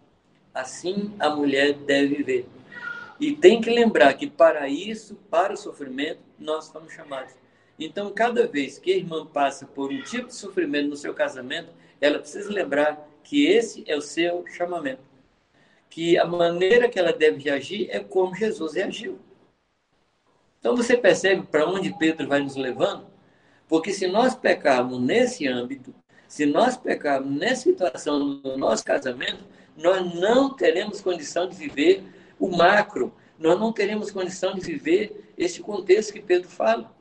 Assim 0.54 1.16
a 1.18 1.30
mulher 1.30 1.74
deve 1.74 2.16
viver. 2.16 2.46
E 3.20 3.36
tem 3.36 3.60
que 3.60 3.70
lembrar 3.70 4.14
que 4.14 4.28
para 4.28 4.70
isso, 4.70 5.16
para 5.30 5.54
o 5.54 5.58
sofrimento, 5.58 6.22
nós 6.40 6.66
estamos 6.68 6.94
chamados. 6.94 7.34
Então, 7.78 8.14
cada 8.14 8.48
vez 8.48 8.78
que 8.78 8.92
a 8.92 8.98
irmã 8.98 9.26
passa 9.26 9.66
por 9.66 9.92
um 9.92 10.02
tipo 10.02 10.28
de 10.28 10.36
sofrimento 10.36 10.90
no 10.90 10.96
seu 10.96 11.14
casamento, 11.14 11.70
ela 12.00 12.20
precisa 12.20 12.52
lembrar 12.52 13.10
que 13.24 13.46
esse 13.46 13.84
é 13.88 13.96
o 13.96 14.02
seu 14.02 14.46
chamamento. 14.48 15.04
Que 15.90 16.18
a 16.18 16.26
maneira 16.26 16.88
que 16.88 17.00
ela 17.00 17.12
deve 17.12 17.42
reagir 17.42 17.90
é 17.90 18.00
como 18.00 18.36
Jesus 18.36 18.74
reagiu. 18.74 19.20
Então 20.60 20.76
você 20.76 20.98
percebe 20.98 21.44
para 21.44 21.66
onde 21.66 21.98
Pedro 21.98 22.28
vai 22.28 22.42
nos 22.42 22.56
levando? 22.56 23.08
Porque 23.68 23.94
se 23.94 24.08
nós 24.08 24.36
pecarmos 24.36 25.00
nesse 25.00 25.48
âmbito, 25.48 25.94
se 26.28 26.46
nós 26.46 26.76
pecarmos 26.78 27.32
nessa 27.32 27.64
situação 27.64 28.40
do 28.42 28.58
nosso 28.58 28.84
casamento, 28.84 29.44
nós 29.78 30.14
não 30.14 30.54
teremos 30.54 31.02
condição 31.02 31.48
de 31.48 31.56
viver 31.56 32.04
o 32.40 32.56
macro, 32.56 33.14
nós 33.38 33.60
não 33.60 33.72
teremos 33.72 34.12
condição 34.12 34.54
de 34.54 34.62
viver 34.62 35.34
esse 35.38 35.62
contexto 35.62 36.14
que 36.14 36.22
Pedro 36.22 36.50
fala. 36.50 36.92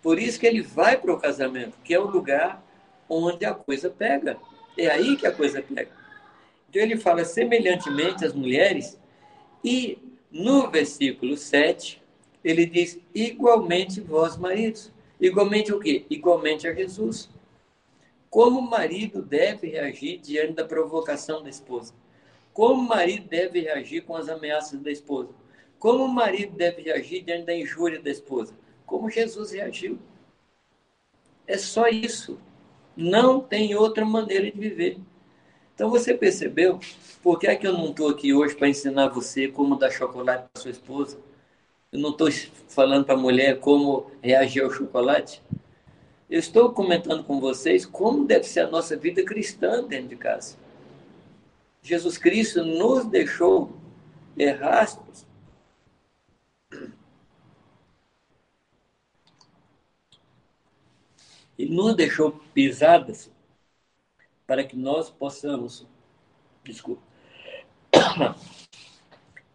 Por 0.00 0.18
isso 0.18 0.38
que 0.38 0.46
ele 0.46 0.62
vai 0.62 0.96
para 0.96 1.12
o 1.12 1.18
casamento, 1.18 1.78
que 1.82 1.94
é 1.94 1.98
o 1.98 2.06
lugar 2.06 2.64
onde 3.08 3.44
a 3.44 3.54
coisa 3.54 3.90
pega. 3.90 4.38
É 4.76 4.88
aí 4.88 5.16
que 5.16 5.26
a 5.26 5.32
coisa 5.32 5.62
pega. 5.62 5.90
Então 6.68 6.82
ele 6.82 6.96
fala 6.96 7.24
semelhantemente 7.24 8.24
às 8.24 8.32
mulheres, 8.32 8.98
e 9.64 9.98
no 10.30 10.70
versículo 10.70 11.36
7, 11.36 12.02
ele 12.44 12.66
diz: 12.66 13.00
igualmente 13.14 14.00
vós, 14.00 14.36
maridos. 14.36 14.92
Igualmente 15.20 15.72
o 15.72 15.80
quê? 15.80 16.04
Igualmente 16.08 16.68
a 16.68 16.74
Jesus. 16.74 17.28
Como 18.30 18.60
o 18.60 18.70
marido 18.70 19.22
deve 19.22 19.68
reagir 19.68 20.18
diante 20.18 20.52
da 20.52 20.64
provocação 20.64 21.42
da 21.42 21.48
esposa? 21.48 21.94
Como 22.58 22.82
o 22.82 22.88
marido 22.88 23.28
deve 23.28 23.60
reagir 23.60 24.02
com 24.02 24.16
as 24.16 24.28
ameaças 24.28 24.80
da 24.80 24.90
esposa? 24.90 25.28
Como 25.78 26.04
o 26.04 26.08
marido 26.08 26.56
deve 26.56 26.82
reagir 26.82 27.22
diante 27.22 27.46
da 27.46 27.54
injúria 27.54 28.02
da 28.02 28.10
esposa? 28.10 28.52
Como 28.84 29.08
Jesus 29.08 29.52
reagiu. 29.52 29.96
É 31.46 31.56
só 31.56 31.86
isso. 31.86 32.36
Não 32.96 33.38
tem 33.38 33.76
outra 33.76 34.04
maneira 34.04 34.50
de 34.50 34.58
viver. 34.58 34.98
Então 35.72 35.88
você 35.88 36.12
percebeu 36.12 36.80
por 37.22 37.38
que 37.38 37.46
é 37.46 37.54
que 37.54 37.64
eu 37.64 37.74
não 37.74 37.90
estou 37.90 38.08
aqui 38.08 38.34
hoje 38.34 38.56
para 38.56 38.68
ensinar 38.68 39.06
você 39.06 39.46
como 39.46 39.76
dar 39.76 39.92
chocolate 39.92 40.48
para 40.52 40.60
sua 40.60 40.72
esposa? 40.72 41.16
Eu 41.92 42.00
não 42.00 42.10
estou 42.10 42.28
falando 42.66 43.04
para 43.04 43.14
a 43.14 43.18
mulher 43.18 43.60
como 43.60 44.10
reagir 44.20 44.64
ao 44.64 44.72
chocolate. 44.72 45.40
Eu 46.28 46.40
estou 46.40 46.72
comentando 46.72 47.22
com 47.22 47.38
vocês 47.38 47.86
como 47.86 48.26
deve 48.26 48.42
ser 48.42 48.62
a 48.62 48.68
nossa 48.68 48.96
vida 48.96 49.24
cristã 49.24 49.84
dentro 49.84 50.08
de 50.08 50.16
casa. 50.16 50.56
Jesus 51.88 52.18
Cristo 52.18 52.64
nos 52.64 53.06
deixou 53.06 53.76
rastros 54.60 55.26
Ele 61.58 61.74
nos 61.74 61.96
deixou 61.96 62.32
pisadas 62.54 63.30
para 64.46 64.62
que 64.62 64.76
nós 64.76 65.10
possamos, 65.10 65.84
desculpa, 66.62 67.02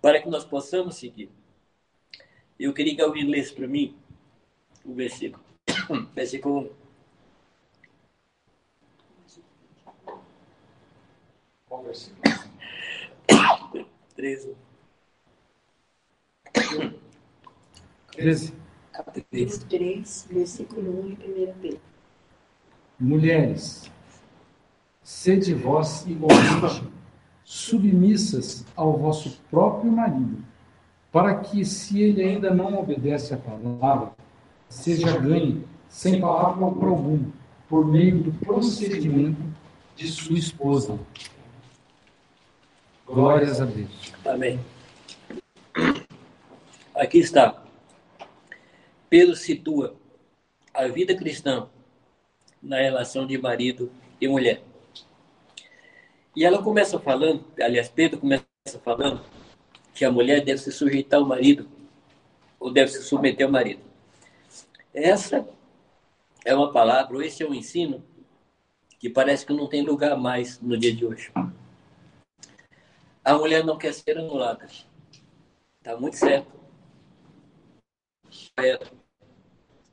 para 0.02 0.22
que 0.22 0.28
nós 0.28 0.44
possamos 0.44 0.96
seguir. 0.96 1.30
Eu 2.60 2.74
queria 2.74 2.96
que 2.96 3.02
alguém 3.02 3.24
lesse 3.24 3.54
para 3.54 3.68
mim 3.68 3.96
o 4.84 4.94
versículo. 4.94 5.44
Versículo. 6.14 6.83
Versículo? 11.84 12.22
13. 14.16 14.56
13. 18.16 18.54
Capítulo 18.92 19.60
3, 19.70 20.28
versículo 20.32 21.06
1 21.06 21.08
e 21.10 21.48
1 21.50 21.54
Pedro. 21.62 21.82
Mulheres, 23.00 23.92
sede 25.02 25.54
vós 25.54 26.06
igualmente 26.06 26.84
submissas 27.44 28.66
ao 28.76 28.98
vosso 28.98 29.42
próprio 29.50 29.92
marido, 29.92 30.44
para 31.12 31.36
que, 31.40 31.66
se 31.66 32.02
ele 32.02 32.24
ainda 32.24 32.54
não 32.54 32.80
obedece 32.80 33.34
à 33.34 33.38
palavra, 33.38 34.12
seja 34.70 35.18
ganho 35.20 35.64
sem 35.90 36.22
palavra 36.22 36.66
alguma, 36.66 37.32
por 37.68 37.86
meio 37.86 38.24
do 38.24 38.32
procedimento 38.46 39.42
de 39.96 40.08
sua 40.08 40.38
esposa. 40.38 41.00
Glórias 43.14 43.62
a 43.62 43.66
Deus. 43.66 43.92
Amém. 44.26 44.60
Aqui 46.96 47.20
está. 47.20 47.64
Pedro 49.08 49.36
situa 49.36 49.96
a 50.74 50.88
vida 50.88 51.16
cristã 51.16 51.70
na 52.60 52.78
relação 52.78 53.28
de 53.28 53.38
marido 53.38 53.92
e 54.20 54.28
mulher. 54.28 54.64
E 56.36 56.44
ela 56.44 56.64
começa 56.64 57.00
falando, 57.00 57.46
aliás, 57.62 57.88
Pedro 57.88 58.20
começa 58.20 58.44
falando 58.84 59.22
que 59.94 60.04
a 60.04 60.12
mulher 60.12 60.44
deve 60.44 60.58
se 60.58 60.72
sujeitar 60.72 61.20
ao 61.20 61.28
marido 61.28 61.70
ou 62.60 62.72
deve 62.72 62.90
se 62.90 63.04
submeter 63.04 63.46
ao 63.46 63.52
marido. 63.52 63.82
Essa 64.92 65.48
é 66.44 66.56
uma 66.56 66.72
palavra, 66.72 67.16
ou 67.16 67.22
esse 67.22 67.44
é 67.44 67.48
um 67.48 67.54
ensino 67.54 68.04
que 68.98 69.08
parece 69.08 69.46
que 69.46 69.54
não 69.54 69.68
tem 69.68 69.84
lugar 69.84 70.18
mais 70.18 70.60
no 70.60 70.76
dia 70.76 70.96
de 70.96 71.06
hoje. 71.06 71.32
A 73.24 73.36
mulher 73.36 73.64
não 73.64 73.78
quer 73.78 73.94
ser 73.94 74.18
anulada. 74.18 74.68
Está 75.78 75.96
muito 75.98 76.18
certo. 76.18 76.52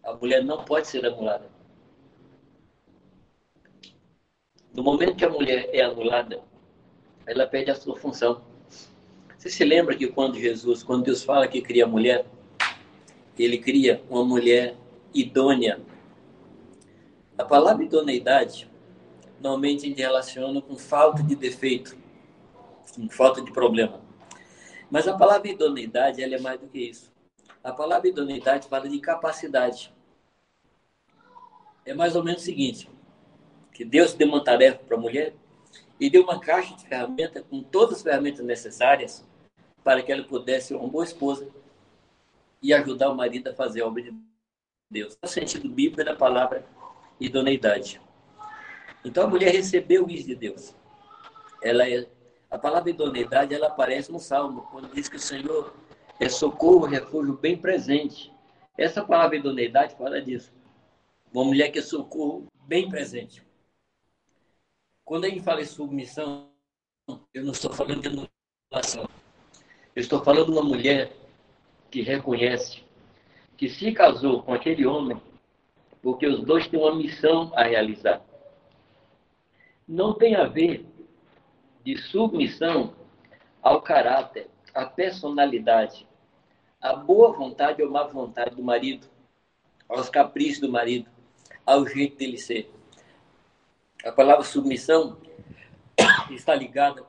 A 0.03 0.15
mulher 0.15 0.45
não 0.45 0.65
pode 0.65 0.89
ser 0.89 1.07
anulada. 1.07 1.49
No 4.75 4.83
momento 4.83 5.17
que 5.17 5.25
a 5.25 5.31
mulher 5.31 5.69
é 5.73 5.83
anulada, 5.83 6.43
ela 7.27 7.47
perde 7.47 7.71
a 7.71 7.75
sua 7.75 7.97
função. 7.97 8.43
Você 9.37 9.49
se 9.49 9.65
lembra 9.65 9.97
que 9.97 10.09
quando 10.09 10.39
Jesus, 10.39 10.83
quando 10.83 11.05
Deus 11.05 11.23
fala 11.23 11.47
que 11.47 11.63
cria 11.63 11.85
a 11.85 11.89
mulher, 11.89 12.27
ele 13.39 13.59
cria 13.59 14.03
uma 14.11 14.25
mulher 14.25 14.77
idônea. 15.15 15.81
A 17.39 17.45
palavra 17.45 17.85
idoneidade 17.85 18.71
normalmente 19.41 19.87
a 19.87 19.89
gente 19.89 20.01
relaciona 20.01 20.61
com 20.61 20.77
falta 20.77 21.23
de 21.23 21.35
defeito, 21.35 21.97
com 22.93 23.09
falta 23.09 23.43
de 23.43 23.53
problema. 23.53 24.01
Mas 24.91 25.07
a 25.07 25.17
palavra 25.17 25.49
idoneidade 25.49 26.23
ela 26.23 26.35
é 26.35 26.41
mais 26.41 26.61
do 26.61 26.67
que 26.67 26.79
isso. 26.79 27.13
A 27.63 27.73
palavra 27.73 28.09
idoneidade 28.09 28.69
fala 28.69 28.89
de 28.89 28.99
capacidade. 28.99 29.93
É 31.85 31.95
mais 31.95 32.17
ou 32.17 32.25
menos 32.25 32.43
o 32.43 32.45
seguinte: 32.45 32.89
que 33.73 33.85
Deus 33.85 34.15
deu 34.15 34.29
uma 34.29 34.43
tarefa 34.43 34.79
para 34.79 34.97
a 34.97 35.01
mulher 35.01 35.35
e 35.99 36.09
deu 36.09 36.23
uma 36.23 36.41
caixa 36.41 36.75
de 36.75 36.87
ferramentas 36.87 37.45
com 37.49 37.63
todas 37.63 37.97
as 37.97 38.03
ferramentas 38.03 38.45
necessárias 38.45 39.25
para 39.85 40.03
que 40.03 40.11
ela 40.11 40.25
pudesse 40.25 40.69
ser 40.69 40.75
uma 40.75 40.89
boa 40.89 41.05
esposa 41.05 41.49
e 42.63 42.73
ajudar 42.75 43.11
o 43.11 43.15
marido 43.15 43.49
a 43.49 43.55
fazer 43.55 43.83
a 43.83 43.87
obra 43.87 44.03
de 44.03 44.15
Deus. 44.91 45.17
No 45.23 45.29
sentido 45.29 45.69
bíblico 45.69 46.05
da 46.05 46.17
palavra 46.17 46.65
idoneidade. 47.19 48.01
Então 49.05 49.25
a 49.25 49.29
mulher 49.29 49.53
recebeu 49.53 50.09
isso 50.09 50.27
de 50.27 50.35
Deus. 50.35 50.75
Ela 51.63 51.89
é, 51.89 52.07
a 52.51 52.59
palavra 52.59 52.91
idoneidade 52.91 53.55
ela 53.55 53.69
aparece 53.69 54.11
no 54.11 54.19
Salmo, 54.19 54.63
quando 54.71 54.93
diz 54.93 55.09
que 55.09 55.17
o 55.17 55.21
Senhor 55.21 55.73
é 56.19 56.29
socorro, 56.29 56.87
refúgio 56.87 57.35
bem 57.35 57.57
presente. 57.57 58.33
Essa 58.77 59.05
palavra 59.05 59.37
idoneidade 59.37 59.95
fala 59.97 60.21
disso. 60.21 60.53
Uma 61.33 61.45
mulher 61.45 61.71
que 61.71 61.79
é 61.79 61.83
socorro 61.83 62.47
bem 62.67 62.89
presente. 62.89 63.47
Quando 65.05 65.25
a 65.25 65.29
gente 65.29 65.43
fala 65.43 65.63
em 65.63 65.67
submissão, 65.67 66.51
eu 67.33 67.45
não 67.45 67.53
estou 67.53 67.73
falando 67.73 68.03
de 68.03 68.09
anulação. 68.09 69.09
Eu 69.95 70.01
estou 70.01 70.23
falando 70.25 70.47
de 70.47 70.53
uma 70.53 70.63
mulher 70.63 71.13
que 71.91 72.03
reconhece 72.03 72.83
que 73.57 73.69
se 73.69 73.93
casou 73.93 74.43
com 74.43 74.53
aquele 74.55 74.87
homem 74.87 75.21
porque 76.03 76.27
os 76.27 76.43
dois 76.43 76.67
têm 76.67 76.81
uma 76.81 76.95
missão 76.95 77.53
a 77.55 77.65
realizar. 77.65 78.23
Não 79.87 80.15
tem 80.15 80.35
a 80.35 80.47
ver 80.47 80.87
de 81.85 81.97
submissão 81.97 82.95
ao 83.63 83.83
caráter, 83.83 84.49
à 84.75 84.85
personalidade, 84.85 86.07
à 86.81 86.95
boa 86.95 87.33
vontade 87.33 87.83
ou 87.83 87.91
má 87.91 88.05
vontade 88.05 88.55
do 88.55 88.63
marido, 88.63 89.07
aos 89.89 90.09
caprichos 90.09 90.61
do 90.61 90.71
marido, 90.71 91.11
ao 91.67 91.87
jeito 91.87 92.17
dele 92.17 92.39
ser. 92.39 92.71
A 94.05 94.13
palavra 94.13 94.45
submissão 94.45 95.19
está 96.31 96.55
ligada 96.55 97.05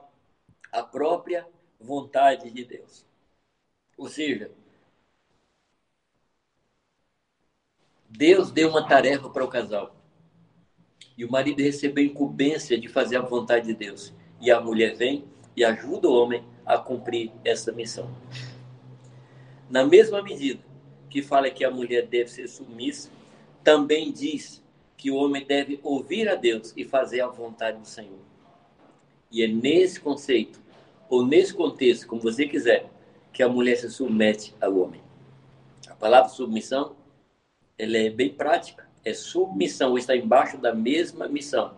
à 0.71 0.83
própria 0.83 1.47
vontade 1.79 2.49
de 2.51 2.65
Deus. 2.65 3.05
Ou 3.97 4.07
seja, 4.07 4.51
Deus 8.09 8.51
deu 8.51 8.69
uma 8.69 8.87
tarefa 8.87 9.29
para 9.29 9.43
o 9.43 9.47
casal. 9.47 9.95
E 11.17 11.23
o 11.23 11.31
marido 11.31 11.61
recebeu 11.61 12.03
a 12.03 12.07
incumbência 12.07 12.79
de 12.79 12.87
fazer 12.87 13.17
a 13.17 13.21
vontade 13.21 13.67
de 13.67 13.73
Deus. 13.73 14.13
E 14.41 14.49
a 14.49 14.59
mulher 14.59 14.95
vem 14.95 15.23
e 15.55 15.63
ajuda 15.63 16.09
o 16.09 16.13
homem 16.13 16.43
a 16.65 16.77
cumprir 16.77 17.31
essa 17.45 17.71
missão. 17.71 18.09
Na 19.69 19.85
mesma 19.85 20.21
medida 20.21 20.59
que 21.09 21.21
fala 21.21 21.49
que 21.49 21.63
a 21.63 21.71
mulher 21.71 22.07
deve 22.07 22.29
ser 22.29 22.47
submissa, 22.47 23.09
também 23.63 24.11
diz 24.11 24.61
que 24.97 25.11
o 25.11 25.15
homem 25.15 25.45
deve 25.45 25.79
ouvir 25.83 26.27
a 26.27 26.35
Deus 26.35 26.73
e 26.75 26.83
fazer 26.83 27.21
a 27.21 27.27
vontade 27.27 27.79
do 27.79 27.87
Senhor. 27.87 28.19
E 29.31 29.43
é 29.43 29.47
nesse 29.47 29.99
conceito, 29.99 30.59
ou 31.09 31.25
nesse 31.25 31.53
contexto, 31.53 32.07
como 32.07 32.21
você 32.21 32.45
quiser, 32.47 32.89
que 33.31 33.43
a 33.43 33.49
mulher 33.49 33.77
se 33.77 33.89
submete 33.89 34.53
ao 34.59 34.77
homem. 34.77 35.01
A 35.87 35.95
palavra 35.95 36.29
submissão, 36.29 36.95
ela 37.77 37.97
é 37.97 38.09
bem 38.09 38.29
prática. 38.29 38.89
É 39.03 39.13
submissão, 39.13 39.97
está 39.97 40.15
embaixo 40.15 40.57
da 40.57 40.73
mesma 40.73 41.27
missão. 41.27 41.73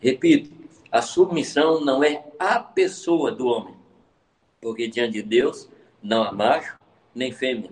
Repito, 0.00 0.50
a 0.90 1.02
submissão 1.02 1.84
não 1.84 2.02
é 2.02 2.24
a 2.38 2.58
pessoa 2.60 3.30
do 3.30 3.46
homem. 3.46 3.74
Porque 4.60 4.88
diante 4.88 5.12
de 5.14 5.22
Deus 5.22 5.68
não 6.02 6.22
há 6.22 6.32
macho 6.32 6.78
nem 7.14 7.32
fêmea. 7.32 7.70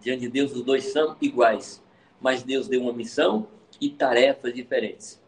Diante 0.00 0.20
de 0.22 0.28
Deus 0.28 0.52
os 0.52 0.62
dois 0.62 0.84
são 0.92 1.16
iguais. 1.20 1.82
Mas 2.20 2.42
Deus 2.42 2.68
deu 2.68 2.82
uma 2.82 2.92
missão 2.92 3.48
e 3.80 3.88
tarefas 3.88 4.52
diferentes. 4.52 5.22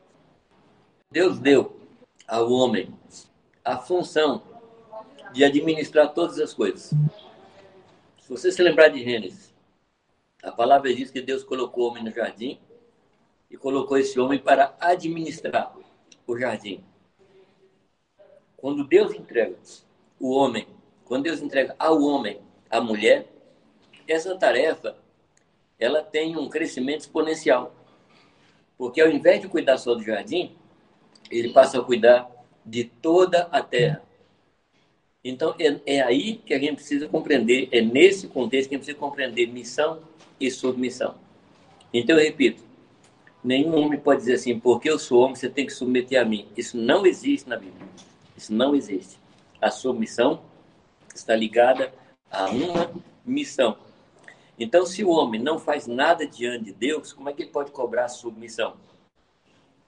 Deus 1.10 1.38
deu 1.38 1.76
ao 2.26 2.50
homem 2.50 2.92
a 3.64 3.78
função 3.78 4.42
de 5.32 5.44
administrar 5.44 6.12
todas 6.12 6.38
as 6.40 6.52
coisas. 6.52 6.92
Se 8.20 8.28
você 8.28 8.50
se 8.50 8.62
lembrar 8.62 8.88
de 8.88 9.04
Gênesis, 9.04 9.54
a 10.42 10.50
palavra 10.50 10.92
diz 10.94 11.10
que 11.10 11.20
Deus 11.20 11.44
colocou 11.44 11.84
o 11.84 11.90
homem 11.90 12.04
no 12.04 12.10
jardim 12.10 12.58
e 13.50 13.56
colocou 13.56 13.96
esse 13.96 14.18
homem 14.18 14.38
para 14.38 14.76
administrar 14.80 15.74
o 16.26 16.36
jardim. 16.36 16.84
Quando 18.56 18.84
Deus 18.84 19.14
entrega 19.14 19.56
o 20.18 20.30
homem, 20.30 20.66
quando 21.04 21.24
Deus 21.24 21.40
entrega 21.40 21.74
ao 21.78 22.00
homem 22.00 22.40
a 22.70 22.80
mulher, 22.80 23.26
essa 24.08 24.36
tarefa 24.36 24.96
ela 25.78 26.02
tem 26.02 26.36
um 26.36 26.48
crescimento 26.48 27.00
exponencial. 27.00 27.74
Porque 28.78 29.00
ao 29.00 29.10
invés 29.10 29.40
de 29.40 29.48
cuidar 29.48 29.78
só 29.78 29.94
do 29.94 30.02
jardim, 30.02 30.52
ele 31.30 31.52
passa 31.52 31.78
a 31.78 31.84
cuidar 31.84 32.30
de 32.64 32.84
toda 32.84 33.42
a 33.52 33.62
terra. 33.62 34.02
Então, 35.24 35.54
é, 35.58 35.80
é, 35.86 36.02
aí 36.02 36.36
que 36.36 36.54
a 36.54 36.58
gente 36.58 36.76
precisa 36.76 37.08
compreender, 37.08 37.68
é 37.72 37.80
nesse 37.80 38.28
contexto 38.28 38.68
que 38.68 38.74
a 38.74 38.78
gente 38.78 38.84
precisa 38.84 38.98
compreender 38.98 39.46
missão 39.48 40.00
e 40.38 40.50
submissão. 40.50 41.16
Então, 41.92 42.16
eu 42.16 42.24
repito, 42.24 42.62
nenhum 43.42 43.74
homem 43.76 43.98
pode 43.98 44.20
dizer 44.20 44.34
assim, 44.34 44.58
porque 44.58 44.88
eu 44.88 44.98
sou 44.98 45.22
homem, 45.22 45.34
você 45.34 45.48
tem 45.48 45.66
que 45.66 45.72
submeter 45.72 46.20
a 46.20 46.24
mim. 46.24 46.46
Isso 46.56 46.76
não 46.76 47.04
existe 47.04 47.48
na 47.48 47.56
Bíblia. 47.56 47.86
Isso 48.36 48.52
não 48.52 48.74
existe. 48.74 49.18
A 49.60 49.70
submissão 49.70 50.42
está 51.14 51.34
ligada 51.34 51.92
a 52.30 52.46
uma 52.50 52.90
missão. 53.24 53.78
Então, 54.58 54.86
se 54.86 55.04
o 55.04 55.10
homem 55.10 55.40
não 55.40 55.58
faz 55.58 55.86
nada 55.86 56.26
diante 56.26 56.66
de 56.66 56.72
Deus, 56.72 57.12
como 57.12 57.28
é 57.28 57.32
que 57.32 57.42
ele 57.42 57.50
pode 57.50 57.70
cobrar 57.70 58.08
submissão? 58.08 58.74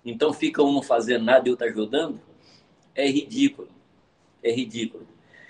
Então, 0.05 0.33
fica 0.33 0.63
um 0.63 0.73
não 0.73 0.83
fazendo 0.83 1.25
nada 1.25 1.49
e 1.49 1.51
outro 1.51 1.67
ajudando? 1.67 2.21
É 2.95 3.09
ridículo. 3.09 3.69
É 4.43 4.51
ridículo. 4.51 5.07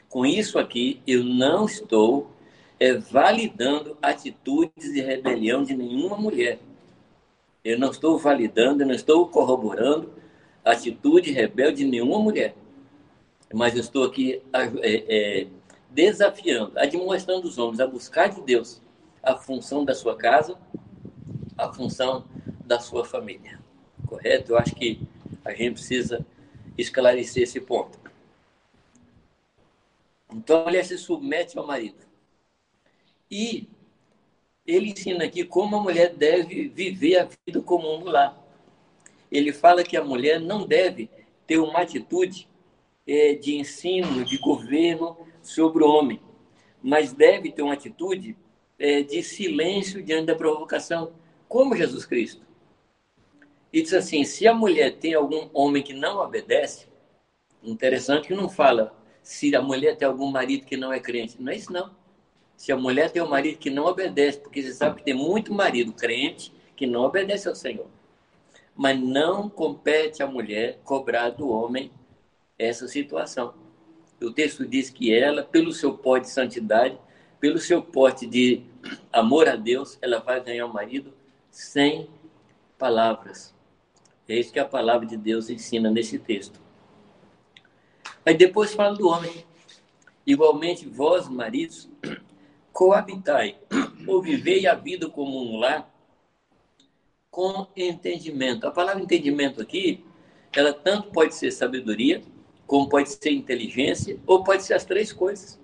Com 0.08 0.24
isso 0.24 0.58
aqui, 0.58 1.02
eu 1.06 1.22
não 1.22 1.66
estou 1.66 2.30
é, 2.80 2.94
validando 2.94 3.96
atitudes 4.00 4.92
de 4.92 5.00
rebelião 5.00 5.62
de 5.62 5.76
nenhuma 5.76 6.16
mulher. 6.16 6.58
Eu 7.64 7.78
não 7.78 7.90
estou 7.90 8.18
validando, 8.18 8.82
eu 8.82 8.86
não 8.86 8.94
estou 8.94 9.28
corroborando 9.28 10.12
atitude 10.64 11.30
rebelde 11.30 11.84
de 11.84 11.90
nenhuma 11.90 12.18
mulher. 12.18 12.54
Mas 13.52 13.74
eu 13.74 13.80
estou 13.80 14.04
aqui 14.04 14.42
é, 14.52 15.40
é, 15.42 15.46
desafiando, 15.90 16.78
admoestando 16.78 17.46
os 17.46 17.58
homens 17.58 17.80
a 17.80 17.86
buscar 17.86 18.28
de 18.28 18.42
Deus 18.42 18.80
a 19.22 19.36
função 19.36 19.84
da 19.84 19.94
sua 19.94 20.16
casa, 20.16 20.58
a 21.56 21.72
função 21.72 22.26
da 22.64 22.78
sua 22.78 23.04
família. 23.04 23.58
Correto? 24.06 24.52
Eu 24.52 24.58
acho 24.58 24.74
que 24.74 25.00
A 25.44 25.52
gente 25.52 25.74
precisa 25.74 26.26
esclarecer 26.76 27.42
esse 27.42 27.60
ponto. 27.60 27.98
Então 30.30 30.60
a 30.60 30.64
mulher 30.64 30.84
se 30.84 30.98
submete 30.98 31.58
ao 31.58 31.66
marido. 31.66 32.06
E 33.30 33.68
ele 34.66 34.90
ensina 34.90 35.24
aqui 35.24 35.44
como 35.44 35.76
a 35.76 35.82
mulher 35.82 36.14
deve 36.14 36.68
viver 36.68 37.16
a 37.16 37.28
vida 37.46 37.62
comum 37.62 37.98
no 38.00 38.10
lar. 38.10 38.38
Ele 39.32 39.52
fala 39.52 39.82
que 39.82 39.96
a 39.96 40.04
mulher 40.04 40.38
não 40.38 40.66
deve 40.66 41.10
ter 41.46 41.58
uma 41.58 41.80
atitude 41.80 42.46
de 43.34 43.56
ensino, 43.56 44.24
de 44.24 44.36
governo 44.36 45.16
sobre 45.42 45.82
o 45.82 45.88
homem, 45.88 46.20
mas 46.82 47.12
deve 47.12 47.50
ter 47.50 47.62
uma 47.62 47.72
atitude 47.72 48.36
é, 48.78 49.02
de 49.02 49.22
silêncio 49.22 50.02
diante 50.02 50.26
da 50.26 50.34
provocação, 50.34 51.12
como 51.48 51.74
Jesus 51.74 52.04
Cristo. 52.04 52.46
E 53.72 53.82
diz 53.82 53.94
assim: 53.94 54.24
se 54.24 54.46
a 54.46 54.52
mulher 54.52 54.96
tem 54.98 55.14
algum 55.14 55.48
homem 55.52 55.82
que 55.82 55.94
não 55.94 56.18
obedece, 56.18 56.86
interessante 57.62 58.28
que 58.28 58.34
não 58.34 58.48
fala 58.48 58.94
se 59.22 59.54
a 59.54 59.60
mulher 59.60 59.96
tem 59.96 60.06
algum 60.06 60.30
marido 60.30 60.64
que 60.64 60.76
não 60.76 60.92
é 60.92 61.00
crente. 61.00 61.40
Não 61.40 61.52
é 61.52 61.56
isso, 61.56 61.72
não. 61.72 61.90
Se 62.56 62.72
a 62.72 62.76
mulher 62.76 63.10
tem 63.10 63.22
um 63.22 63.28
marido 63.28 63.58
que 63.58 63.70
não 63.70 63.84
obedece, 63.84 64.38
porque 64.38 64.62
você 64.62 64.72
sabe 64.72 64.96
que 64.96 65.04
tem 65.04 65.14
muito 65.14 65.52
marido 65.52 65.92
crente 65.92 66.52
que 66.74 66.86
não 66.86 67.02
obedece 67.02 67.48
ao 67.48 67.54
Senhor. 67.54 67.86
Mas 68.74 68.98
não 68.98 69.48
compete 69.48 70.22
à 70.22 70.26
mulher 70.26 70.80
cobrar 70.82 71.30
do 71.30 71.48
homem 71.48 71.90
essa 72.58 72.88
situação. 72.88 73.54
O 74.20 74.32
texto 74.32 74.66
diz 74.66 74.90
que 74.90 75.14
ela, 75.14 75.44
pelo 75.44 75.72
seu 75.72 75.96
porte 75.96 76.24
de 76.24 76.32
santidade, 76.32 76.98
pelo 77.38 77.58
seu 77.58 77.80
porte 77.80 78.26
de 78.26 78.62
amor 79.12 79.48
a 79.48 79.54
Deus, 79.54 79.96
ela 80.02 80.18
vai 80.18 80.42
ganhar 80.42 80.66
o 80.66 80.70
um 80.70 80.72
marido 80.72 81.14
sem 81.50 82.08
palavras. 82.76 83.54
É 84.28 84.36
isso 84.36 84.52
que 84.52 84.58
a 84.58 84.64
palavra 84.64 85.06
de 85.06 85.16
Deus 85.16 85.48
ensina 85.48 85.90
nesse 85.90 86.18
texto. 86.18 86.60
Aí 88.26 88.34
depois 88.34 88.74
fala 88.74 88.94
do 88.94 89.08
homem. 89.08 89.44
Igualmente, 90.26 90.86
vós, 90.86 91.28
maridos, 91.28 91.88
coabitai, 92.72 93.56
ou 94.06 94.20
vivei 94.20 94.66
a 94.66 94.74
vida 94.74 95.08
comum 95.08 95.58
lá 95.58 95.88
com 97.30 97.66
entendimento. 97.76 98.66
A 98.66 98.70
palavra 98.70 99.02
entendimento 99.02 99.62
aqui, 99.62 100.04
ela 100.52 100.72
tanto 100.72 101.10
pode 101.10 101.34
ser 101.34 101.50
sabedoria, 101.50 102.22
como 102.68 102.86
pode 102.86 103.08
ser 103.08 103.30
inteligência, 103.30 104.20
ou 104.26 104.44
pode 104.44 104.62
ser 104.62 104.74
as 104.74 104.84
três 104.84 105.10
coisas. 105.10 105.58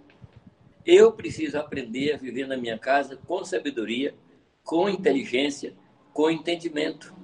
Eu 0.87 1.13
preciso 1.13 1.59
aprender 1.59 2.15
a 2.15 2.17
viver 2.17 2.47
na 2.47 2.57
minha 2.57 2.79
casa 2.79 3.19
com 3.27 3.45
sabedoria, 3.45 4.15
com 4.65 4.89
inteligência, 4.89 5.75
com 6.15 6.31
entendimento, 6.31 7.15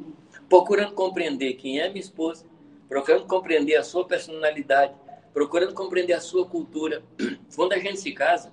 procurando 0.50 0.92
compreender 0.92 1.54
quem 1.54 1.80
é 1.80 1.88
minha 1.88 1.98
esposa, 1.98 2.44
procurando 2.90 3.26
compreender 3.26 3.76
a 3.76 3.82
sua 3.82 4.06
personalidade, 4.06 4.94
procurando 5.32 5.72
compreender 5.72 6.12
a 6.12 6.20
sua 6.20 6.46
cultura. 6.46 7.02
Quando 7.56 7.72
a 7.72 7.78
gente 7.78 8.00
se 8.00 8.12
casa, 8.12 8.52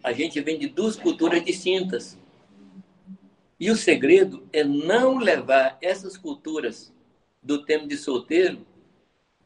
a 0.00 0.12
gente 0.12 0.40
vem 0.40 0.60
de 0.60 0.68
duas 0.68 0.94
culturas 0.96 1.44
distintas. 1.44 2.16
E 3.58 3.68
o 3.68 3.74
segredo 3.74 4.46
é 4.52 4.62
não 4.62 5.18
levar 5.18 5.76
essas 5.82 6.16
culturas 6.16 6.94
do 7.42 7.64
tempo 7.64 7.88
de 7.88 7.96
solteiro 7.96 8.64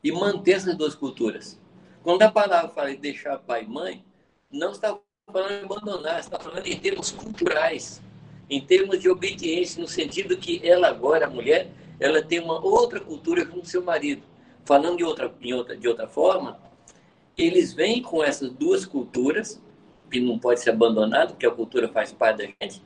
e 0.07 0.13
manter 0.13 0.53
essas 0.53 0.77
duas 0.77 0.95
culturas. 0.95 1.61
Quando 2.01 2.23
a 2.23 2.31
palavra 2.31 2.69
fala 2.69 2.91
de 2.91 2.97
deixar 2.97 3.41
pai 3.41 3.65
e 3.65 3.67
mãe, 3.67 4.05
não 4.49 4.71
está 4.71 4.97
falando 5.33 5.59
de 5.59 5.65
abandonar, 5.65 6.21
está 6.21 6.39
falando 6.39 6.65
em 6.65 6.79
termos 6.79 7.11
culturais, 7.11 8.01
em 8.49 8.61
termos 8.61 9.01
de 9.01 9.11
obediência, 9.11 9.83
no 9.83 9.89
sentido 9.89 10.37
que 10.37 10.61
ela 10.63 10.87
agora, 10.87 11.27
a 11.27 11.29
mulher, 11.29 11.73
ela 11.99 12.23
tem 12.23 12.39
uma 12.39 12.65
outra 12.65 13.01
cultura 13.01 13.45
com 13.45 13.65
seu 13.65 13.83
marido. 13.83 14.23
Falando 14.65 14.99
de 14.99 15.03
outra, 15.03 15.35
em 15.41 15.53
outra, 15.53 15.77
de 15.77 15.89
outra 15.89 16.07
forma, 16.07 16.57
eles 17.37 17.73
vêm 17.73 18.01
com 18.01 18.23
essas 18.23 18.53
duas 18.53 18.87
culturas, 18.87 19.61
que 20.09 20.21
não 20.21 20.39
pode 20.39 20.61
ser 20.61 20.71
abandonado, 20.71 21.31
porque 21.31 21.47
a 21.47 21.51
cultura 21.51 21.89
faz 21.89 22.13
parte 22.13 22.37
da 22.39 22.45
gente, 22.45 22.81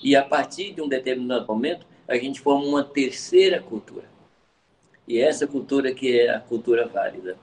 e 0.00 0.14
a 0.14 0.22
partir 0.22 0.72
de 0.72 0.80
um 0.80 0.88
determinado 0.88 1.48
momento, 1.48 1.84
a 2.06 2.14
gente 2.14 2.40
forma 2.40 2.64
uma 2.64 2.84
terceira 2.84 3.60
cultura. 3.60 4.13
E 5.06 5.18
essa 5.18 5.46
cultura 5.46 5.94
que 5.94 6.18
é 6.18 6.34
a 6.34 6.40
cultura 6.40 6.86
válida. 6.86 7.36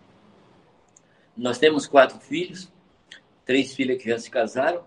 Nós 1.35 1.57
temos 1.57 1.87
quatro 1.87 2.19
filhos, 2.19 2.71
três 3.45 3.73
filhas 3.73 4.01
que 4.01 4.09
já 4.09 4.17
se 4.17 4.29
casaram, 4.29 4.83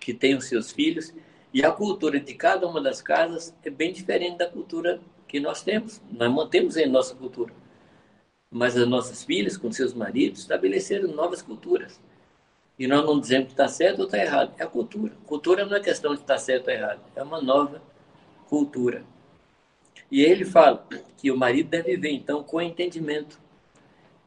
que 0.00 0.14
têm 0.14 0.36
os 0.36 0.46
seus 0.46 0.70
filhos, 0.70 1.12
e 1.52 1.64
a 1.64 1.70
cultura 1.70 2.20
de 2.20 2.34
cada 2.34 2.66
uma 2.66 2.80
das 2.80 3.00
casas 3.00 3.54
é 3.64 3.70
bem 3.70 3.92
diferente 3.92 4.38
da 4.38 4.48
cultura 4.48 5.00
que 5.26 5.40
nós 5.40 5.62
temos. 5.62 6.00
Nós 6.10 6.30
mantemos 6.32 6.76
em 6.76 6.88
nossa 6.88 7.14
cultura 7.14 7.52
mas 8.54 8.76
as 8.76 8.86
nossas 8.86 9.24
filhas, 9.24 9.56
com 9.56 9.72
seus 9.72 9.92
maridos, 9.92 10.38
estabeleceram 10.38 11.08
novas 11.08 11.42
culturas. 11.42 12.00
E 12.78 12.86
nós 12.86 13.04
não 13.04 13.18
dizemos 13.18 13.46
que 13.46 13.52
está 13.52 13.66
certo 13.66 13.98
ou 13.98 14.04
está 14.04 14.16
errado. 14.16 14.54
É 14.56 14.62
a 14.62 14.68
cultura. 14.68 15.12
Cultura 15.26 15.66
não 15.66 15.76
é 15.76 15.80
questão 15.80 16.14
de 16.14 16.20
estar 16.20 16.34
tá 16.34 16.38
certo 16.38 16.68
ou 16.68 16.72
errado. 16.72 17.00
É 17.16 17.22
uma 17.24 17.42
nova 17.42 17.82
cultura. 18.48 19.02
E 20.14 20.22
ele 20.22 20.44
fala 20.44 20.86
que 21.16 21.28
o 21.28 21.36
marido 21.36 21.70
deve 21.70 21.96
viver, 21.96 22.12
então, 22.12 22.44
com 22.44 22.60
entendimento. 22.60 23.36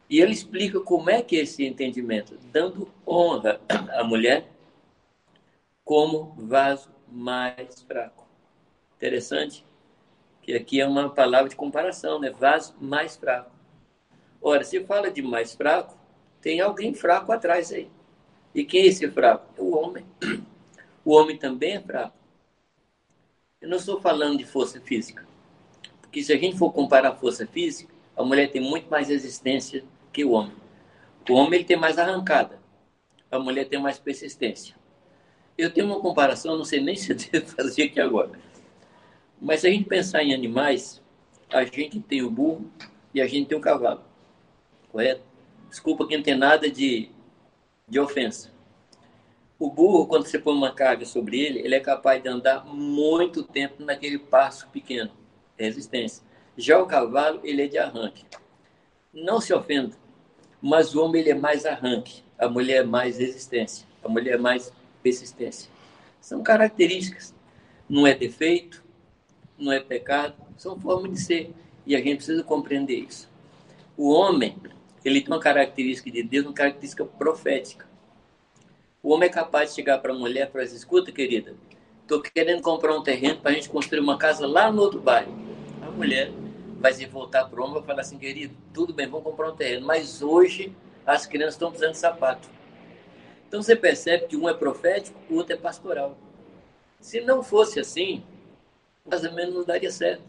E 0.09 0.19
ele 0.19 0.33
explica 0.33 0.81
como 0.81 1.09
é 1.09 1.21
que 1.21 1.37
é 1.37 1.43
esse 1.43 1.65
entendimento, 1.65 2.37
dando 2.51 2.91
honra 3.07 3.61
à 3.97 4.03
mulher 4.03 4.51
como 5.85 6.35
vaso 6.35 6.89
mais 7.09 7.83
fraco. 7.83 8.27
Interessante 8.97 9.65
que 10.41 10.53
aqui 10.55 10.81
é 10.81 10.85
uma 10.85 11.09
palavra 11.09 11.47
de 11.47 11.55
comparação, 11.55 12.19
né? 12.19 12.31
Vaso 12.31 12.75
mais 12.81 13.15
fraco. 13.15 13.51
Ora, 14.41 14.65
se 14.65 14.83
fala 14.83 15.09
de 15.09 15.21
mais 15.21 15.55
fraco, 15.55 15.97
tem 16.41 16.59
alguém 16.59 16.93
fraco 16.93 17.31
atrás 17.31 17.71
aí. 17.71 17.89
E 18.53 18.65
quem 18.65 18.81
é 18.81 18.87
esse 18.87 19.09
fraco? 19.09 19.53
É 19.57 19.61
o 19.61 19.73
homem. 19.73 20.05
O 21.05 21.13
homem 21.13 21.37
também 21.37 21.77
é 21.77 21.81
fraco. 21.81 22.17
Eu 23.61 23.69
não 23.69 23.77
estou 23.77 24.01
falando 24.01 24.37
de 24.37 24.43
força 24.43 24.81
física. 24.81 25.26
Porque 26.17 26.25
se 26.25 26.33
a 26.33 26.37
gente 26.37 26.57
for 26.57 26.71
comparar 26.73 27.09
a 27.09 27.15
força 27.15 27.45
física, 27.45 27.93
a 28.15 28.23
mulher 28.23 28.49
tem 28.49 28.59
muito 28.59 28.89
mais 28.89 29.07
resistência 29.07 29.83
que 30.11 30.25
o 30.25 30.31
homem. 30.31 30.55
O 31.29 31.33
homem 31.33 31.59
ele 31.59 31.63
tem 31.63 31.77
mais 31.77 31.99
arrancada. 31.99 32.59
A 33.29 33.37
mulher 33.37 33.65
tem 33.65 33.79
mais 33.79 33.99
persistência. 33.99 34.75
Eu 35.55 35.71
tenho 35.71 35.85
uma 35.85 35.99
comparação, 35.99 36.57
não 36.57 36.65
sei 36.65 36.81
nem 36.81 36.95
se 36.97 37.11
eu 37.11 37.15
devo 37.15 37.45
fazer 37.55 37.83
aqui 37.83 37.99
agora. 37.99 38.31
Mas 39.39 39.59
se 39.59 39.67
a 39.67 39.69
gente 39.69 39.83
pensar 39.83 40.23
em 40.23 40.33
animais, 40.33 41.03
a 41.51 41.63
gente 41.63 41.99
tem 41.99 42.23
o 42.23 42.31
burro 42.31 42.65
e 43.13 43.21
a 43.21 43.27
gente 43.27 43.49
tem 43.49 43.57
o 43.57 43.61
cavalo 43.61 44.01
correto? 44.91 45.21
Desculpa 45.69 46.07
que 46.07 46.17
não 46.17 46.23
tem 46.23 46.35
nada 46.35 46.67
de, 46.67 47.11
de 47.87 47.99
ofensa. 47.99 48.51
O 49.59 49.69
burro, 49.69 50.07
quando 50.07 50.25
você 50.25 50.39
põe 50.39 50.55
uma 50.55 50.73
carga 50.73 51.05
sobre 51.05 51.39
ele, 51.39 51.59
ele 51.59 51.75
é 51.75 51.79
capaz 51.79 52.23
de 52.23 52.27
andar 52.27 52.65
muito 52.65 53.43
tempo 53.43 53.83
naquele 53.83 54.17
passo 54.17 54.67
pequeno, 54.69 55.11
resistência. 55.57 56.23
Já 56.57 56.79
o 56.79 56.85
cavalo, 56.85 57.39
ele 57.43 57.63
é 57.63 57.67
de 57.67 57.77
arranque. 57.77 58.25
Não 59.13 59.39
se 59.39 59.53
ofenda, 59.53 59.95
mas 60.61 60.95
o 60.95 61.03
homem 61.03 61.21
ele 61.21 61.31
é 61.31 61.35
mais 61.35 61.65
arranque, 61.65 62.23
a 62.37 62.47
mulher 62.47 62.81
é 62.81 62.83
mais 62.83 63.17
resistência, 63.17 63.87
a 64.03 64.09
mulher 64.09 64.35
é 64.35 64.37
mais 64.37 64.71
persistência. 65.01 65.69
São 66.19 66.43
características. 66.43 67.33
Não 67.89 68.05
é 68.05 68.13
defeito, 68.13 68.83
não 69.57 69.71
é 69.71 69.79
pecado, 69.79 70.35
são 70.57 70.77
formas 70.77 71.11
de 71.11 71.21
ser. 71.21 71.53
E 71.85 71.95
a 71.95 71.99
gente 71.99 72.17
precisa 72.17 72.43
compreender 72.43 72.97
isso. 72.97 73.29
O 73.95 74.11
homem, 74.11 74.57
ele 75.05 75.21
tem 75.21 75.33
uma 75.33 75.39
característica 75.39 76.11
de 76.11 76.21
Deus, 76.21 76.45
uma 76.45 76.53
característica 76.53 77.05
profética. 77.05 77.87
O 79.01 79.13
homem 79.13 79.29
é 79.29 79.31
capaz 79.31 79.69
de 79.69 79.77
chegar 79.77 79.99
para 79.99 80.11
a 80.11 80.17
mulher 80.17 80.49
e 80.49 80.51
falar 80.51 80.65
assim, 80.65 80.75
escuta, 80.75 81.13
querida, 81.13 81.55
estou 82.01 82.21
querendo 82.21 82.61
comprar 82.61 82.93
um 82.93 83.01
terreno 83.01 83.39
para 83.39 83.51
a 83.51 83.53
gente 83.53 83.69
construir 83.69 84.01
uma 84.01 84.17
casa 84.17 84.45
lá 84.45 84.69
no 84.69 84.81
outro 84.81 84.99
bairro. 84.99 85.46
Mulher 85.97 86.31
vai 86.79 86.93
se 86.93 87.07
voltar 87.07 87.45
para 87.45 87.59
o 87.59 87.63
homem 87.65 87.81
e 87.81 87.85
falar 87.85 88.01
assim, 88.01 88.19
querido, 88.19 88.55
tudo 88.71 88.93
bem, 88.93 89.07
vamos 89.07 89.25
comprar 89.25 89.51
um 89.51 89.55
terreno, 89.55 89.87
mas 89.87 90.21
hoje 90.21 90.71
as 91.03 91.25
crianças 91.25 91.55
estão 91.55 91.71
precisando 91.71 91.93
de 91.93 91.97
sapato. 91.97 92.47
Então 93.47 93.63
você 93.63 93.75
percebe 93.75 94.27
que 94.27 94.37
um 94.37 94.47
é 94.47 94.53
profético, 94.53 95.19
o 95.27 95.37
outro 95.37 95.53
é 95.53 95.57
pastoral. 95.57 96.15
Se 96.99 97.19
não 97.21 97.41
fosse 97.41 97.79
assim, 97.79 98.23
o 99.03 99.09
casamento 99.09 99.53
não 99.53 99.63
daria 99.63 99.89
certo. 99.89 100.21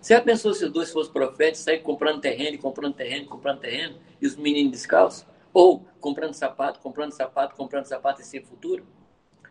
Você 0.00 0.14
já 0.14 0.20
pensou 0.20 0.54
se 0.54 0.64
os 0.64 0.70
dois 0.70 0.92
fossem 0.92 1.12
profetas, 1.12 1.58
sair 1.58 1.80
comprando 1.80 2.20
terreno, 2.20 2.56
comprando 2.56 2.94
terreno, 2.94 3.26
comprando 3.26 3.58
terreno, 3.58 3.96
e 4.22 4.26
os 4.26 4.36
meninos 4.36 4.70
descalços? 4.70 5.26
Ou 5.52 5.84
comprando 6.00 6.34
sapato, 6.34 6.78
comprando 6.78 7.10
sapato, 7.10 7.56
comprando 7.56 7.86
sapato 7.86 8.20
e 8.20 8.24
sem 8.24 8.40
futuro? 8.40 8.86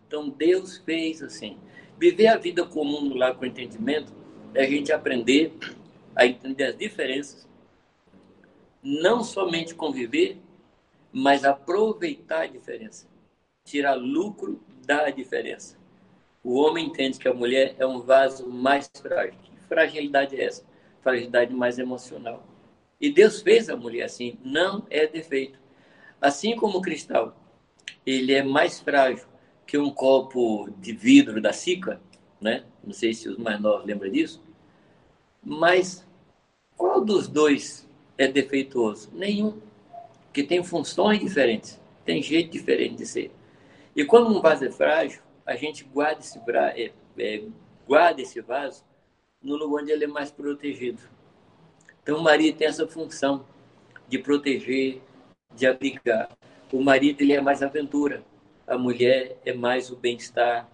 Então 0.07 0.29
Deus 0.29 0.77
fez 0.77 1.21
assim. 1.21 1.57
Viver 1.99 2.27
a 2.27 2.37
vida 2.37 2.65
comum 2.65 3.17
lá 3.17 3.33
com 3.33 3.45
entendimento 3.45 4.13
é 4.53 4.63
a 4.63 4.69
gente 4.69 4.91
aprender 4.91 5.53
a 6.15 6.25
entender 6.25 6.63
as 6.63 6.77
diferenças, 6.77 7.47
não 8.81 9.23
somente 9.23 9.75
conviver, 9.75 10.37
mas 11.11 11.43
aproveitar 11.43 12.41
a 12.41 12.47
diferença, 12.47 13.07
tirar 13.63 13.93
lucro 13.93 14.59
da 14.85 15.09
diferença. 15.09 15.77
O 16.43 16.55
homem 16.55 16.87
entende 16.87 17.19
que 17.19 17.27
a 17.27 17.33
mulher 17.33 17.75
é 17.77 17.85
um 17.85 17.99
vaso 17.99 18.49
mais 18.49 18.89
frágil 19.01 19.47
fragilidade 19.67 20.35
é 20.35 20.45
essa? 20.45 20.65
fragilidade 21.01 21.53
mais 21.53 21.79
emocional. 21.79 22.45
E 22.99 23.09
Deus 23.09 23.41
fez 23.41 23.69
a 23.69 23.77
mulher 23.77 24.03
assim, 24.03 24.37
não 24.43 24.85
é 24.89 25.05
defeito. 25.07 25.59
Assim 26.19 26.55
como 26.55 26.79
o 26.79 26.81
cristal, 26.81 27.37
ele 28.05 28.33
é 28.33 28.43
mais 28.43 28.79
frágil 28.79 29.25
que 29.65 29.77
um 29.77 29.89
copo 29.89 30.69
de 30.79 30.91
vidro 30.91 31.39
da 31.41 31.53
Sica, 31.53 32.01
né? 32.39 32.63
Não 32.83 32.93
sei 32.93 33.13
se 33.13 33.27
os 33.29 33.37
mais 33.37 33.59
novos 33.59 33.85
lembram 33.85 34.11
disso. 34.11 34.41
Mas 35.43 36.05
qual 36.75 37.03
dos 37.03 37.27
dois 37.27 37.87
é 38.17 38.27
defeituoso? 38.27 39.09
Nenhum. 39.13 39.59
Que 40.31 40.43
tem 40.43 40.63
funções 40.63 41.19
diferentes, 41.19 41.79
tem 42.05 42.21
jeito 42.21 42.51
diferente 42.51 42.95
de 42.95 43.05
ser. 43.05 43.31
E 43.95 44.05
quando 44.05 44.29
um 44.29 44.41
vaso 44.41 44.65
é 44.65 44.71
frágil, 44.71 45.21
a 45.45 45.55
gente 45.55 45.83
guarda 45.83 46.19
esse, 46.19 46.39
é, 46.75 46.91
é, 47.17 47.43
guarda 47.87 48.21
esse 48.21 48.39
vaso 48.41 48.83
no 49.41 49.55
lugar 49.55 49.81
onde 49.81 49.91
ele 49.91 50.03
é 50.03 50.07
mais 50.07 50.29
protegido. 50.29 51.01
Então, 52.03 52.19
o 52.19 52.23
marido 52.23 52.57
tem 52.57 52.67
essa 52.67 52.87
função 52.87 53.45
de 54.07 54.19
proteger, 54.19 55.01
de 55.55 55.65
abrigar. 55.65 56.29
O 56.71 56.81
marido 56.83 57.21
ele 57.21 57.33
é 57.33 57.41
mais 57.41 57.63
aventura, 57.63 58.23
a 58.67 58.77
mulher 58.77 59.37
é 59.45 59.53
mais 59.53 59.89
o 59.89 59.95
bem-estar, 59.95 60.69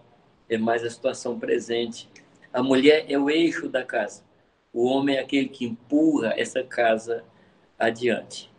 é 0.49 0.57
mais 0.57 0.83
a 0.83 0.89
situação 0.89 1.39
presente. 1.39 2.09
A 2.51 2.61
mulher 2.61 3.05
é 3.07 3.17
o 3.17 3.29
eixo 3.29 3.67
da 3.67 3.83
casa. 3.83 4.23
O 4.71 4.85
homem 4.85 5.17
é 5.17 5.19
aquele 5.19 5.49
que 5.49 5.65
empurra 5.65 6.33
essa 6.37 6.63
casa 6.63 7.23
adiante. 7.77 8.51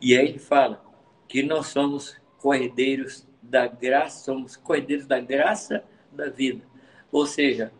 E 0.00 0.16
aí 0.16 0.28
ele 0.28 0.38
fala 0.38 0.84
que 1.28 1.42
nós 1.42 1.68
somos 1.68 2.16
cordeiros 2.38 3.26
da 3.42 3.66
graça, 3.66 4.24
somos 4.24 4.56
cordeiros 4.56 5.06
da 5.06 5.20
graça 5.20 5.84
da 6.12 6.28
vida. 6.28 6.62
Ou 7.12 7.26
seja, 7.26 7.72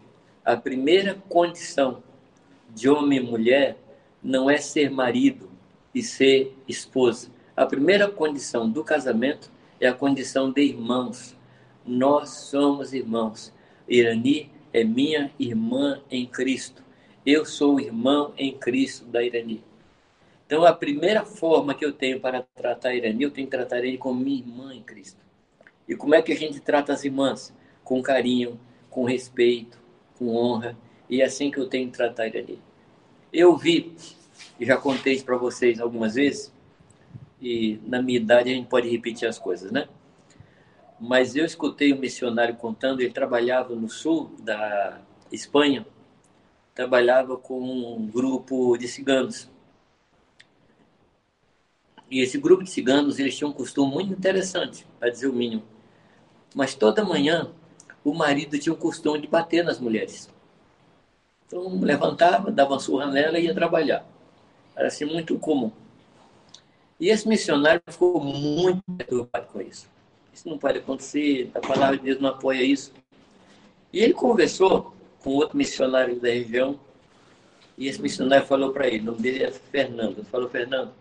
a 0.45 0.57
primeira 0.57 1.15
condição 1.29 2.03
de 2.69 2.89
homem 2.89 3.19
e 3.19 3.23
mulher 3.23 3.77
não 4.23 4.51
é 4.51 4.59
ser 4.59 4.91
marido 4.91 5.51
e 5.95 6.03
ser 6.03 6.57
esposa. 6.69 7.31
A 7.57 7.67
primeira 7.67 8.09
condição 8.09 8.71
do 8.71 8.85
casamento 8.85 9.51
é 9.81 9.89
a 9.89 9.95
condição 9.95 10.51
de 10.51 10.63
irmãos. 10.63 11.37
Nós 11.87 12.31
somos 12.31 12.93
irmãos. 12.93 13.53
Irani 13.89 14.51
é 14.73 14.85
minha 14.85 15.31
irmã 15.39 16.01
em 16.11 16.27
Cristo. 16.27 16.83
Eu 17.25 17.45
sou 17.45 17.81
irmão 17.81 18.33
em 18.37 18.57
Cristo 18.57 19.05
da 19.07 19.23
Irani. 19.23 19.65
Então, 20.47 20.65
a 20.65 20.73
primeira 20.73 21.25
forma 21.25 21.75
que 21.75 21.85
eu 21.85 21.93
tenho 21.93 22.21
para 22.21 22.43
tratar 22.55 22.91
a 22.91 22.95
Irani, 22.95 23.23
eu 23.23 23.31
tenho 23.31 23.47
que 23.47 23.57
tratar 23.57 23.79
ele 23.79 23.99
como 23.99 24.21
minha 24.21 24.39
irmã 24.39 24.75
em 24.75 24.83
Cristo. 24.83 25.21
E 25.89 25.95
como 25.95 26.15
é 26.15 26.23
que 26.23 26.33
a 26.33 26.37
gente 26.37 26.61
trata 26.61 26.93
as 26.93 27.05
irmãs? 27.05 27.55
Com 27.85 28.03
carinho, 28.03 28.59
com 28.89 29.05
respeito, 29.05 29.79
com 30.19 30.35
honra. 30.35 30.77
E 31.09 31.21
é 31.23 31.25
assim 31.25 31.51
que 31.51 31.59
eu 31.59 31.69
tenho 31.69 31.91
que 31.91 31.97
tratar 31.97 32.25
a 32.25 32.27
Irani. 32.29 32.59
Eu 33.33 33.57
vi, 33.57 33.95
e 34.59 34.67
já 34.67 34.77
contei 34.77 35.21
para 35.23 35.37
vocês 35.37 35.81
algumas 35.81 36.15
vezes, 36.15 36.53
e 37.41 37.81
na 37.87 38.03
minha 38.03 38.19
idade 38.19 38.51
a 38.51 38.55
gente 38.55 38.69
pode 38.69 38.89
repetir 38.89 39.29
as 39.29 39.39
coisas, 39.39 39.71
né? 39.71 39.89
Mas 41.01 41.35
eu 41.35 41.47
escutei 41.47 41.95
um 41.95 41.99
missionário 41.99 42.55
contando, 42.57 43.01
ele 43.01 43.13
trabalhava 43.13 43.75
no 43.75 43.89
sul 43.89 44.31
da 44.41 45.01
Espanha, 45.33 45.87
trabalhava 46.75 47.39
com 47.39 47.59
um 47.59 48.07
grupo 48.07 48.77
de 48.77 48.87
ciganos. 48.87 49.49
E 52.11 52.21
esse 52.21 52.37
grupo 52.37 52.63
de 52.63 52.71
ciganos, 52.71 53.19
eles 53.19 53.35
tinham 53.35 53.51
um 53.51 53.55
costume 53.55 53.91
muito 53.91 54.13
interessante, 54.13 54.87
para 54.99 55.09
dizer 55.09 55.29
o 55.29 55.33
mínimo. 55.33 55.63
Mas 56.55 56.75
toda 56.75 57.03
manhã, 57.03 57.51
o 58.05 58.13
marido 58.13 58.59
tinha 58.59 58.73
o 58.73 58.77
costume 58.77 59.21
de 59.21 59.27
bater 59.27 59.65
nas 59.65 59.79
mulheres. 59.79 60.29
Então, 61.47 61.81
levantava, 61.81 62.51
dava 62.51 62.75
uma 62.75 62.81
surra 62.81 63.07
nela 63.07 63.39
e 63.39 63.45
ia 63.45 63.55
trabalhar. 63.55 64.05
Era 64.77 64.89
assim 64.89 65.05
muito 65.05 65.39
comum. 65.39 65.73
E 66.99 67.09
esse 67.09 67.27
missionário 67.27 67.81
ficou 67.89 68.23
muito 68.23 68.83
preocupado 69.07 69.47
com 69.47 69.61
isso. 69.61 69.89
Isso 70.33 70.49
não 70.49 70.59
pode 70.59 70.79
acontecer, 70.79 71.51
a 71.55 71.61
palavra 71.61 71.97
de 71.97 72.05
Deus 72.05 72.21
não 72.21 72.31
apoia 72.31 72.63
isso. 72.63 72.93
E 73.93 74.01
ele 74.01 74.13
conversou 74.13 74.95
com 75.23 75.31
outro 75.31 75.57
missionário 75.57 76.19
da 76.21 76.29
região, 76.29 76.79
e 77.77 77.89
esse 77.89 78.01
missionário 78.01 78.47
falou 78.47 78.73
para 78.73 78.87
ele, 78.87 79.01
o 79.01 79.05
nome 79.05 79.23
dele 79.23 79.45
é 79.45 79.51
Fernando, 79.51 80.19
ele 80.19 80.27
falou, 80.27 80.49
Fernando, 80.49 80.93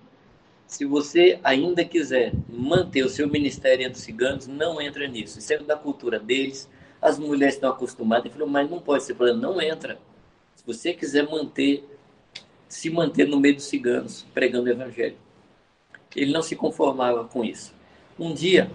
se 0.69 0.85
você 0.85 1.39
ainda 1.43 1.83
quiser 1.83 2.31
manter 2.47 3.03
o 3.03 3.09
seu 3.09 3.27
ministério 3.27 3.83
entre 3.83 3.97
os 3.97 4.03
ciganos, 4.03 4.45
não 4.45 4.79
entra 4.79 5.07
nisso. 5.07 5.39
Isso 5.39 5.51
é 5.51 5.57
da 5.57 5.75
cultura 5.75 6.19
deles, 6.19 6.69
as 7.01 7.17
mulheres 7.17 7.55
estão 7.55 7.71
acostumadas. 7.71 8.25
Ele 8.25 8.33
falou, 8.35 8.47
mas 8.47 8.69
não 8.69 8.79
pode 8.79 9.03
ser. 9.03 9.15
Falou, 9.15 9.35
não 9.35 9.59
entra. 9.59 9.99
Se 10.55 10.63
você 10.63 10.93
quiser 10.93 11.27
manter, 11.27 11.83
se 12.67 12.87
manter 12.91 13.27
no 13.27 13.39
meio 13.39 13.55
dos 13.55 13.63
ciganos, 13.63 14.27
pregando 14.31 14.67
o 14.67 14.71
evangelho. 14.71 15.17
Ele 16.15 16.31
não 16.31 16.43
se 16.43 16.55
conformava 16.55 17.25
com 17.25 17.43
isso. 17.43 17.73
Um 18.19 18.31
dia, 18.31 18.69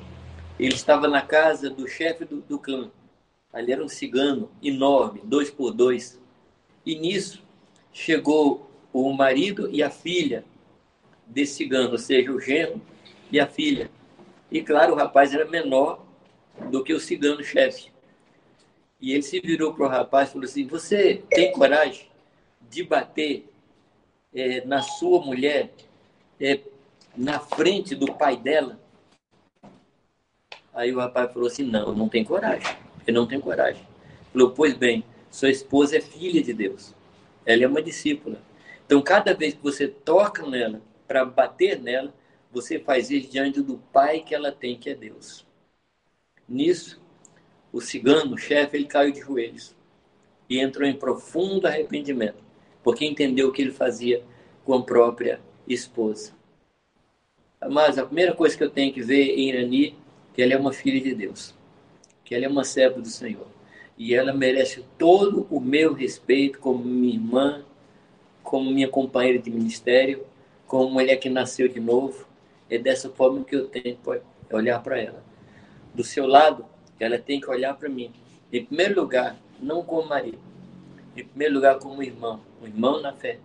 ele 0.58 0.74
estava 0.74 1.08
na 1.08 1.20
casa 1.20 1.68
do 1.68 1.86
chefe 1.86 2.24
do, 2.24 2.40
do 2.40 2.58
clã. 2.58 2.90
Ali 3.52 3.72
era 3.72 3.84
um 3.84 3.88
cigano 3.88 4.50
enorme, 4.62 5.20
dois 5.24 5.50
por 5.50 5.72
dois. 5.72 6.20
E 6.84 6.96
nisso 6.96 7.42
chegou 7.92 8.70
o 8.92 9.12
marido 9.12 9.68
e 9.70 9.82
a 9.82 9.90
filha 9.90 10.44
desse 11.26 11.54
cigano, 11.54 11.92
ou 11.92 11.98
seja, 11.98 12.30
o 12.32 12.40
genro 12.40 12.80
e 13.30 13.40
a 13.40 13.46
filha. 13.46 13.90
E 14.50 14.62
claro, 14.62 14.92
o 14.92 14.96
rapaz 14.96 15.34
era 15.34 15.44
menor 15.44 16.04
do 16.70 16.84
que 16.84 16.92
o 16.92 17.00
cigano 17.00 17.42
chefe. 17.42 17.90
E 19.00 19.12
ele 19.12 19.22
se 19.22 19.40
virou 19.40 19.74
para 19.74 19.86
o 19.86 19.88
rapaz 19.88 20.28
e 20.28 20.32
falou 20.32 20.44
assim: 20.46 20.66
Você 20.66 21.22
tem 21.30 21.52
coragem 21.52 22.08
de 22.70 22.82
bater 22.84 23.48
é, 24.34 24.64
na 24.64 24.82
sua 24.82 25.20
mulher 25.20 25.72
é, 26.40 26.60
na 27.16 27.38
frente 27.38 27.94
do 27.94 28.14
pai 28.14 28.36
dela? 28.36 28.80
Aí 30.74 30.92
o 30.92 30.98
rapaz 30.98 31.32
falou 31.32 31.46
assim: 31.48 31.62
Não, 31.62 31.94
não 31.94 32.08
tem 32.08 32.24
coragem. 32.24 32.76
Eu 33.06 33.14
não 33.14 33.26
tenho 33.26 33.40
coragem. 33.40 33.82
Falou: 34.32 34.50
Pois 34.50 34.74
bem, 34.74 35.04
sua 35.30 35.50
esposa 35.50 35.96
é 35.96 36.00
filha 36.00 36.42
de 36.42 36.52
Deus. 36.52 36.94
Ela 37.46 37.64
é 37.64 37.68
uma 37.68 37.80
discípula. 37.80 38.38
Então, 38.84 39.00
cada 39.00 39.32
vez 39.32 39.54
que 39.54 39.62
você 39.62 39.86
toca 39.88 40.44
nela 40.46 40.82
para 41.06 41.24
bater 41.24 41.80
nela, 41.80 42.12
você 42.52 42.78
faz 42.78 43.10
isso 43.10 43.30
diante 43.30 43.60
do 43.60 43.78
pai 43.92 44.20
que 44.20 44.34
ela 44.34 44.52
tem, 44.52 44.76
que 44.76 44.90
é 44.90 44.94
Deus. 44.94 45.46
Nisso, 46.48 47.00
o 47.72 47.80
cigano, 47.80 48.34
o 48.34 48.38
chefe, 48.38 48.76
ele 48.76 48.86
caiu 48.86 49.12
de 49.12 49.20
joelhos 49.20 49.74
e 50.48 50.60
entrou 50.60 50.86
em 50.86 50.94
profundo 50.94 51.66
arrependimento, 51.66 52.42
porque 52.82 53.04
entendeu 53.04 53.48
o 53.48 53.52
que 53.52 53.62
ele 53.62 53.72
fazia 53.72 54.22
com 54.64 54.74
a 54.74 54.82
própria 54.82 55.40
esposa. 55.66 56.32
Mas 57.70 57.98
a 57.98 58.04
primeira 58.04 58.34
coisa 58.34 58.56
que 58.56 58.62
eu 58.62 58.70
tenho 58.70 58.92
que 58.92 59.00
ver 59.00 59.38
em 59.38 59.48
Irani 59.48 59.96
que 60.34 60.42
ela 60.42 60.52
é 60.52 60.58
uma 60.58 60.72
filha 60.72 61.00
de 61.00 61.14
Deus, 61.14 61.54
que 62.24 62.34
ela 62.34 62.44
é 62.44 62.48
uma 62.48 62.64
serva 62.64 63.00
do 63.00 63.08
Senhor. 63.08 63.46
E 63.96 64.12
ela 64.12 64.32
merece 64.32 64.84
todo 64.98 65.46
o 65.48 65.60
meu 65.60 65.94
respeito 65.94 66.58
como 66.58 66.84
minha 66.84 67.14
irmã, 67.14 67.64
como 68.42 68.70
minha 68.70 68.88
companheira 68.88 69.38
de 69.38 69.48
ministério, 69.48 70.26
como 70.66 70.90
mulher 70.90 71.16
que 71.16 71.30
nasceu 71.30 71.68
de 71.68 71.78
novo. 71.78 72.26
É 72.68 72.76
dessa 72.76 73.08
forma 73.08 73.44
que 73.44 73.54
eu 73.54 73.68
tenho 73.68 73.96
que 73.96 74.54
olhar 74.54 74.82
para 74.82 75.00
ela. 75.00 75.22
Do 75.94 76.02
seu 76.02 76.26
lado, 76.26 76.66
ela 76.98 77.18
tem 77.18 77.40
que 77.40 77.48
olhar 77.48 77.74
para 77.74 77.88
mim. 77.88 78.10
Em 78.52 78.64
primeiro 78.64 79.00
lugar, 79.00 79.36
não 79.60 79.84
como 79.84 80.08
marido. 80.08 80.38
Em 81.16 81.24
primeiro 81.24 81.54
lugar, 81.54 81.78
como 81.78 82.02
irmão. 82.02 82.40
Um 82.60 82.66
irmão 82.66 83.00
na 83.00 83.12
fé. 83.12 83.38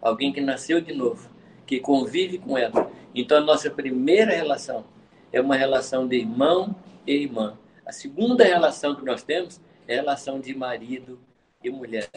Alguém 0.00 0.32
que 0.32 0.40
nasceu 0.40 0.80
de 0.80 0.94
novo. 0.94 1.28
Que 1.66 1.78
convive 1.78 2.38
com 2.38 2.56
ela. 2.56 2.90
Então, 3.14 3.36
a 3.36 3.40
nossa 3.42 3.68
primeira 3.70 4.32
relação 4.34 4.84
é 5.32 5.40
uma 5.40 5.56
relação 5.56 6.06
de 6.06 6.16
irmão 6.16 6.76
e 7.06 7.14
irmã. 7.14 7.58
A 7.86 7.92
segunda 7.92 8.44
relação 8.44 8.94
que 8.94 9.04
nós 9.04 9.22
temos 9.22 9.60
é 9.88 9.94
a 9.94 9.96
relação 9.96 10.38
de 10.38 10.54
marido 10.54 11.18
e 11.64 11.70
mulher. 11.70 12.08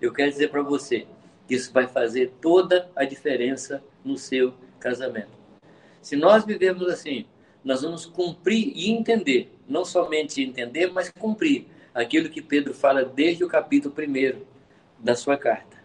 Eu 0.00 0.12
quero 0.12 0.30
dizer 0.30 0.48
para 0.50 0.62
você 0.62 1.06
que 1.46 1.54
isso 1.54 1.72
vai 1.72 1.86
fazer 1.86 2.32
toda 2.40 2.90
a 2.96 3.04
diferença 3.04 3.82
no 4.04 4.16
seu 4.16 4.54
casamento. 4.80 5.30
Se 6.00 6.16
nós 6.16 6.44
vivemos 6.44 6.88
assim, 6.88 7.26
nós 7.64 7.82
vamos 7.82 8.06
cumprir 8.06 8.72
e 8.74 8.90
entender, 8.90 9.52
não 9.68 9.84
somente 9.84 10.42
entender, 10.42 10.90
mas 10.90 11.10
cumprir 11.10 11.66
aquilo 11.94 12.28
que 12.28 12.42
Pedro 12.42 12.74
fala 12.74 13.04
desde 13.04 13.44
o 13.44 13.48
capítulo 13.48 13.94
1 13.96 14.40
da 14.98 15.14
sua 15.14 15.36
carta. 15.36 15.76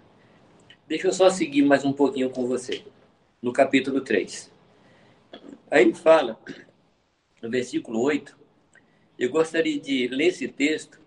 Deixa 0.87 1.07
eu 1.07 1.13
só 1.13 1.29
seguir 1.29 1.63
mais 1.63 1.83
um 1.83 1.93
pouquinho 1.93 2.29
com 2.29 2.47
você, 2.47 2.83
no 3.41 3.51
capítulo 3.51 4.01
3. 4.01 4.51
Aí 5.69 5.83
ele 5.83 5.93
fala 5.93 6.39
no 7.41 7.49
versículo 7.49 8.01
8. 8.01 8.37
Eu 9.17 9.29
gostaria 9.29 9.79
de 9.79 10.07
ler 10.07 10.27
esse 10.27 10.47
texto, 10.47 10.99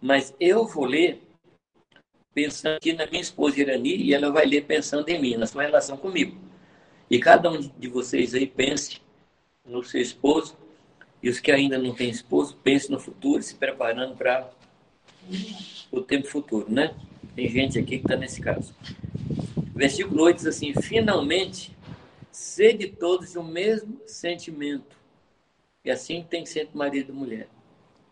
mas 0.00 0.34
eu 0.38 0.66
vou 0.66 0.84
ler 0.84 1.22
pensando 2.34 2.76
aqui 2.76 2.92
na 2.92 3.06
minha 3.06 3.22
esposa 3.22 3.60
Irani 3.60 3.96
e 3.96 4.14
ela 4.14 4.30
vai 4.30 4.44
ler 4.44 4.64
pensando 4.64 5.08
em 5.08 5.20
mim, 5.20 5.36
na 5.36 5.46
sua 5.46 5.62
relação 5.62 5.96
comigo. 5.96 6.38
E 7.10 7.18
cada 7.18 7.50
um 7.50 7.58
de 7.58 7.88
vocês 7.88 8.34
aí 8.34 8.46
pense 8.46 9.00
no 9.64 9.82
seu 9.82 10.00
esposo 10.00 10.56
e 11.22 11.28
os 11.28 11.40
que 11.40 11.50
ainda 11.50 11.78
não 11.78 11.94
têm 11.94 12.10
esposo, 12.10 12.56
pense 12.62 12.90
no 12.90 13.00
futuro, 13.00 13.42
se 13.42 13.54
preparando 13.54 14.16
para 14.16 14.50
o 15.90 16.00
tempo 16.00 16.28
futuro, 16.28 16.70
né? 16.70 16.94
Tem 17.34 17.48
gente 17.48 17.78
aqui 17.78 17.98
que 17.98 18.04
está 18.04 18.16
nesse 18.16 18.40
caso. 18.40 18.74
Versículo 19.74 20.22
8 20.22 20.36
diz 20.36 20.46
assim: 20.46 20.72
Finalmente, 20.74 21.76
sede 22.30 22.88
todos 22.88 23.34
o 23.34 23.42
mesmo 23.42 24.00
sentimento. 24.06 24.96
E 25.86 25.90
assim 25.92 26.26
tem 26.28 26.42
que 26.42 26.48
ser 26.48 26.62
entre 26.62 26.76
marido 26.76 27.12
e 27.12 27.14
mulher. 27.14 27.48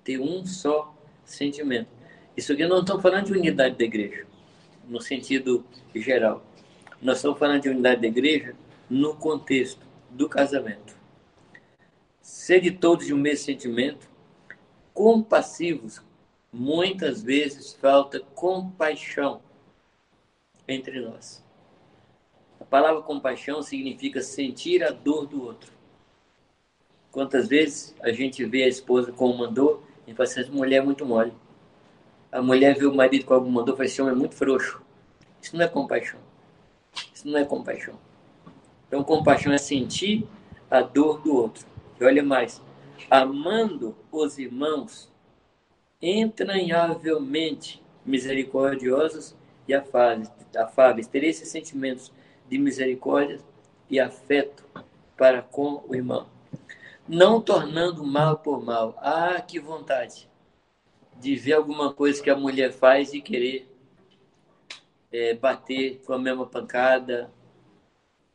Ter 0.05 0.21
um 0.21 0.47
só 0.47 0.95
sentimento. 1.25 1.89
Isso 2.37 2.53
aqui 2.53 2.65
não 2.65 2.79
estamos 2.79 3.03
falando 3.03 3.27
de 3.27 3.33
unidade 3.33 3.77
da 3.77 3.85
igreja, 3.85 4.25
no 4.87 5.01
sentido 5.01 5.67
geral. 5.93 6.47
Nós 7.03 7.17
estamos 7.17 7.37
falando 7.37 7.63
de 7.63 7.69
unidade 7.69 8.01
da 8.01 8.07
igreja 8.07 8.55
no 8.89 9.17
contexto 9.17 9.85
do 10.09 10.29
casamento. 10.29 10.97
Sede 12.23 12.71
todos 12.71 13.07
de 13.07 13.13
um 13.13 13.19
mesmo 13.19 13.45
sentimento, 13.45 14.09
compassivos. 14.93 16.01
Muitas 16.53 17.25
vezes 17.25 17.73
falta 17.73 18.21
compaixão 18.21 19.43
entre 20.69 21.01
nós. 21.01 21.45
A 22.61 22.65
palavra 22.65 23.03
compaixão 23.03 23.61
significa 23.63 24.23
sentir 24.23 24.85
a 24.85 24.93
dor 24.93 25.27
do 25.27 25.43
outro. 25.43 25.74
Quantas 27.15 27.47
vezes 27.47 27.95
a 28.03 28.11
gente 28.11 28.45
vê 28.45 28.65
a 28.65 28.69
esposa 28.69 29.13
como 29.13 29.39
mandou 29.39 29.85
e 30.05 30.13
fala 30.13 30.29
assim, 30.29 30.41
essa 30.41 30.51
mulher 30.51 30.79
é 30.79 30.81
muito 30.81 31.07
mole. 31.07 31.33
A 32.33 32.43
mulher 32.43 32.77
vê 32.77 32.87
o 32.87 32.93
marido 32.93 33.25
como 33.25 33.49
mandou 33.49 33.73
e 33.73 33.77
fala 33.77 33.89
assim, 33.89 34.03
homem 34.03 34.15
é 34.15 34.19
muito 34.19 34.35
frouxo. 34.35 34.83
Isso 35.41 35.57
não 35.57 35.65
é 35.65 35.69
compaixão. 35.69 36.19
Isso 37.15 37.29
não 37.29 37.39
é 37.39 37.45
compaixão. 37.45 37.95
Então, 38.89 39.05
compaixão 39.05 39.53
é 39.53 39.59
sentir 39.59 40.27
a 40.69 40.83
dor 40.83 41.21
do 41.21 41.37
outro. 41.37 41.65
E 42.01 42.05
olha 42.05 42.25
mais, 42.25 42.61
amando 43.09 43.95
os 44.11 44.37
irmãos 44.37 45.09
entranhavelmente 46.03 47.81
misericordiosos 48.05 49.37
e 49.69 49.73
afáveis, 49.73 51.07
ter 51.07 51.23
esses 51.23 51.49
sentimentos 51.49 52.13
de 52.51 52.59
misericórdia 52.59 53.39
e 53.89 54.01
afeto 54.01 54.65
para 55.17 55.43
com 55.43 55.85
o 55.87 55.95
irmão. 55.95 56.34
Não 57.07 57.41
tornando 57.41 58.05
mal 58.05 58.39
por 58.39 58.65
mal. 58.65 58.97
Ah, 58.99 59.41
que 59.41 59.61
vontade 59.61 60.29
de 61.21 61.37
ver 61.37 61.53
alguma 61.53 61.93
coisa 61.93 62.23
que 62.23 62.31
a 62.31 62.37
mulher 62.37 62.73
faz 62.73 63.13
e 63.13 63.21
querer 63.21 63.71
é, 65.13 65.35
bater 65.35 66.01
com 66.05 66.13
a 66.13 66.19
mesma 66.19 66.47
pancada, 66.47 67.31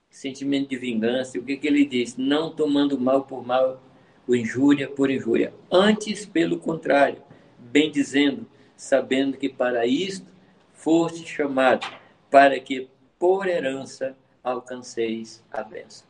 sentimento 0.09 0.70
de 0.70 0.78
vingança. 0.78 1.38
O 1.39 1.43
que, 1.43 1.57
que 1.57 1.67
ele 1.67 1.84
diz? 1.84 2.15
Não 2.15 2.51
tomando 2.51 2.99
mal 2.99 3.24
por 3.24 3.45
mal, 3.45 3.82
ou 4.28 4.36
injúria 4.36 4.88
por 4.88 5.09
injúria. 5.09 5.53
Antes, 5.72 6.26
pelo 6.26 6.59
contrário, 6.59 7.22
bem 7.57 7.91
dizendo, 7.91 8.47
sabendo 8.78 9.38
que 9.38 9.49
para 9.49 9.86
isto 9.86 10.28
foste 10.74 11.28
chamado, 11.28 11.86
para 12.30 12.59
que 12.59 12.88
por 13.17 13.47
herança 13.47 14.15
alcanceis 14.43 15.43
a 15.51 15.63
bênção. 15.63 16.07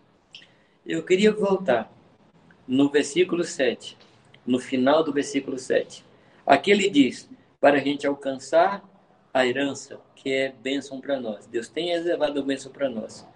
Eu 0.86 1.03
queria 1.03 1.32
voltar 1.32 1.91
no 2.70 2.88
versículo 2.88 3.44
7, 3.44 3.98
no 4.46 4.60
final 4.60 5.04
do 5.04 5.12
versículo 5.12 5.58
7. 5.58 6.06
Aqui 6.46 6.70
ele 6.70 6.88
diz: 6.88 7.28
para 7.60 7.78
a 7.78 7.82
gente 7.82 8.06
alcançar 8.06 8.88
a 9.34 9.46
herança, 9.46 10.00
que 10.16 10.32
é 10.32 10.52
bênção 10.52 11.02
para 11.02 11.20
nós. 11.20 11.48
Deus 11.48 11.68
tem 11.68 11.88
reservado 11.88 12.40
a 12.40 12.44
bênção 12.44 12.72
para 12.72 12.88
nós. 12.88 13.28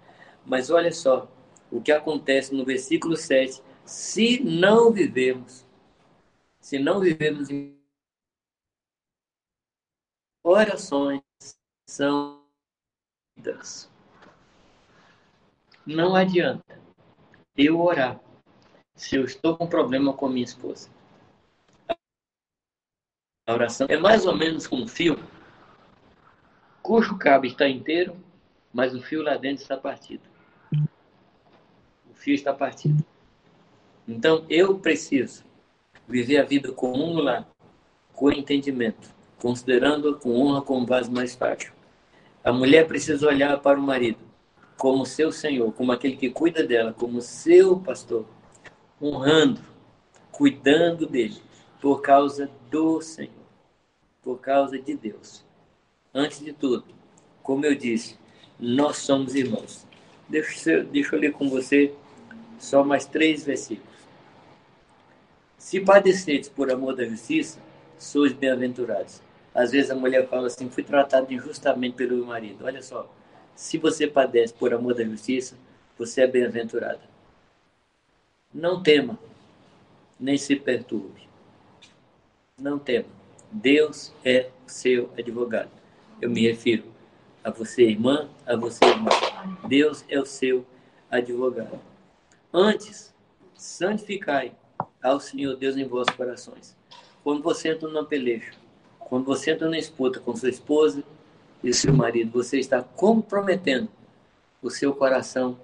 Mas 0.46 0.70
olha 0.70 0.92
só 0.92 1.28
o 1.70 1.80
que 1.80 1.90
acontece 1.90 2.54
no 2.54 2.64
versículo 2.64 3.16
7. 3.16 3.60
Se 3.84 4.40
não 4.42 4.92
vivemos, 4.92 5.66
se 6.60 6.78
não 6.78 7.00
vivemos 7.00 7.50
em 7.50 7.76
orações 10.42 11.22
são 11.86 12.44
não 15.86 16.14
adianta 16.14 16.80
eu 17.56 17.80
orar 17.80 18.20
se 18.94 19.16
eu 19.16 19.24
estou 19.24 19.56
com 19.56 19.66
problema 19.66 20.12
com 20.12 20.28
minha 20.28 20.44
esposa. 20.44 20.88
A 23.46 23.52
oração 23.52 23.86
é 23.90 23.96
mais 23.96 24.24
ou 24.24 24.34
menos 24.34 24.66
como 24.66 24.84
um 24.84 24.88
fio 24.88 25.18
cujo 26.84 27.16
cabo 27.16 27.46
está 27.46 27.66
inteiro, 27.66 28.14
mas 28.70 28.94
o 28.94 29.00
fio 29.00 29.22
lá 29.22 29.36
dentro 29.36 29.62
está 29.62 29.74
partido. 29.74 30.22
O 30.70 32.14
fio 32.14 32.34
está 32.34 32.52
partido. 32.52 33.02
Então 34.06 34.44
eu 34.50 34.78
preciso 34.78 35.44
viver 36.06 36.36
a 36.36 36.44
vida 36.44 36.70
comum 36.72 37.14
lá, 37.14 37.46
com 38.12 38.30
entendimento, 38.30 39.08
considerando 39.38 40.18
com 40.18 40.38
honra 40.38 40.60
como 40.60 40.84
vaso 40.84 41.10
mais 41.10 41.34
frágil. 41.34 41.72
A 42.44 42.52
mulher 42.52 42.86
precisa 42.86 43.26
olhar 43.26 43.58
para 43.60 43.78
o 43.78 43.82
marido 43.82 44.18
como 44.76 45.06
seu 45.06 45.32
senhor, 45.32 45.72
como 45.72 45.90
aquele 45.90 46.16
que 46.16 46.28
cuida 46.28 46.62
dela, 46.62 46.92
como 46.92 47.22
seu 47.22 47.80
pastor, 47.80 48.26
honrando, 49.00 49.60
cuidando 50.30 51.06
dele, 51.06 51.40
por 51.80 52.00
causa 52.00 52.50
do 52.70 53.00
Senhor, 53.00 53.30
por 54.22 54.40
causa 54.40 54.78
de 54.78 54.94
Deus. 54.94 55.44
Antes 56.12 56.40
de 56.40 56.52
tudo, 56.52 56.84
como 57.42 57.66
eu 57.66 57.74
disse, 57.74 58.18
nós 58.58 58.98
somos 58.98 59.34
irmãos. 59.34 59.86
Deixa 60.28 60.82
deixa 60.82 61.16
eu 61.16 61.20
ler 61.20 61.32
com 61.32 61.48
você 61.48 61.92
só 62.58 62.82
mais 62.82 63.04
três 63.04 63.44
versículos. 63.44 63.94
Se 65.58 65.80
padeceres 65.80 66.48
por 66.48 66.70
amor 66.70 66.94
da 66.94 67.04
justiça, 67.04 67.58
sois 67.98 68.32
bem-aventurados. 68.32 69.20
Às 69.54 69.70
vezes 69.70 69.90
a 69.90 69.94
mulher 69.94 70.28
fala 70.28 70.46
assim: 70.46 70.68
fui 70.68 70.82
tratado 70.82 71.32
injustamente 71.32 71.96
pelo 71.96 72.16
meu 72.16 72.26
marido. 72.26 72.64
Olha 72.64 72.82
só, 72.82 73.10
se 73.54 73.78
você 73.78 74.06
padece 74.06 74.52
por 74.52 74.74
amor 74.74 74.94
da 74.94 75.04
justiça, 75.04 75.56
você 75.96 76.22
é 76.22 76.26
bem-aventurada. 76.26 77.13
Não 78.54 78.80
tema, 78.80 79.18
nem 80.18 80.38
se 80.38 80.54
perturbe. 80.54 81.28
Não 82.56 82.78
tema. 82.78 83.08
Deus 83.50 84.14
é 84.24 84.48
seu 84.64 85.10
advogado. 85.18 85.70
Eu 86.22 86.30
me 86.30 86.46
refiro 86.46 86.84
a 87.42 87.50
você, 87.50 87.82
irmã, 87.82 88.28
a 88.46 88.54
você, 88.54 88.84
irmã. 88.84 89.10
Deus 89.66 90.04
é 90.08 90.20
o 90.20 90.24
seu 90.24 90.64
advogado. 91.10 91.80
Antes, 92.52 93.12
santificai 93.56 94.52
ao 95.02 95.18
Senhor 95.18 95.56
Deus 95.56 95.76
em 95.76 95.88
vossos 95.88 96.14
corações. 96.14 96.76
Quando 97.24 97.42
você 97.42 97.70
entra 97.70 97.88
numa 97.88 98.04
peleja, 98.04 98.52
quando 99.00 99.24
você 99.24 99.50
entra 99.50 99.66
numa 99.66 99.78
disputa 99.78 100.20
com 100.20 100.36
sua 100.36 100.48
esposa 100.48 101.02
e 101.60 101.74
seu 101.74 101.92
marido, 101.92 102.30
você 102.30 102.60
está 102.60 102.80
comprometendo 102.80 103.88
o 104.62 104.70
seu 104.70 104.94
coração 104.94 105.58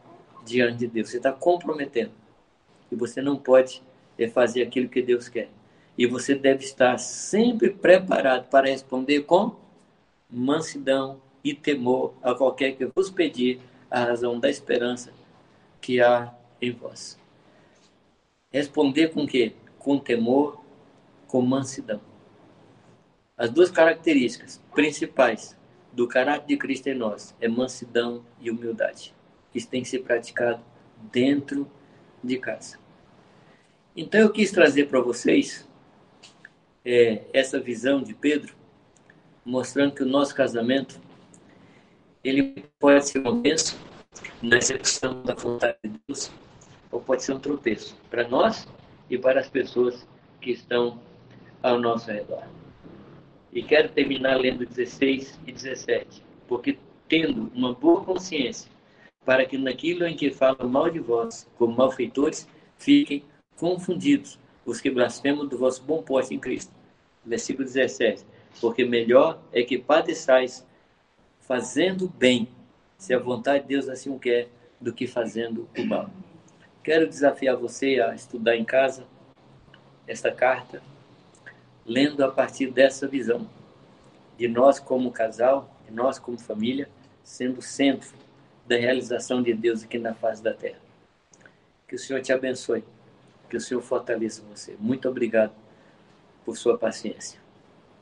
diante 0.44 0.78
de 0.78 0.86
Deus. 0.88 1.10
Você 1.10 1.18
está 1.18 1.30
comprometendo. 1.32 2.19
E 2.90 2.96
você 2.96 3.22
não 3.22 3.36
pode 3.36 3.82
é, 4.18 4.28
fazer 4.28 4.62
aquilo 4.62 4.88
que 4.88 5.02
Deus 5.02 5.28
quer. 5.28 5.48
E 5.96 6.06
você 6.06 6.34
deve 6.34 6.64
estar 6.64 6.98
sempre 6.98 7.70
preparado 7.70 8.48
para 8.48 8.68
responder 8.68 9.22
com 9.22 9.54
mansidão 10.28 11.20
e 11.42 11.54
temor 11.54 12.14
a 12.22 12.34
qualquer 12.34 12.72
que 12.72 12.86
vos 12.86 13.10
pedir 13.10 13.60
a 13.90 14.04
razão 14.04 14.38
da 14.38 14.48
esperança 14.48 15.12
que 15.80 16.00
há 16.00 16.32
em 16.60 16.70
vós. 16.70 17.18
Responder 18.52 19.08
com 19.08 19.26
quê? 19.26 19.54
Com 19.78 19.98
temor, 19.98 20.60
com 21.26 21.40
mansidão. 21.40 22.00
As 23.36 23.48
duas 23.48 23.70
características 23.70 24.60
principais 24.74 25.56
do 25.92 26.06
caráter 26.06 26.46
de 26.46 26.56
Cristo 26.56 26.88
em 26.88 26.94
nós 26.94 27.34
é 27.40 27.48
mansidão 27.48 28.24
e 28.40 28.50
humildade. 28.50 29.14
Isso 29.54 29.68
tem 29.68 29.82
que 29.82 29.88
ser 29.88 30.00
praticado 30.00 30.62
dentro 31.12 31.70
de 32.22 32.36
casa. 32.38 32.79
Então 33.96 34.20
eu 34.20 34.30
quis 34.30 34.52
trazer 34.52 34.86
para 34.86 35.00
vocês 35.00 35.68
é, 36.84 37.22
essa 37.32 37.58
visão 37.58 38.02
de 38.02 38.14
Pedro, 38.14 38.54
mostrando 39.44 39.94
que 39.94 40.02
o 40.02 40.06
nosso 40.06 40.34
casamento 40.34 41.00
ele 42.22 42.64
pode 42.78 43.08
ser 43.08 43.18
uma 43.18 43.34
bênção 43.34 43.78
na 44.42 44.58
execução 44.58 45.22
da 45.22 45.34
vontade 45.34 45.76
de 45.82 46.00
Deus, 46.06 46.30
ou 46.90 47.00
pode 47.00 47.24
ser 47.24 47.32
um 47.32 47.40
tropeço 47.40 47.96
para 48.08 48.28
nós 48.28 48.68
e 49.08 49.18
para 49.18 49.40
as 49.40 49.48
pessoas 49.48 50.06
que 50.40 50.52
estão 50.52 51.00
ao 51.62 51.78
nosso 51.80 52.10
redor. 52.10 52.44
E 53.52 53.62
quero 53.62 53.88
terminar 53.88 54.36
lendo 54.36 54.64
16 54.64 55.40
e 55.46 55.52
17, 55.52 56.22
porque 56.46 56.78
tendo 57.08 57.50
uma 57.54 57.74
boa 57.74 58.04
consciência, 58.04 58.70
para 59.24 59.44
que 59.44 59.58
naquilo 59.58 60.06
em 60.06 60.16
que 60.16 60.30
falam 60.30 60.68
mal 60.68 60.88
de 60.88 61.00
vós, 61.00 61.50
como 61.58 61.76
malfeitores, 61.76 62.48
fiquem 62.78 63.24
confundidos 63.60 64.38
os 64.64 64.80
que 64.80 64.90
blasfemam 64.90 65.46
do 65.46 65.58
vosso 65.58 65.82
bom 65.82 66.02
porte 66.02 66.34
em 66.34 66.38
Cristo. 66.40 66.72
Versículo 67.22 67.66
17. 67.66 68.24
Porque 68.58 68.86
melhor 68.86 69.38
é 69.52 69.62
que 69.62 69.76
padeçais 69.76 70.66
fazendo 71.40 72.08
bem, 72.08 72.48
se 72.96 73.12
a 73.12 73.18
vontade 73.18 73.64
de 73.64 73.68
Deus 73.68 73.86
assim 73.86 74.08
o 74.08 74.18
quer, 74.18 74.48
do 74.80 74.94
que 74.94 75.06
fazendo 75.06 75.68
o 75.76 75.84
mal. 75.84 76.08
Quero 76.82 77.06
desafiar 77.06 77.54
você 77.54 78.00
a 78.00 78.14
estudar 78.14 78.56
em 78.56 78.64
casa 78.64 79.04
esta 80.08 80.32
carta 80.32 80.82
lendo 81.84 82.24
a 82.24 82.30
partir 82.30 82.70
dessa 82.70 83.06
visão 83.06 83.46
de 84.38 84.48
nós 84.48 84.78
como 84.78 85.12
casal, 85.12 85.70
de 85.86 85.92
nós 85.92 86.18
como 86.18 86.38
família, 86.38 86.88
sendo 87.22 87.58
o 87.58 87.62
centro 87.62 88.08
da 88.66 88.76
realização 88.76 89.42
de 89.42 89.52
Deus 89.52 89.84
aqui 89.84 89.98
na 89.98 90.14
face 90.14 90.42
da 90.42 90.54
terra. 90.54 90.80
Que 91.86 91.94
o 91.94 91.98
Senhor 91.98 92.22
te 92.22 92.32
abençoe, 92.32 92.82
que 93.50 93.56
o 93.56 93.60
Senhor 93.60 93.82
fortaleça 93.82 94.42
você. 94.48 94.76
Muito 94.78 95.08
obrigado 95.08 95.52
por 96.44 96.56
sua 96.56 96.78
paciência. 96.78 97.38